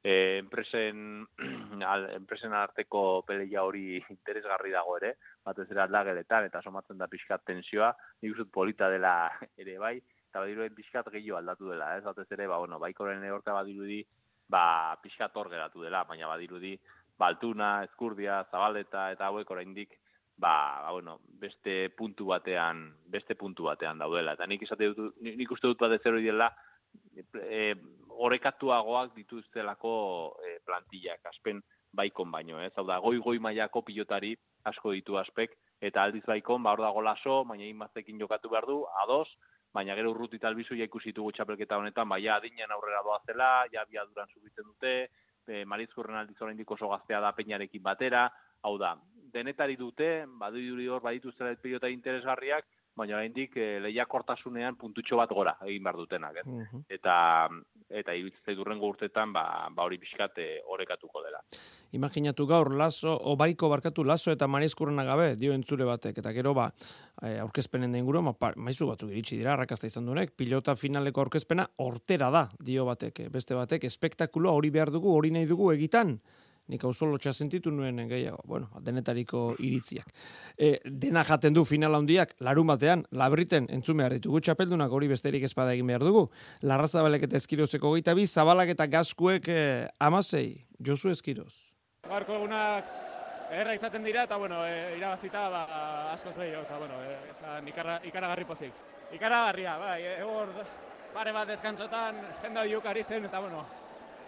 e, 0.07 0.39
enpresen 0.39 1.27
al, 1.93 2.05
enpresen 2.15 2.53
arteko 2.55 3.25
peleia 3.27 3.65
hori 3.67 3.97
interesgarri 4.15 4.71
dago 4.71 4.95
ere 5.01 5.17
batez 5.45 5.67
ere 5.73 5.83
aldageletan 5.83 6.47
eta 6.47 6.63
somatzen 6.63 7.01
da 7.01 7.09
pixkat 7.11 7.43
tensioa 7.51 7.91
nik 8.23 8.37
uste 8.37 8.47
polita 8.59 8.91
dela 8.93 9.17
ere 9.63 9.75
bai 9.83 9.97
eta 9.99 10.45
badiruen 10.45 10.77
pixkat 10.79 11.11
gehiago 11.17 11.41
aldatu 11.41 11.73
dela 11.73 11.97
ez 11.97 12.05
batez 12.07 12.29
ere 12.39 12.47
ba 12.47 12.61
bueno 12.63 12.79
baikoren 12.79 13.25
ehorka 13.25 13.57
badirudi 13.59 14.05
ba 14.49 14.95
pixkat 15.03 15.35
hor 15.35 15.51
geratu 15.51 15.83
dela 15.83 16.05
baina 16.05 16.31
badirudi 16.31 16.79
Baltuna, 17.17 17.83
Ezkurdia, 17.87 18.43
Zabaleta 18.51 19.07
eta 19.15 19.31
hauek 19.31 19.51
oraindik 19.51 19.95
ba, 20.37 20.83
ba, 20.83 20.91
bueno, 20.93 21.15
beste 21.41 21.89
puntu 21.97 22.27
batean, 22.29 22.91
beste 23.09 23.35
puntu 23.41 23.71
batean 23.71 24.03
daudela. 24.03 24.35
Eta 24.37 24.45
nik 24.47 24.67
izate 24.67 24.91
dut, 24.93 25.17
nik 25.25 25.55
uste 25.57 25.71
dut 25.71 25.81
batez 25.81 26.03
hori 26.05 26.29
dela, 26.29 26.51
e, 27.43 27.75
orekatuagoak 28.27 29.15
dituztelako 29.17 29.95
e, 30.45 30.59
plantillak, 30.65 31.21
aspen 31.31 31.63
baikon 31.97 32.31
baino, 32.31 32.61
ez? 32.61 32.73
Hau 32.77 32.85
da, 32.89 32.99
goi-goi 33.01 33.39
mailako 33.43 33.83
pilotari 33.87 34.35
asko 34.69 34.93
ditu 34.97 35.17
aspek, 35.21 35.55
eta 35.81 36.03
aldiz 36.03 36.25
baikon, 36.27 36.63
ba, 36.63 36.75
hor 36.75 36.85
dago 36.85 37.03
laso, 37.05 37.43
baina 37.49 37.67
inmaztekin 37.69 38.19
jokatu 38.21 38.51
behar 38.53 38.67
du, 38.69 38.81
ados, 39.03 39.29
baina 39.77 39.95
gero 39.99 40.13
urruti 40.15 40.41
talbizu 40.43 40.77
ja 40.79 40.89
ikusi 40.89 41.13
ditugu 41.13 41.33
txapelketa 41.37 41.79
honetan, 41.79 42.09
baina 42.09 42.37
adinean 42.37 42.73
aurrera 42.73 43.03
doazela, 43.05 43.51
ja 43.73 43.85
biaduran 43.91 44.33
subitzen 44.33 44.65
dute, 44.65 44.95
e, 45.47 45.65
Marizkurren 45.65 46.19
aldiz 46.19 46.41
oraindik 46.43 46.71
oso 46.71 46.89
gaztea 46.93 47.21
da 47.21 47.33
peinarekin 47.37 47.83
batera, 47.83 48.27
hau 48.67 48.77
da, 48.81 48.97
denetari 49.33 49.77
dute, 49.77 50.25
badiduri 50.41 50.89
hor 50.89 51.05
badituztela 51.05 51.55
pilota 51.63 51.91
interesgarriak, 51.93 52.67
baina 52.97 53.17
oraindik 53.19 53.57
e, 53.57 53.79
lehiakortasunean 53.85 54.77
puntutxo 54.81 55.17
bat 55.21 55.31
gora 55.31 55.57
egin 55.67 55.83
behar 55.85 55.97
dutenak, 55.97 56.37
ez? 56.43 56.47
Eta 56.89 57.49
eta 57.89 58.15
iruditzen 58.19 58.57
durrengo 58.59 58.89
urtetan 58.91 59.33
ba, 59.33 59.69
ba 59.71 59.85
hori 59.85 59.99
pixkat 59.99 60.39
e, 60.43 60.47
orekatuko 60.67 61.23
dela. 61.23 61.39
Imaginatu 61.93 62.47
gaur, 62.51 62.73
laso, 62.75 63.13
o 63.15 63.37
bariko 63.37 63.69
barkatu 63.71 64.03
laso 64.05 64.33
eta 64.33 64.49
marizkurrena 64.51 65.05
gabe, 65.05 65.37
dio 65.37 65.53
entzule 65.55 65.85
batek, 65.87 66.19
eta 66.19 66.33
gero 66.35 66.53
ba, 66.53 66.67
e, 67.23 67.39
aurkezpenen 67.39 67.93
da 67.93 67.99
inguru, 67.99 68.23
ma, 68.27 68.33
pa- 68.33 68.55
maizu 68.57 68.89
batzuk 68.91 69.13
iritsi 69.13 69.39
dira, 69.39 69.53
arrakasta 69.55 69.87
izan 69.87 70.07
duenek, 70.07 70.35
pilota 70.37 70.75
finaleko 70.75 71.23
aurkezpena 71.23 71.69
hortera 71.79 72.31
da, 72.35 72.49
dio 72.59 72.85
batek, 72.91 73.21
eh, 73.21 73.29
beste 73.31 73.55
batek, 73.55 73.85
espektakuloa 73.85 74.53
hori 74.53 74.71
behar 74.75 74.91
dugu, 74.91 75.15
hori 75.15 75.31
nahi 75.31 75.47
dugu 75.47 75.71
egitan, 75.73 76.19
nik 76.69 76.85
hau 76.85 76.93
lotxa 77.07 77.33
sentitu 77.33 77.71
nuen 77.71 78.09
gehiago, 78.09 78.43
bueno, 78.45 78.69
denetariko 78.83 79.55
iritziak. 79.59 80.13
E, 80.59 80.81
dena 80.85 81.25
jaten 81.25 81.55
du 81.55 81.65
final 81.65 81.95
handiak, 81.95 82.35
larun 82.41 82.67
batean, 82.67 83.05
labriten 83.11 83.67
entzun 83.71 83.97
behar 83.97 84.17
ditugu 84.19 84.41
txapeldunak 84.41 84.93
hori 84.93 85.09
besterik 85.09 85.45
espada 85.47 85.75
egin 85.75 85.87
behar 85.87 86.05
dugu. 86.05 86.27
Larrazabalek 86.63 87.29
eta 87.29 87.37
eskirozeko 87.37 87.95
geita 87.95 88.15
bi, 88.15 88.27
zabalak 88.27 88.75
eta 88.75 88.87
gazkuek 88.87 89.49
eh, 89.49 89.89
amasei, 90.01 90.67
Josu 90.83 91.11
Eskiroz. 91.11 91.55
Gaurko 92.07 92.41
egunak 92.41 92.91
erra 93.51 93.75
izaten 93.75 94.05
dira 94.05 94.27
eta 94.27 94.37
bueno, 94.37 94.65
e, 94.67 94.97
irabazita 94.99 95.49
ba, 95.51 95.65
asko 96.13 96.35
gehiago 96.37 96.65
eta 96.67 96.79
bueno, 96.83 97.01
e, 97.03 97.17
esan, 97.31 97.69
ikarra, 97.69 98.01
ikaragarri 98.05 98.45
pozik. 98.45 98.85
Ikaragarria, 99.15 99.79
bai, 99.79 100.01
e, 100.03 100.15
hor 100.27 100.51
pare 101.15 101.33
bat 101.33 101.49
deskantsotan 101.49 102.19
jenda 102.43 102.65
diuk 102.67 102.87
ari 102.87 103.05
zen 103.07 103.25
eta 103.25 103.41
bueno, 103.41 103.65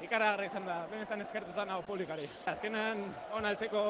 ikaragarri 0.04 0.46
izan 0.46 0.66
da, 0.66 0.78
benetan 0.90 1.22
eskertutan 1.24 1.70
hau 1.74 1.82
publikari. 1.86 2.28
Azkenan 2.46 3.02
on 3.34 3.46
altzeko 3.48 3.84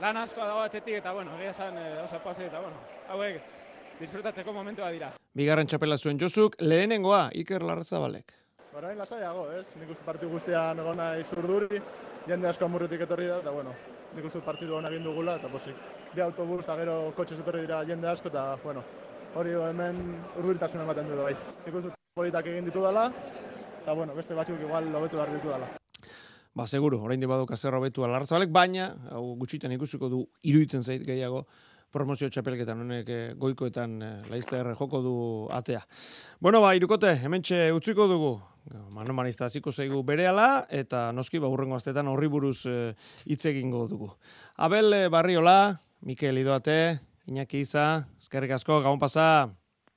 lan 0.00 0.16
asko 0.22 0.40
dago 0.40 0.64
atzetik 0.64 1.00
eta 1.00 1.12
bueno, 1.12 1.36
egia 1.38 1.54
esan 1.54 1.78
e, 1.78 1.86
oso 2.02 2.20
pozik 2.24 2.46
eta 2.48 2.60
bueno, 2.62 2.80
hauek 3.12 3.40
disfrutatzeko 4.00 4.52
momentua 4.54 4.90
dira. 4.94 5.12
Bigarren 5.34 5.66
txapela 5.66 5.98
zuen 5.98 6.18
Josuk, 6.20 6.56
lehenengoa 6.60 7.28
Iker 7.42 7.64
Larrazabalek. 7.66 8.34
Orain 8.78 8.98
lasaiago, 8.98 9.48
ez? 9.58 9.64
Nik 9.80 9.90
uste 9.90 10.04
partidu 10.06 10.30
guztian 10.30 10.78
egon 10.78 11.00
nahi 11.00 11.24
zurduri, 11.24 11.80
jende 12.28 12.48
asko 12.48 12.68
amurretik 12.68 13.02
etorri 13.08 13.26
da, 13.26 13.40
eta 13.42 13.50
bueno, 13.50 13.72
nik 14.14 14.28
uste 14.28 14.42
partidu 14.46 14.76
hona 14.78 14.92
egin 14.92 15.08
dugula, 15.08 15.34
eta 15.40 15.50
posik. 15.50 15.80
Bi 16.14 16.22
autobus 16.22 16.60
eta 16.62 16.76
gero 16.78 16.96
kotxez 17.16 17.40
etorri 17.40 17.64
dira 17.66 17.82
jende 17.88 18.08
asko, 18.12 18.30
eta 18.30 18.44
bueno, 18.62 18.84
hori 19.34 19.56
hemen 19.66 19.98
urduritasuna 20.36 20.86
ematen 20.86 21.10
du 21.10 21.18
bai. 21.24 21.34
Nik 21.66 21.80
uste 21.80 21.94
politak 22.14 22.46
egin 22.52 22.70
ditu 22.70 22.86
dela, 22.86 23.08
eta 23.88 23.96
bueno, 23.96 24.12
beste 24.12 24.34
batzuk 24.36 24.60
igual 24.60 24.90
hobetu 24.94 25.16
behar 25.16 25.30
ditu 25.32 25.48
dela. 25.48 25.66
Ba, 26.52 26.66
seguru, 26.68 26.98
orain 27.00 27.22
baduka 27.24 27.56
zer 27.56 27.72
hobetu 27.72 28.04
Larrazabalek, 28.04 28.50
baina, 28.52 28.90
hau 29.16 29.32
gutxitan 29.40 29.72
ikusiko 29.72 30.10
du, 30.12 30.18
iruditzen 30.44 30.84
zait 30.84 31.06
gehiago, 31.06 31.46
promozio 31.88 32.28
txapelketan 32.28 32.82
honek 32.84 33.08
eh, 33.08 33.32
goikoetan 33.40 33.94
eh, 34.02 34.10
laizter 34.28 34.74
joko 34.76 35.00
du 35.00 35.14
atea. 35.56 35.80
Bueno, 36.38 36.60
ba, 36.60 36.74
irukote, 36.76 37.14
hementxe 37.24 37.70
utziko 37.72 38.04
dugu. 38.10 38.34
Mano 38.92 39.16
manista 39.16 39.46
hasiko 39.46 39.72
zaigu 39.72 40.02
berehala 40.04 40.66
eta 40.68 41.06
noski 41.16 41.40
ba 41.40 41.48
urrengo 41.48 41.78
astetan 41.78 42.12
horri 42.12 42.28
buruz 42.28 42.66
eh, 42.68 42.92
hitz 43.24 43.46
egingo 43.48 43.86
dugu. 43.88 44.10
Abel 44.56 44.92
eh, 44.92 45.08
Barriola, 45.08 45.78
Mikel 46.04 46.44
Idoate, 46.44 46.98
Iñaki 47.24 47.64
Iza, 47.64 48.04
eskerrik 48.20 48.52
asko, 48.58 48.82
gabon 48.84 49.00
pasa. 49.00 49.48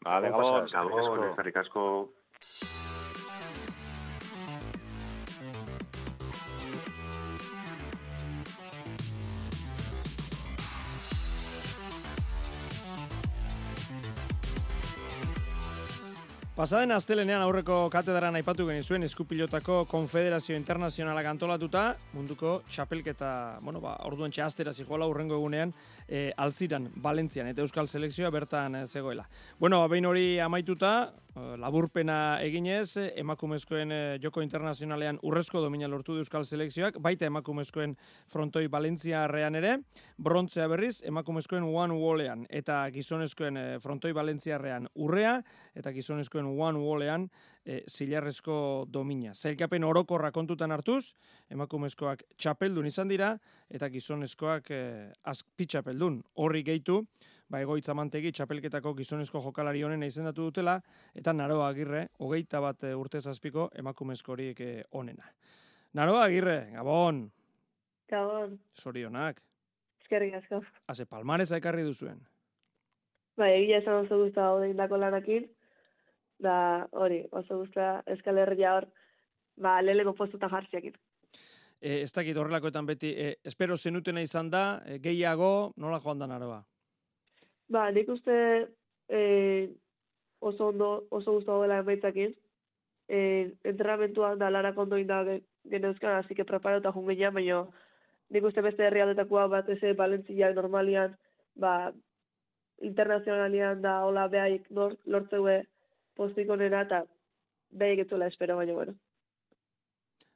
Vale, 0.05 0.31
Gabon, 0.31 0.71
gabon, 0.71 0.95
gabon, 0.95 1.29
eskerrik 1.33 1.63
asko. 1.65 3.00
Pasaden 16.51 16.91
astelenean 16.91 17.39
aurreko 17.45 17.75
katedran 17.87 18.35
aipatu 18.35 18.65
genizuen 18.67 19.05
eskupilotako 19.07 19.85
konfederazio 19.87 20.57
internazionala 20.59 21.23
antolatuta, 21.29 21.83
munduko 22.11 22.57
txapelketa, 22.67 23.29
bueno, 23.63 23.79
ba, 23.79 23.93
orduen 24.09 24.35
txastera 24.35 24.73
zijoala 24.75 25.07
urrengo 25.07 25.37
egunean, 25.39 25.71
e, 26.09 26.25
alziran, 26.35 26.89
Valentzian, 27.05 27.47
eta 27.47 27.63
Euskal 27.63 27.87
Selekzioa 27.87 28.33
bertan 28.35 28.75
e, 28.81 28.83
zegoela. 28.85 29.23
Bueno, 29.63 29.79
behin 29.87 30.09
hori 30.11 30.25
amaituta, 30.43 30.91
laburpena 31.35 32.41
eginez, 32.43 32.97
emakumezkoen 33.15 33.91
e, 33.91 33.99
joko 34.19 34.41
internazionalean 34.43 35.19
urrezko 35.23 35.61
domina 35.63 35.87
lortu 35.87 36.17
du 36.17 36.19
Euskal 36.25 36.43
Selekzioak, 36.43 36.97
baita 36.99 37.25
emakumezkoen 37.29 37.95
frontoi 38.31 38.67
Valentzia 38.71 39.23
arrean 39.23 39.55
ere, 39.55 39.77
brontzea 40.17 40.67
berriz, 40.67 41.01
emakumezkoen 41.07 41.63
one 41.63 41.95
wallean, 41.95 42.43
eta 42.49 42.83
gizonezkoen 42.91 43.57
e, 43.57 43.65
frontoi 43.79 44.11
Valentzia 44.13 44.57
arrean 44.57 44.89
urrea, 44.95 45.37
eta 45.75 45.95
gizonezkoen 45.95 46.51
one 46.51 46.83
wallean 46.83 47.29
e, 47.63 47.81
zilarrezko 47.87 48.87
domina. 48.91 49.31
Zailkapen 49.33 49.87
orokorra 49.87 50.33
kontutan 50.35 50.75
hartuz, 50.75 51.13
emakumezkoak 51.49 52.25
txapeldun 52.35 52.91
izan 52.91 53.07
dira, 53.07 53.37
eta 53.71 53.87
gizonezkoak 53.93 54.71
e, 54.75 54.81
azpitxapeldun. 55.31 56.19
Horri 56.43 56.65
gehitu, 56.67 57.05
ba 57.51 57.59
egoitza 57.59 57.93
mantegi 57.97 58.31
txapelketako 58.31 58.93
gizonezko 59.01 59.41
jokalari 59.43 59.83
honen 59.83 60.03
izendatu 60.07 60.47
dutela, 60.47 60.77
eta 61.17 61.33
naroa 61.35 61.67
agirre, 61.73 62.05
hogeita 62.23 62.61
bat 62.63 62.85
e, 62.87 62.95
urte 62.95 63.19
zazpiko 63.19 63.69
emakumezkorik 63.83 64.61
e, 64.63 64.71
onena. 64.95 65.27
Naroa 65.99 66.25
agirre, 66.29 66.57
gabon! 66.77 67.25
Gabon. 68.11 68.57
Sorionak. 68.79 69.41
Eskerrik 70.03 70.39
asko. 70.39 70.61
Haze 70.91 71.05
palmareza 71.07 71.59
ekarri 71.59 71.83
duzuen. 71.87 72.19
Ba, 73.39 73.47
egia 73.51 73.79
esan 73.79 74.05
oso 74.05 74.19
guztua 74.23 74.49
hau 74.49 74.73
dako 74.75 74.99
lanakin, 74.99 75.47
da 76.43 76.55
hori, 76.91 77.21
oso 77.31 77.61
guztua 77.61 78.01
eskalerria 78.15 78.75
hor, 78.77 78.87
ba, 79.59 79.79
lehenko 79.83 80.15
postuta 80.15 80.49
jartziakit. 80.51 80.97
E, 81.81 82.01
ez 82.01 82.11
dakit 82.13 82.37
horrelakoetan 82.37 82.87
beti, 82.87 83.11
e, 83.11 83.31
espero 83.43 83.77
zenutena 83.77 84.21
izan 84.21 84.51
da, 84.51 84.81
e, 84.85 84.99
gehiago, 85.03 85.73
nola 85.77 85.99
joan 85.99 86.19
da 86.21 86.27
naroa? 86.29 86.61
Ba, 87.71 87.87
nik 87.95 88.09
uste 88.11 88.35
e, 89.07 89.21
oso 90.39 90.67
ondo, 90.69 91.07
oso 91.09 91.37
guztua 91.37 91.61
dela 91.61 91.79
emaitzakin. 91.79 92.33
E, 93.07 93.19
entrenamentuan 93.63 94.39
da 94.39 94.49
lanak 94.51 94.77
ondo 94.77 94.99
inda 94.99 95.23
geneuzkan, 95.71 96.17
hasi 96.19 96.35
que 96.35 96.47
preparo 96.47 96.81
eta 96.81 96.91
jungenean, 96.95 97.33
baina 97.33 97.61
nik 98.31 98.47
uste 98.47 98.63
beste 98.63 98.87
herrialdetakoa 98.87 99.47
bat 99.51 99.69
eze 99.69 99.93
Valentzia 99.99 100.51
normalian, 100.55 101.15
ba, 101.55 101.91
internazionalian 102.81 103.81
da 103.81 104.01
hola 104.07 104.27
behaik 104.27 104.67
lortzeue 105.05 105.57
postik 106.17 106.49
onera 106.49 106.83
eta 106.87 107.03
behaik 107.71 108.05
etuela 108.05 108.27
espero, 108.31 108.57
baina 108.59 108.73
bueno. 108.73 108.95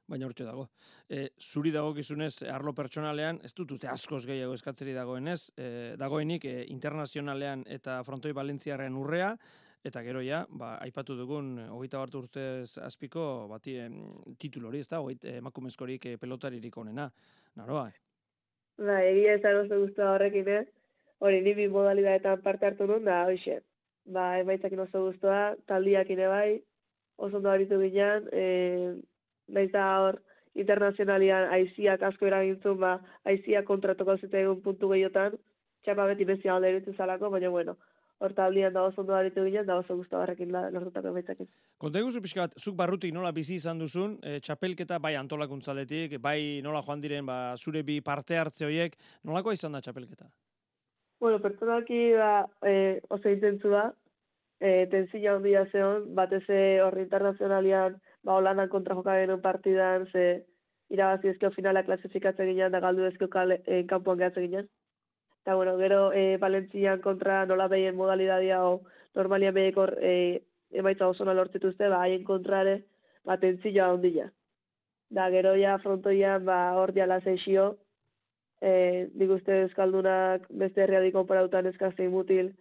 Baina 0.08 0.28
hortxe 0.28 0.46
dago. 0.46 0.68
E, 1.10 1.30
zuri 1.42 1.72
dago 1.74 1.94
gizunez, 1.98 2.44
arlo 2.54 2.76
pertsonalean, 2.78 3.40
ez 3.44 3.54
dut 3.58 3.72
uste 3.74 3.90
askoz 3.90 4.24
gehiago 4.30 4.54
eskatzeri 4.54 4.94
dagoenez, 4.94 5.40
e, 5.58 5.68
dagoenik 5.98 6.46
e, 6.46 6.56
internazionalean 6.70 7.66
eta 7.78 7.98
frontoi 8.06 8.34
balentziarren 8.38 8.98
urrea, 9.02 9.32
eta 9.86 10.02
gero 10.06 10.22
ja, 10.26 10.44
ba, 10.50 10.76
aipatu 10.86 11.18
dugun, 11.18 11.56
hogeita 11.74 12.02
bat 12.02 12.16
urtez 12.22 12.78
azpiko, 12.82 13.48
bati, 13.50 13.78
em, 13.82 14.00
hori, 14.66 14.80
ez 14.80 14.90
da, 14.90 15.02
hogeita 15.02 15.38
emakumezkorik 15.42 16.06
e, 16.06 16.18
pelotaririk 16.22 16.78
onena, 16.78 17.10
naroa, 17.58 17.90
eh? 17.90 18.02
Ba, 18.78 19.00
egia 19.08 19.38
ez 19.38 19.42
da 19.42 19.78
guztua 19.78 20.14
horrekin, 20.14 20.50
eh? 20.50 20.66
hori 21.24 21.42
ni 21.42 21.54
bi 21.56 21.68
modalidadetan 21.72 22.42
parte 22.44 22.68
hartu 22.68 22.88
nuen, 22.90 23.06
da, 23.08 23.24
hoxe, 23.30 23.60
ba, 24.06 24.36
emaitzakin 24.42 24.84
oso 24.86 25.06
guztua, 25.08 25.56
taldiak 25.70 26.10
ere 26.14 26.28
bai, 26.30 26.50
oso 27.18 27.40
ondo 27.40 27.50
haritu 27.50 27.80
ginen, 27.82 28.28
e, 28.34 28.46
nahiz 29.48 29.72
da 29.72 29.88
hor, 30.02 30.22
internazionalian 30.56 31.50
aiziak 31.58 32.04
asko 32.08 32.30
eragintzun, 32.30 32.80
ba, 32.80 33.00
aiziak 33.28 33.68
kontratoko 33.68 34.16
zita 34.22 34.40
egun 34.40 34.62
puntu 34.64 34.94
gehiotan, 34.94 35.36
txapa 35.84 36.08
beti 36.12 36.28
bezia 36.28 36.56
alde 36.56 36.72
eritzen 36.72 36.96
zalako, 36.98 37.30
baina 37.34 37.52
bueno, 37.52 37.76
hor 38.24 38.34
taldian 38.34 38.74
da 38.74 38.86
oso 38.88 39.02
ondo 39.04 39.16
haritu 39.16 39.44
ginen, 39.44 39.66
da 39.68 39.76
oso 39.82 39.98
guztua 40.00 40.22
barrekin 40.22 40.54
lortutako 40.54 41.12
emaitzakin. 41.12 41.50
Konta 41.82 42.00
eguzu 42.00 42.22
pixka 42.24 42.46
bat, 42.46 42.56
zuk 42.62 42.78
barrutik 42.80 43.14
nola 43.14 43.34
bizi 43.36 43.60
izan 43.60 43.82
duzun, 43.84 44.16
e, 44.24 44.40
txapelketa 44.40 45.00
bai 45.04 45.16
antolakuntzaletik, 45.20 46.18
bai 46.24 46.62
nola 46.64 46.82
joan 46.86 47.04
diren, 47.04 47.28
ba, 47.28 47.38
zure 47.58 47.84
bi 47.84 48.00
parte 48.02 48.40
hartze 48.40 48.66
horiek, 48.66 48.96
nolakoa 49.28 49.54
izan 49.58 49.76
da 49.76 49.84
txapelketa? 49.84 50.32
Bueno, 51.20 51.40
pertsonalki 51.44 52.02
da 52.16 52.32
e, 52.64 53.02
oso 53.10 53.32
intentzu 53.32 53.76
da, 53.76 53.90
e, 54.60 54.88
tenzila 54.92 55.36
handia 55.36 55.66
zeon, 55.72 56.10
batez 56.16 56.46
horri 56.86 57.04
internazionalian, 57.04 58.00
ba, 58.26 58.36
Holandan 58.40 58.70
kontra 58.70 58.96
joka 58.96 59.20
genuen 59.20 59.42
partidan, 59.42 60.08
ze 60.12 60.46
irabazi 60.90 61.30
ezkeo 61.30 61.52
finala 61.52 61.84
klasifikatzen 61.84 62.50
ginen, 62.52 62.72
da 62.72 62.82
galdu 62.82 63.06
ezkeo 63.06 63.30
kale, 63.30 63.62
e, 63.66 63.84
kanpoan 63.90 64.18
gehatzen 64.18 64.48
ginen. 64.48 64.70
Eta, 65.44 65.56
bueno, 65.56 65.78
gero, 65.78 66.12
e, 66.12 66.38
Valentzian 66.42 67.02
kontra 67.02 67.46
nola 67.46 67.68
behien 67.70 67.96
modalidadia, 67.96 68.64
o 68.66 68.82
normalian 69.16 69.54
behiekor 69.54 69.96
e, 70.02 70.42
emaitza 70.72 71.08
oso 71.08 71.26
lortzituzte, 71.26 71.90
ba, 71.90 72.02
haien 72.02 72.24
kontrare, 72.24 72.80
ba, 73.24 73.38
tentzila 73.38 73.92
handia. 73.94 74.32
Da, 75.10 75.30
gero 75.30 75.54
ja 75.56 75.78
frontoian, 75.80 76.46
ba, 76.46 76.60
hor 76.80 76.94
diala 76.94 77.22
zeixio, 77.22 77.76
e, 78.62 79.08
nik 79.14 79.36
uste 79.38 79.62
euskaldunak 79.66 80.48
beste 80.50 80.82
herriadik 80.84 81.14
konparautan 81.14 81.70
eskaztein 81.70 82.12
mutil, 82.12 82.52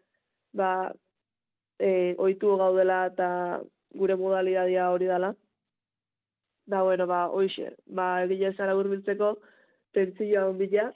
ba, 0.53 0.93
e, 1.79 2.15
oitu 2.19 2.57
gaudela 2.61 3.07
eta 3.13 3.31
gure 3.95 4.17
modalidadia 4.21 4.91
hori 4.93 5.09
dela. 5.09 5.33
Da, 6.67 6.83
bueno, 6.83 7.07
ba, 7.07 7.27
oixe, 7.29 7.75
ba, 7.87 8.25
egile 8.25 8.55
zara 8.57 8.77
urbiltzeko, 8.77 9.35
tentzioa 9.93 10.47
ondila, 10.49 10.91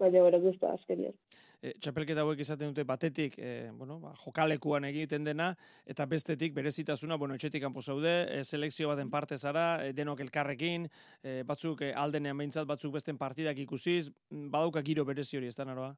baina, 0.00 0.22
bueno, 0.24 0.40
guzta, 0.40 0.72
azkenian 0.78 1.16
e, 1.62 1.72
txapelketa 1.82 2.24
hauek 2.24 2.40
izaten 2.42 2.72
dute 2.72 2.84
batetik, 2.88 3.36
e, 3.38 3.70
bueno, 3.76 3.98
ba, 4.02 4.12
jokalekuan 4.24 4.86
egiten 4.88 5.26
dena, 5.26 5.50
eta 5.88 6.06
bestetik 6.10 6.54
berezitasuna, 6.56 7.18
bueno, 7.20 7.36
etxetik 7.36 7.62
kanpo 7.64 7.82
zaude, 7.82 8.14
e, 8.32 8.44
selekzio 8.44 8.90
baten 8.90 9.10
parte 9.12 9.38
zara, 9.38 9.66
e, 9.84 9.94
denok 9.96 10.24
elkarrekin, 10.26 10.88
e, 11.22 11.40
batzuk 11.46 11.84
e, 11.86 11.92
aldenean 12.04 12.38
behintzat, 12.40 12.68
batzuk 12.68 12.94
besten 12.96 13.18
partidak 13.20 13.58
ikusiz, 13.60 14.08
badauka 14.30 14.82
giro 14.86 15.04
berezi 15.04 15.38
hori, 15.38 15.50
ez 15.52 15.58
da 15.58 15.68
naroa? 15.68 15.94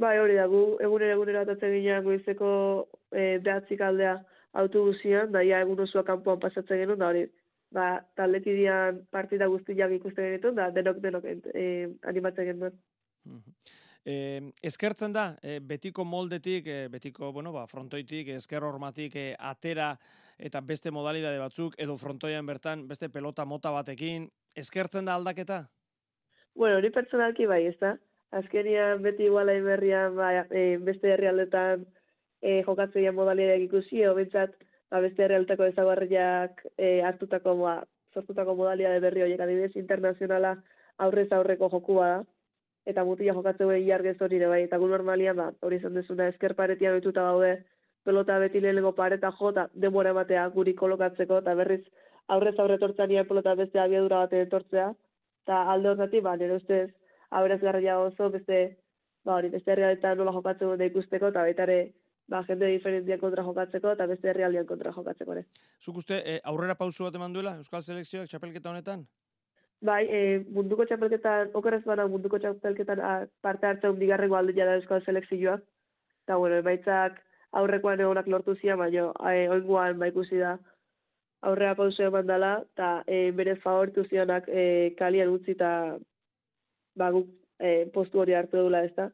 Bai, 0.00 0.16
hori 0.18 0.38
da, 0.38 0.46
gu 0.48 0.62
egunera 0.80 1.16
egunera 1.18 1.42
atatzen 1.44 1.74
ginean 1.74 2.04
goizeko 2.06 2.52
e, 3.10 3.38
behatzik 3.44 3.82
aldea 3.84 4.16
autobusian, 4.62 5.32
da 5.32 5.42
ia 5.44 5.60
egun 5.64 5.82
osua 5.84 6.04
kanpoan 6.06 6.40
pasatzen 6.40 6.80
genuen, 6.80 7.00
da 7.00 7.10
hori, 7.12 7.26
ba, 7.72 7.86
taletidian 8.16 9.02
partida 9.10 9.48
guztiak 9.50 9.94
ikusten 9.98 10.36
genuen, 10.36 10.58
da 10.58 10.70
denok 10.74 11.00
denok 11.02 11.28
e, 11.28 11.66
animatzen 12.08 12.50
genuen. 12.52 12.76
E, 14.04 14.14
eskertzen 14.66 15.12
da, 15.14 15.28
e, 15.42 15.60
betiko 15.62 16.04
moldetik, 16.04 16.66
e, 16.66 16.88
betiko, 16.90 17.30
bueno, 17.32 17.52
ba, 17.54 17.66
frontoitik, 17.70 18.32
esker 18.36 18.64
hormatik, 18.66 19.16
e, 19.16 19.36
atera 19.38 19.92
eta 20.38 20.60
beste 20.60 20.90
modalidade 20.90 21.38
batzuk, 21.38 21.76
edo 21.78 21.96
frontoian 21.96 22.46
bertan, 22.46 22.88
beste 22.88 23.08
pelota 23.14 23.46
mota 23.46 23.70
batekin, 23.70 24.26
eskertzen 24.56 25.06
da 25.06 25.14
aldaketa? 25.14 25.62
Bueno, 26.54 26.80
hori 26.80 26.90
pertsonalki 26.90 27.46
bai, 27.46 27.64
ez 27.70 27.78
da. 27.80 27.96
Azkenian 28.32 29.02
beti 29.04 29.26
iguala 29.28 29.54
berrian 29.62 30.16
ba, 30.16 30.32
e, 30.50 30.78
beste 30.82 31.12
herrialdetan 31.12 31.86
e, 32.40 32.62
jokatzea 32.66 33.12
modalideak 33.14 33.68
ikusi, 33.68 34.02
edo 34.02 34.16
bintzat, 34.18 34.56
ba, 34.92 35.00
beste 35.00 35.24
herrialdetako 35.24 35.70
ezagarriak 35.70 36.62
e, 36.76 37.00
hartutako, 37.08 37.56
ba, 37.64 37.74
sortutako 38.12 38.54
modalidade 38.58 39.00
berri 39.00 39.24
horiek 39.24 39.40
adibidez 39.40 39.72
internazionala 39.80 40.56
aurrez 41.06 41.30
aurreko 41.32 41.70
jokua 41.72 42.08
da. 42.14 42.22
Eta 42.92 43.04
mutila 43.06 43.32
jokatzen 43.36 43.68
gure 43.68 43.78
jargez 43.86 44.16
hori 44.26 44.40
ere 44.40 44.48
bai, 44.50 44.62
eta 44.66 44.78
gu 44.82 44.88
normalian 44.90 45.38
da, 45.38 45.44
hori 45.62 45.78
izan 45.78 45.94
dezuna, 45.94 46.26
esker 46.32 46.56
paretia 46.58 46.90
betuta 46.92 47.22
gaude, 47.28 47.52
pelota 48.04 48.38
beti 48.42 48.60
lehenengo 48.60 48.90
pareta 48.98 49.30
jo, 49.38 49.52
eta 49.54 49.68
demora 49.84 50.10
ematea 50.10 50.48
guri 50.56 50.74
kolokatzeko, 50.80 51.38
eta 51.44 51.54
berriz 51.60 51.84
aurrez 52.34 52.56
aurre 52.58 52.80
tortzea 52.82 53.06
nire 53.06 53.22
pelota 53.28 53.54
beste 53.60 53.78
abiadura 53.78 54.24
bate 54.24 54.42
etortzea, 54.48 54.88
eta 55.44 55.60
alde 55.74 55.92
horretik, 55.92 56.24
ba, 56.26 56.34
nire 56.36 56.58
ustez, 56.58 56.88
aberaz 57.30 57.60
garria 57.62 58.00
oso, 58.02 58.30
beste, 58.34 58.58
ba, 59.24 59.36
hori, 59.36 59.52
beste 59.54 59.72
herrialetan 59.76 60.18
nola 60.18 60.34
jokatzen 60.34 60.74
dut 60.74 60.84
ikusteko, 60.88 61.30
eta 61.30 61.46
baita 61.46 61.68
ere, 61.68 61.78
ba, 62.32 62.42
jende 62.48 62.70
diferentzian 62.72 63.20
kontra 63.20 63.44
jokatzeko, 63.44 63.92
eta 63.96 64.06
beste 64.08 64.30
herrialdean 64.32 64.68
kontra 64.68 64.92
jokatzeko, 64.94 65.34
ere. 65.36 65.44
Zuk 65.80 65.98
uste, 66.00 66.22
e, 66.24 66.38
aurrera 66.52 66.78
pausu 66.78 67.04
bat 67.04 67.18
eman 67.18 67.34
duela, 67.36 67.58
Euskal 67.60 67.84
Selekzioak 67.84 68.30
txapelketa 68.30 68.72
honetan? 68.72 69.04
Bai, 69.82 70.02
e, 70.06 70.18
munduko 70.54 70.86
txapelketan, 70.86 71.50
okeraz 71.58 71.82
bana 71.84 72.06
munduko 72.10 72.38
txapelketan 72.38 73.00
a, 73.02 73.12
parte 73.42 73.66
hartzen 73.66 73.96
bigarrengo 73.98 74.38
alde 74.38 74.54
jada 74.54 74.76
euskal 74.78 75.02
selekzioak. 75.02 75.64
Eta, 76.22 76.36
bueno, 76.38 76.60
emaitzak 76.62 77.18
aurrekoan 77.58 78.00
egonak 78.00 78.28
lortu 78.30 78.54
zian, 78.60 78.78
baina 78.78 79.08
e, 79.32 79.48
oinguan 79.50 79.98
ba 79.98 80.08
ikusi 80.12 80.38
da 80.38 80.54
aurrea 81.50 81.74
pausu 81.74 82.06
eman 82.06 82.30
dela, 82.30 82.52
eta 82.76 82.92
e, 83.10 83.32
bere 83.34 83.56
favortu 83.64 84.06
zionak 84.06 84.46
e, 84.46 84.94
kalian 84.98 85.34
utzi 85.34 85.56
eta 85.56 85.72
ba, 86.94 87.10
guk 87.10 87.26
e, 87.58 87.90
postu 87.96 88.22
hori 88.22 88.38
hartu 88.38 88.62
dula 88.62 88.84
ez 88.86 88.94
da. 88.94 89.10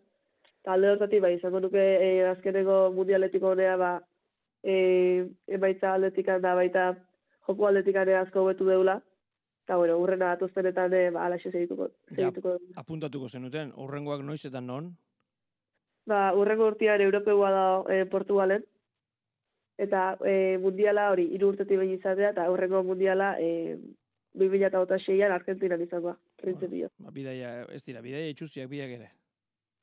Eta 0.68 0.74
alde 0.76 0.88
hortatik, 0.92 1.22
bai, 1.24 1.30
izango 1.32 1.62
nuke 1.64 1.80
e, 1.80 2.08
azkeneko 2.28 2.90
mundialetiko 2.92 3.54
honea, 3.54 3.76
ba, 3.80 3.92
e, 4.60 4.74
emaitza 5.48 5.94
aldetikan 5.94 6.42
da 6.44 6.50
baita 6.58 6.82
joko 7.46 7.68
aldetikan 7.70 8.10
asko 8.18 8.42
hobetu 8.42 8.66
deula. 8.68 8.98
Eta, 9.64 9.78
bueno, 9.80 9.94
urrena 9.96 10.34
atoztenetan, 10.34 10.92
e, 10.92 11.06
ba, 11.14 11.22
alaxe 11.24 11.48
segituko, 11.54 11.86
Ja, 12.10 12.16
segituko 12.18 12.58
dugu. 12.58 12.74
apuntatuko 12.82 13.30
zenuten, 13.32 13.72
horrengoak 13.76 14.20
noiz 14.20 14.44
eta 14.44 14.60
non? 14.60 14.90
Ba, 16.04 16.34
urrengo 16.36 16.66
urtean 16.68 17.00
Europeua 17.00 17.50
da 17.50 17.64
e, 17.88 18.04
Portugalen. 18.04 18.66
Eta 19.78 20.18
e, 20.20 20.58
mundiala 20.60 21.06
hori, 21.14 21.30
hiru 21.32 21.48
urtetik 21.54 21.80
behin 21.80 21.94
izatea, 21.96 22.34
eta 22.36 22.44
urrengo 22.52 22.82
mundiala 22.84 23.38
e, 23.40 23.78
2006an 24.36 25.32
Argentinan 25.32 25.80
izangoa, 25.80 26.18
printzipio. 26.36 26.92
Ba, 26.98 27.10
bidaia, 27.16 27.62
ez 27.72 27.80
dira, 27.88 28.04
bidaia 28.04 28.28
itxuziak 28.36 28.68
biak 28.68 28.92
ere. 28.98 29.10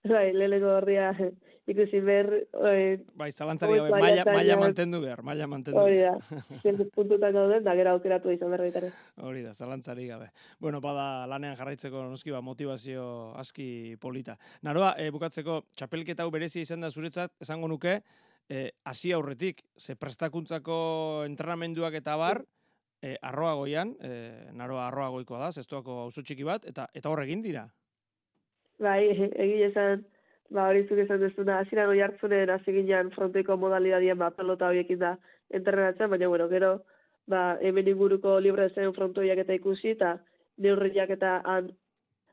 Bai, 0.06 0.34
lehenengo 0.34 0.70
horria 0.78 1.10
ikusi 1.72 2.00
behar, 2.06 2.30
e, 2.70 2.98
Bai, 3.18 3.32
zalantzari 3.32 3.78
gabe, 3.80 3.90
maila, 3.90 4.26
maila 4.28 4.58
mantendu 4.62 5.00
behar, 5.02 5.24
maila 5.26 5.48
mantendu 5.50 5.82
hori 5.82 5.98
da, 6.04 6.12
behar. 6.20 6.44
zentu 6.66 6.86
puntutan 6.94 7.34
gauden, 7.34 7.64
da 7.66 7.74
gero 7.78 7.96
aukeratu 7.96 8.34
izan 8.34 8.54
behar 8.54 8.66
baita 8.68 8.84
ere. 8.84 8.92
Hori 9.26 9.42
da, 9.46 9.54
zalantzari 9.54 10.06
gabe. 10.12 10.30
Bueno, 10.62 10.82
bada 10.84 11.26
lanean 11.32 11.58
jarraitzeko 11.58 12.04
noski 12.12 12.36
ba, 12.36 12.44
motivazio 12.46 13.08
aski 13.42 13.68
polita. 14.02 14.38
Naroa, 14.68 14.94
e, 15.02 15.10
bukatzeko, 15.16 15.64
txapelketa 15.76 16.26
hau 16.26 16.34
berezia 16.34 16.62
izan 16.62 16.86
da 16.86 16.92
zuretzat, 16.94 17.34
esango 17.42 17.72
nuke, 17.72 17.98
e, 18.50 18.68
hasi 18.86 19.16
aurretik, 19.16 19.64
ze 19.78 19.96
prestakuntzako 19.98 20.78
entrenamenduak 21.26 21.98
eta 21.98 22.18
bar, 22.22 22.44
e, 23.02 23.16
arroa 23.22 23.56
goian, 23.58 23.96
e, 24.02 24.52
naroa 24.54 24.86
arroa 24.92 25.10
goikoa 25.18 25.48
da, 25.48 25.52
zestuako 25.52 26.04
auzo 26.06 26.22
txiki 26.22 26.46
bat, 26.46 26.70
eta 26.70 26.88
eta 26.94 27.10
hor 27.10 27.24
egin 27.26 27.42
dira. 27.42 27.66
Bai, 28.80 29.08
egin 29.44 29.64
esan, 29.70 30.04
ba, 30.52 30.68
hori 30.70 30.84
zuk 30.88 31.00
esan 31.06 31.22
duzuna, 31.22 31.60
hasieran 31.62 31.92
oi 31.94 32.02
hartzunen 32.04 32.52
hasi 32.52 32.74
ginen 32.76 33.12
fronteko 33.16 33.58
modalidadien 33.62 34.20
ba, 34.20 34.32
pelota 34.36 34.68
horiekin 34.72 35.00
da 35.00 35.16
entrenatzen, 35.60 36.10
baina, 36.12 36.28
bueno, 36.28 36.50
gero, 36.52 36.74
ba, 37.32 37.58
hemen 37.62 37.88
inguruko 37.94 38.40
libre 38.40 38.70
zen 38.74 38.94
frontoiak 38.98 39.42
eta 39.46 39.56
ikusi, 39.56 39.96
eta 39.96 40.18
neurriak 40.66 41.16
eta 41.16 41.40
an, 41.56 41.72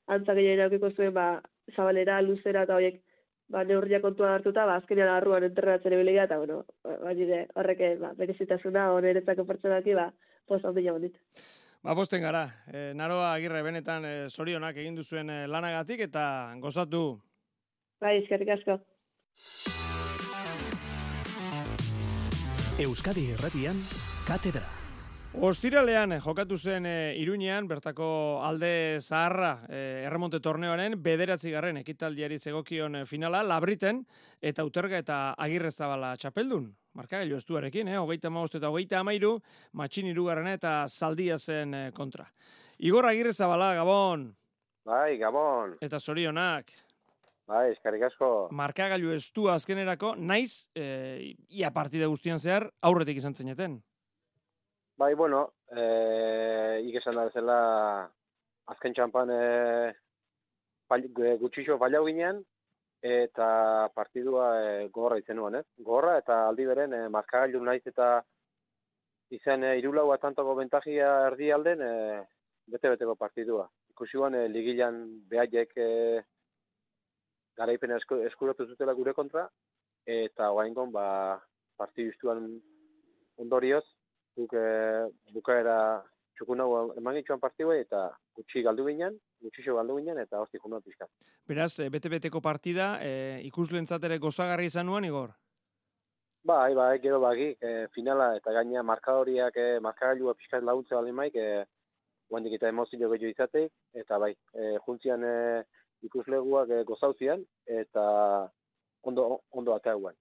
antza 0.09 0.34
gehien 0.34 0.64
aukiko 0.66 0.90
zuen, 0.97 1.14
ba, 1.14 1.28
zabalera, 1.76 2.20
luzera 2.26 2.66
eta 2.66 2.76
horiek, 2.80 3.01
ba, 3.53 3.62
neurriak 3.68 4.03
kontuan 4.03 4.34
hartuta, 4.34 4.66
ba, 4.66 4.80
azkenean 4.82 5.14
arruan 5.14 5.47
entrenatzen 5.47 5.95
ebilia, 5.95 6.26
eta, 6.26 6.38
bueno, 6.43 6.64
ba, 6.82 6.99
baina, 7.07 7.45
horrek, 7.55 7.86
ba, 8.03 8.14
berezitasuna, 8.18 8.90
oneretzako 8.99 9.47
pertsonaki, 9.47 9.95
ba, 9.95 10.11
poz 10.51 10.64
handia 10.64 10.99
bandit. 10.99 11.18
Ba, 11.83 11.97
posten 11.99 12.22
gara, 12.22 12.45
e, 12.70 12.93
naroa 12.95 13.33
agirre 13.35 13.62
benetan 13.66 14.05
e, 14.07 14.12
zorionak 14.30 14.76
egin 14.78 14.95
duzuen 14.95 15.33
e, 15.35 15.39
lanagatik, 15.51 16.05
eta 16.07 16.24
gozatu. 16.62 17.03
Bai, 18.03 18.20
eskerrik 18.20 18.53
asko. 18.55 18.78
Euskadi 22.87 23.26
Erratian, 23.35 23.83
Katedra. 24.28 24.82
Ostiralean 25.33 26.12
eh, 26.12 26.18
jokatu 26.20 26.59
zen 26.59 26.85
e, 26.85 27.14
Iruñean, 27.16 27.64
bertako 27.64 28.43
alde 28.45 29.01
zaharra 29.01 29.64
e, 29.64 30.05
erremonte 30.05 30.41
torneoaren 30.45 30.99
bederatzi 31.03 31.55
ekitaldiari 31.55 32.39
zegokion 32.39 33.07
finala, 33.07 33.43
labriten, 33.43 34.05
eta 34.43 34.62
uterga 34.62 34.99
eta 34.99 35.35
agirre 35.39 35.70
zabala 35.70 36.14
txapeldun. 36.16 36.74
Markagailu 36.93 37.37
estuarekin, 37.37 37.89
eh? 37.89 37.97
hogeita 37.97 38.28
maost 38.28 38.57
eta 38.57 38.68
hogeita 38.68 39.01
amairu, 39.01 39.41
matxin 39.72 40.07
irugarrena 40.07 40.53
eta 40.53 40.87
zaldia 40.89 41.39
zen 41.39 41.93
kontra. 41.95 42.26
Igor 42.78 43.07
agirre 43.07 43.33
zabala, 43.33 43.74
Gabon, 43.74 44.35
Bai, 44.85 45.16
Gabon. 45.16 45.78
eta 45.80 45.99
zorionak. 45.99 46.70
Bai, 47.47 47.70
eskerrik 47.72 48.03
asko. 48.03 48.49
Markagailu 48.53 49.14
estua 49.14 49.55
azkenerako, 49.55 50.14
naiz, 50.16 50.68
e, 50.76 51.35
ia 51.49 51.70
partida 51.72 52.07
guztian 52.07 52.39
zehar, 52.39 52.70
aurretik 52.83 53.16
izan 53.16 53.35
zeneten. 53.35 53.80
Bai, 55.03 55.14
bueno, 55.14 55.53
eh, 55.74 56.78
ik 56.86 56.94
esan 56.94 57.16
da 57.18 57.24
bezala 57.26 57.55
azken 58.70 58.92
txampan 58.94 59.30
eh, 59.34 59.88
fall, 60.86 61.09
gu- 61.16 61.32
gutxixo 61.40 61.74
fallau 61.80 62.05
ginen, 62.07 62.36
eta 63.03 63.88
partidua 63.96 64.44
eh, 64.61 64.84
gogorra 64.94 65.16
izen 65.18 65.40
nuen, 65.40 65.57
ez? 65.59 65.64
Gogorra 65.80 66.12
eta 66.20 66.36
aldi 66.46 66.66
beren 66.68 66.94
eh, 66.94 67.09
markagailu 67.11 67.64
naiz 67.66 67.82
eta 67.90 68.20
izen 69.34 69.64
eh, 69.66 69.72
irulau 69.80 70.05
atantako 70.14 70.55
bentajia 70.61 71.09
erdi 71.32 71.50
alden 71.50 71.82
eh, 71.82 72.20
bete-beteko 72.70 73.16
partidua. 73.18 73.64
Ikusi 73.90 74.20
guan, 74.22 74.36
eh, 74.38 74.46
ligilan 74.55 75.00
behaiek 75.32 75.74
eh, 75.82 76.20
garaipen 77.59 77.96
esku, 77.98 78.20
eskuratu 78.30 78.68
zutela 78.70 78.94
gure 78.94 79.16
kontra, 79.18 79.48
eta 80.07 80.53
oaingon 80.55 80.94
ba, 80.94 81.40
partidu 81.74 82.30
ondorioz, 83.42 83.82
guk 84.37 84.55
eh, 84.57 85.07
bukaera 85.35 85.76
txukun 86.37 86.62
hau 86.64 86.70
eman 86.97 87.18
gitxuan 87.20 87.41
partidua 87.41 87.76
eta 87.78 88.03
gutxi 88.37 88.62
galdu 88.66 88.87
ginen, 88.89 89.18
gutxixo 89.45 89.76
galdu 89.76 89.99
ginen, 90.01 90.18
eta 90.22 90.41
hosti 90.43 90.61
jundua 90.62 90.80
pixka. 90.80 91.09
Beraz, 91.49 91.72
e, 91.78 91.89
bete-beteko 91.93 92.41
partida, 92.41 92.97
e, 93.05 93.41
ikuslentzat 93.49 94.05
ere 94.09 94.18
gozagarri 94.22 94.70
izan 94.70 94.89
nuen, 94.89 95.07
Igor? 95.09 95.35
Bai, 96.49 96.72
bai, 96.74 96.97
gero 97.03 97.20
bagi, 97.22 97.53
e, 97.61 97.87
finala 97.95 98.33
eta 98.39 98.55
gaina 98.57 98.83
markadoriak, 98.83 99.57
e, 99.57 99.78
markagailua 99.85 100.35
pixka 100.39 100.59
laguntze 100.61 100.97
bali 100.97 101.12
maik, 101.14 101.37
e, 101.37 101.62
guandik 102.33 102.57
eta 102.59 102.72
emozio 102.72 102.99
gehiago 102.99 103.30
izateik, 103.30 103.70
eta 104.03 104.18
bai, 104.18 104.33
e, 104.57 104.72
juntzian 104.87 105.22
e, 105.28 105.37
ikusleguak 106.09 106.72
e, 106.72 106.83
gozauzian, 106.89 107.45
eta 107.83 108.07
ondo, 109.03 109.42
ondo 109.50 109.74
atea 109.74 109.94
guen. 109.94 110.16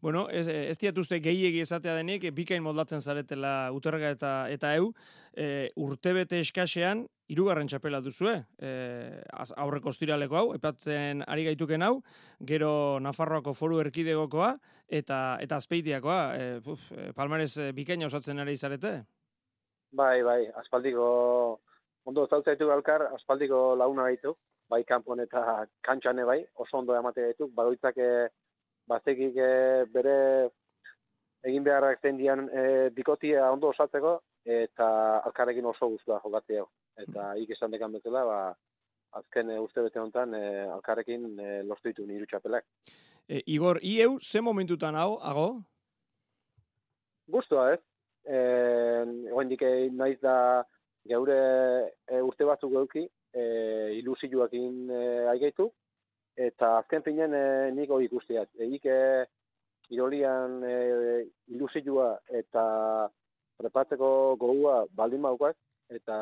Bueno, 0.00 0.26
ez, 0.28 0.46
ez 0.48 0.76
diatuzte 0.78 1.18
gehiegi 1.24 1.60
esatea 1.64 1.96
denik, 1.96 2.28
bikain 2.36 2.62
moldatzen 2.62 3.00
zaretela 3.00 3.72
uterga 3.72 4.10
eta 4.12 4.32
eta 4.52 4.74
eu, 4.76 4.92
e, 5.32 5.70
urtebete 5.76 6.40
eskasean, 6.44 7.06
hirugarren 7.32 7.66
txapela 7.66 8.00
duzue, 8.04 8.36
e, 8.60 8.70
aurreko 9.56 9.90
ostiraleko 9.90 10.38
hau, 10.38 10.46
epatzen 10.54 11.24
ari 11.26 11.48
gaituken 11.48 11.82
hau, 11.82 12.00
gero 12.46 13.00
Nafarroako 13.02 13.54
foru 13.56 13.80
erkidegokoa, 13.82 14.54
eta 14.86 15.20
eta 15.42 15.58
azpeitiakoa, 15.58 16.20
e, 16.36 16.48
puf, 16.64 16.90
e, 16.92 17.10
palmares 17.16 17.56
e, 17.56 17.70
bikaina 17.76 18.06
osatzen 18.06 18.44
ari 18.44 18.56
zarete. 18.56 18.98
Bai, 19.96 20.20
bai, 20.22 20.42
aspaldiko, 20.60 21.06
ondo 22.04 22.26
zautzen 22.26 22.54
ditu 22.54 22.70
alkar, 22.70 23.08
aspaldiko 23.16 23.74
launa 23.80 24.10
gaitu, 24.10 24.36
bai 24.70 24.82
kanpon 24.84 25.20
eta 25.22 25.66
kantxane 25.86 26.24
bai, 26.24 26.40
oso 26.54 26.78
ondo 26.78 26.96
emate 26.96 27.28
gaitu, 27.28 27.48
badoitzak 27.54 27.98
e, 27.98 28.10
bazekik 28.88 29.36
e, 29.36 29.50
bere 29.92 30.16
egin 31.46 31.64
beharrak 31.66 32.02
zen 32.02 32.18
dian 32.18 32.48
e, 32.48 32.90
bikotia 32.94 33.50
ondo 33.52 33.70
osatzeko, 33.74 34.18
eta 34.46 34.88
alkarrekin 35.26 35.66
oso 35.66 35.88
guztua 35.94 36.20
jokatzea. 36.24 36.64
Eta 37.02 37.32
ik 37.36 37.50
esan 37.56 37.74
dekan 37.74 37.92
bezala, 37.92 38.24
ba, 38.24 38.38
azken 39.20 39.50
e, 39.50 39.58
uste 39.62 39.82
bete 39.86 40.00
honetan 40.02 40.34
e, 40.34 40.44
alkarrekin 40.76 41.28
e, 41.38 41.50
lortu 41.66 41.90
ditu 41.90 42.06
niru 42.06 42.26
txapelak. 42.30 42.66
E, 43.28 43.42
Igor, 43.54 43.82
ieu, 43.82 44.18
ze 44.22 44.40
momentutan 44.40 44.94
hau, 44.94 45.18
hago? 45.22 45.48
Guztua, 47.26 47.72
ez? 47.74 47.82
Eh, 48.26 49.02
oraindik 49.30 49.62
eh, 49.62 49.86
naiz 49.94 50.16
da 50.18 50.64
geure 51.06 51.36
e, 52.10 52.18
urte 52.26 52.46
batzuk 52.48 52.72
geuki, 52.72 53.04
e, 53.36 53.44
ilusioakin 54.00 54.90
e, 54.90 55.02
aigaitu, 55.32 55.68
eta 56.48 56.76
azken 56.80 57.04
finean 57.04 57.34
e, 57.36 57.44
nik 57.76 57.92
hori 57.92 58.08
ikustiat. 58.08 58.48
Eik 58.66 58.88
e, 58.88 59.00
irolian 59.94 60.62
e, 60.64 60.76
ilusioa 61.54 62.08
eta 62.40 62.64
prepatzeko 63.60 64.08
gogua 64.40 64.84
baldin 64.96 65.22
baukak, 65.28 65.56
eta 65.92 66.16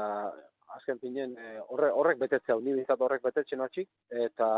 azken 0.76 0.98
finean 1.02 1.36
e, 1.38 1.54
horre, 1.68 1.90
horrek 1.90 2.18
betetzea, 2.22 2.58
ni 2.60 2.74
bintzat 2.74 3.00
horrek 3.00 3.22
betetzen 3.24 3.62
atxik, 3.64 3.88
eta 4.26 4.50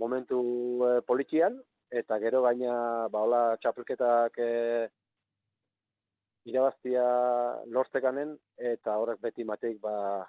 momentu 0.00 0.42
e, 0.84 1.00
politian, 1.08 1.58
eta 1.90 2.18
gero 2.18 2.42
gaina 2.42 3.08
ba 3.12 3.22
hola 3.22 3.42
txapelketak 3.62 4.38
e, 4.42 4.52
irabaztia 6.46 7.04
lortzekanen 7.74 8.34
eta 8.72 8.96
horrek 9.00 9.20
beti 9.22 9.44
mateik 9.44 9.80
ba, 9.82 10.26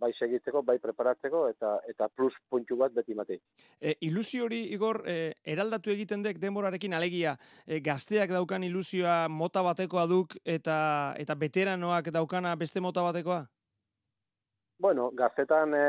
bai 0.00 0.10
segitzeko, 0.16 0.62
bai 0.66 0.78
preparatzeko 0.82 1.44
eta 1.52 1.74
eta 1.90 2.08
plus 2.08 2.34
puntu 2.48 2.78
bat 2.80 2.94
beti 2.96 3.14
mateik. 3.14 3.42
E, 3.80 3.94
ilusio 4.08 4.46
hori, 4.46 4.62
Igor, 4.74 5.02
e, 5.06 5.34
eraldatu 5.54 5.92
egiten 5.94 6.24
dek 6.24 6.40
denborarekin 6.42 6.96
alegia, 6.96 7.36
e, 7.66 7.80
gazteak 7.84 8.32
daukan 8.32 8.64
ilusioa 8.64 9.28
mota 9.28 9.62
batekoa 9.66 10.06
duk 10.10 10.36
eta 10.44 10.78
eta 11.20 11.36
veteranoak 11.44 12.12
daukana 12.14 12.56
beste 12.56 12.80
mota 12.80 13.04
batekoa? 13.06 13.42
Bueno, 14.80 15.10
gaztetan 15.12 15.74
e, 15.76 15.84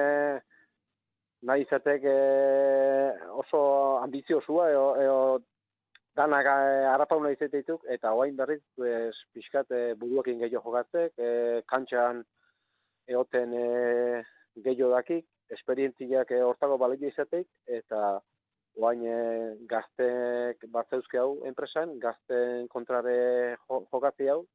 nahi 1.47 1.63
izatek 1.65 2.03
e, 2.05 2.17
oso 3.43 3.61
ambiziozua 4.01 4.67
eo, 4.73 4.85
eo 5.05 5.21
danak 6.17 6.45
e, 6.51 6.83
arapauna 6.91 7.31
izateetuk, 7.33 7.85
eta 7.95 8.11
oain 8.17 8.35
berriz 8.35 8.61
pues, 8.75 9.15
pixkat 9.33 9.71
e, 9.71 9.81
buruakin 10.01 10.43
gehiago 10.43 10.65
jogatzek, 10.67 11.15
e, 11.17 11.61
kantxan 11.71 12.23
eoten 13.07 13.53
e, 13.53 14.23
gehiago 14.63 14.91
dakik, 14.95 15.25
esperientziak 15.51 16.31
e, 16.31 16.41
hortago 16.45 16.77
balegia 16.77 17.11
izateik, 17.11 17.47
eta 17.67 18.19
oain 18.79 19.03
e, 19.03 19.17
gaztek 19.67 20.63
bat 20.71 20.89
zeuzke 20.89 21.19
hau 21.19 21.41
enpresan, 21.47 21.97
gazten 21.99 22.67
kontrare 22.71 23.57
jo, 23.67 23.83
jokatzi 23.91 24.29
hau, 24.31 24.45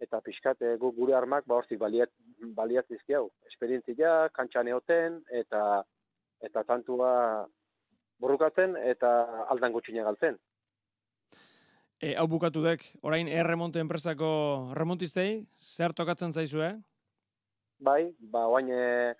eta 0.00 0.20
pixkat 0.24 0.62
e, 0.62 0.74
gu- 0.80 0.94
gure 0.96 1.14
armak 1.18 1.46
ba 1.46 1.58
hortik 1.58 1.80
baliat, 1.80 2.10
baliatzizki 2.56 3.16
hau. 3.18 3.28
Esperientzia, 3.50 4.28
kantxan 4.34 4.68
egoten, 4.68 5.22
eta 5.30 5.84
eta 6.40 6.62
tantua 6.62 7.46
borrukatzen, 8.22 8.76
eta 8.78 9.10
aldan 9.50 9.72
gutxine 9.74 10.04
galtzen. 10.06 10.38
E, 11.98 12.12
hau 12.14 12.28
bukatu 12.30 12.62
dek, 12.62 12.84
orain 13.02 13.26
erremonte 13.26 13.82
enpresako 13.82 14.70
remontistei, 14.78 15.48
zer 15.58 15.94
tokatzen 15.98 16.32
zaizue? 16.32 16.76
Bai, 17.78 18.10
ba, 18.18 18.46
oain 18.50 18.70
e, 18.74 19.14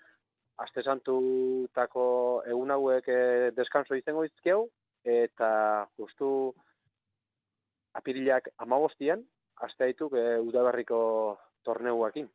aste 0.59 0.83
santutako 0.83 2.03
egun 2.51 2.73
hauek 2.75 3.07
e, 3.07 3.19
deskanso 3.55 3.95
izango 3.95 4.25
izkeu, 4.27 4.65
eta 5.07 5.51
justu 5.95 6.31
apirilak 7.95 8.49
amabostian, 8.65 9.23
aste 9.67 9.87
dituk 9.91 10.17
e, 10.19 10.25
udaberriko 10.43 10.99
torneuakin. 11.63 12.27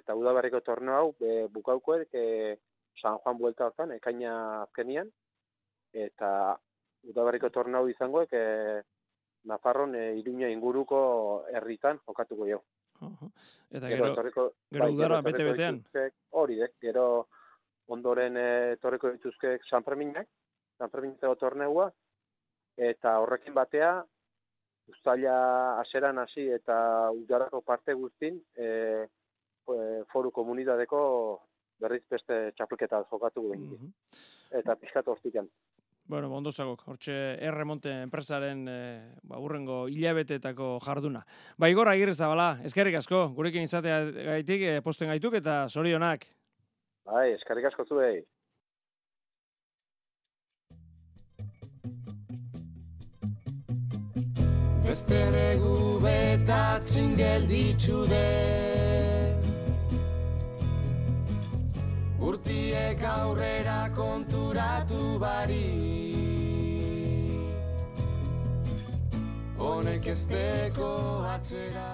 Eta 0.00 0.14
udaberriko 0.18 0.60
torneo 0.66 0.96
hau 0.98 1.14
e, 1.22 1.46
bukaukoek 1.54 2.18
e, 2.18 2.56
San 3.00 3.18
Juan 3.22 3.38
buelta 3.38 3.70
hortan, 3.70 3.94
ekaina 3.94 4.34
azkenian, 4.64 5.10
eta 5.94 6.32
udaberriko 7.06 7.50
torneo 7.54 7.86
izangoek 7.94 8.34
e, 8.34 8.44
Nafarron 9.46 9.94
e, 9.94 10.04
Iruña 10.18 10.50
inguruko 10.50 11.00
herritan 11.54 12.02
jokatuko 12.06 12.50
jo. 12.50 12.60
Eta 13.70 13.88
gero, 13.88 14.10
gero 14.14 14.46
bai, 14.70 14.90
udara 14.92 15.20
etorriko 15.20 15.30
bete-betean. 15.30 15.82
Hori, 16.40 16.58
dek, 16.60 16.76
gero 16.82 17.06
ondoren 17.90 18.36
eh, 18.36 18.72
etorriko 18.76 19.10
dituzke 19.14 19.58
San 19.68 19.84
Ferminak, 19.86 20.28
San 20.78 20.90
Ferminetako 20.92 21.36
torneua, 21.40 21.90
eta 22.76 23.18
horrekin 23.22 23.54
batea, 23.56 23.92
ustaila 24.90 25.80
aseran 25.80 26.18
hasi 26.18 26.48
eta 26.50 26.76
udarako 27.14 27.60
parte 27.62 27.94
guztin, 27.94 28.40
e, 28.56 29.06
foru 30.10 30.32
komunidadeko 30.34 31.00
berriz 31.80 32.02
beste 32.10 32.38
txapelketa 32.56 33.04
jokatu 33.10 33.44
guen. 33.44 33.92
Eta 34.50 34.74
pixkat 34.80 35.06
hortikan. 35.08 35.46
Bueno, 36.04 36.30
ondo 36.34 36.50
zagok, 36.50 36.82
hortxe 36.90 37.14
erremonte 37.38 37.92
enpresaren 38.02 38.64
e, 38.68 38.78
ba, 39.22 39.38
urrengo 39.38 39.84
hilabeteetako 39.88 40.78
jarduna. 40.82 41.22
Ba, 41.56 41.68
Igor 41.70 41.88
Agirre 41.88 42.14
Zabala, 42.14 42.56
eskerrik 42.66 42.98
asko, 42.98 43.28
gurekin 43.36 43.62
izatea 43.62 44.02
gaitik, 44.10 44.62
e, 44.62 44.80
posten 44.82 45.12
gaituk 45.12 45.38
eta 45.38 45.62
zorionak. 45.68 46.26
Bai, 47.06 47.30
eskarrik 47.36 47.70
asko 47.70 47.86
zuei. 47.86 48.20
Beste 54.90 55.18
begu 55.30 56.00
betatzen 56.02 57.14
gelditzu 57.14 58.02
de 58.10 59.09
Urtiek 62.30 63.00
aurrera 63.02 63.88
konturatu 63.90 65.16
bari. 65.18 65.64
Honek 69.58 70.06
ez 70.12 70.20
deko 70.30 70.90
atzera 71.26 71.88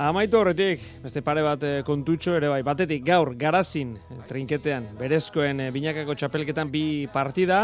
Amaitu 0.00 0.38
horretik, 0.38 0.84
beste 1.02 1.20
pare 1.26 1.42
bat 1.42 1.64
eh, 1.66 1.80
kontutxo 1.84 2.36
ere 2.38 2.48
bai, 2.52 2.60
batetik 2.64 3.02
gaur 3.04 3.34
garazin 3.36 3.96
trinketean, 4.30 4.86
berezkoen 5.00 5.66
eh, 5.66 5.72
binakako 5.74 6.14
txapelketan 6.14 6.70
bi 6.70 6.84
partida, 7.12 7.58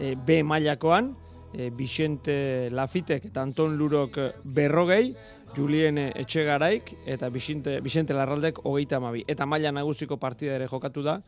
eh, 0.00 0.16
B 0.18 0.42
mailakoan, 0.42 1.14
eh, 1.54 1.70
Vicente 1.70 2.68
Lafitek 2.74 3.30
eta 3.30 3.46
Anton 3.46 3.78
Lurok 3.78 4.18
berrogei, 4.42 5.14
Julien 5.56 5.98
Etxegaraik 5.98 6.92
eta 7.06 7.28
Vicente, 7.28 7.80
Vicente 7.80 8.14
Larraldek 8.14 8.60
hogeita 8.64 8.96
amabi. 9.00 9.24
Eta 9.26 9.46
maila 9.46 9.72
nagusiko 9.72 10.16
partida 10.16 10.54
ere 10.54 10.68
jokatu 10.70 11.02
da, 11.02 11.18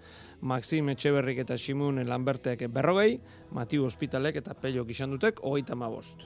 Maxim 0.41 0.89
Etxeberrik 0.95 1.43
eta 1.43 1.59
Simun 1.59 1.99
Lambertek 2.07 2.69
berrogei, 2.71 3.19
Matiu 3.51 3.85
Hospitalek 3.89 4.39
eta 4.43 4.55
Pello 4.55 4.87
Gixandutek 4.87 5.43
hogeita 5.43 5.75
amabost. 5.75 6.23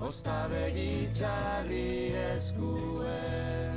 Osta 0.00 0.46
begitxarri 0.48 2.12
eskuen 2.34 3.69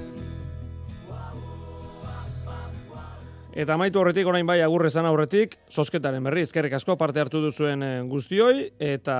Eta 3.53 3.75
amaitu 3.75 3.99
horretik 4.01 4.25
orain 4.25 4.47
bai 4.49 4.63
agurre 4.65 4.89
zan 4.89 5.05
aurretik, 5.05 5.59
sosketaren 5.69 6.23
berri, 6.25 6.41
ezkerrik 6.41 6.73
asko 6.73 6.95
parte 6.97 7.21
hartu 7.21 7.37
duzuen 7.43 7.83
eh, 7.85 7.89
guztioi, 8.09 8.71
eta, 8.81 9.17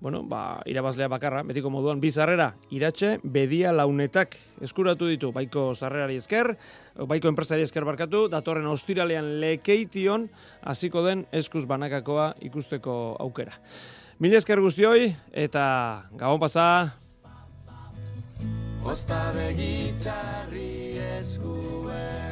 bueno, 0.00 0.22
ba, 0.24 0.62
irabazlea 0.64 1.10
bakarra, 1.12 1.42
betiko 1.44 1.68
moduan, 1.68 2.00
bi 2.00 2.08
zarrera, 2.08 2.54
iratxe, 2.72 3.18
bedia 3.22 3.74
launetak 3.76 4.38
eskuratu 4.64 5.10
ditu, 5.10 5.28
baiko 5.36 5.66
zarrerari 5.74 6.16
esker, 6.22 6.54
baiko 7.04 7.28
enpresari 7.28 7.66
esker 7.68 7.84
barkatu, 7.84 8.22
datorren 8.32 8.70
ostiralean 8.72 9.34
lekeition, 9.42 10.24
hasiko 10.64 11.04
den 11.04 11.26
eskuz 11.36 11.66
banakakoa 11.68 12.30
ikusteko 12.48 12.94
aukera. 13.20 13.60
Mila 14.24 14.40
esker 14.40 14.64
guztioi, 14.64 15.10
eta 15.36 15.66
gabon 16.16 16.40
pasa, 16.40 16.96
Osta 18.86 19.18
begitxarri 19.34 20.94
eskuen 21.18 22.25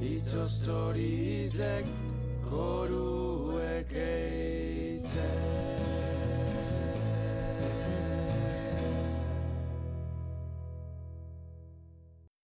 Txorizek 0.00 1.84
koruek 2.48 3.92
eitzen 3.92 5.69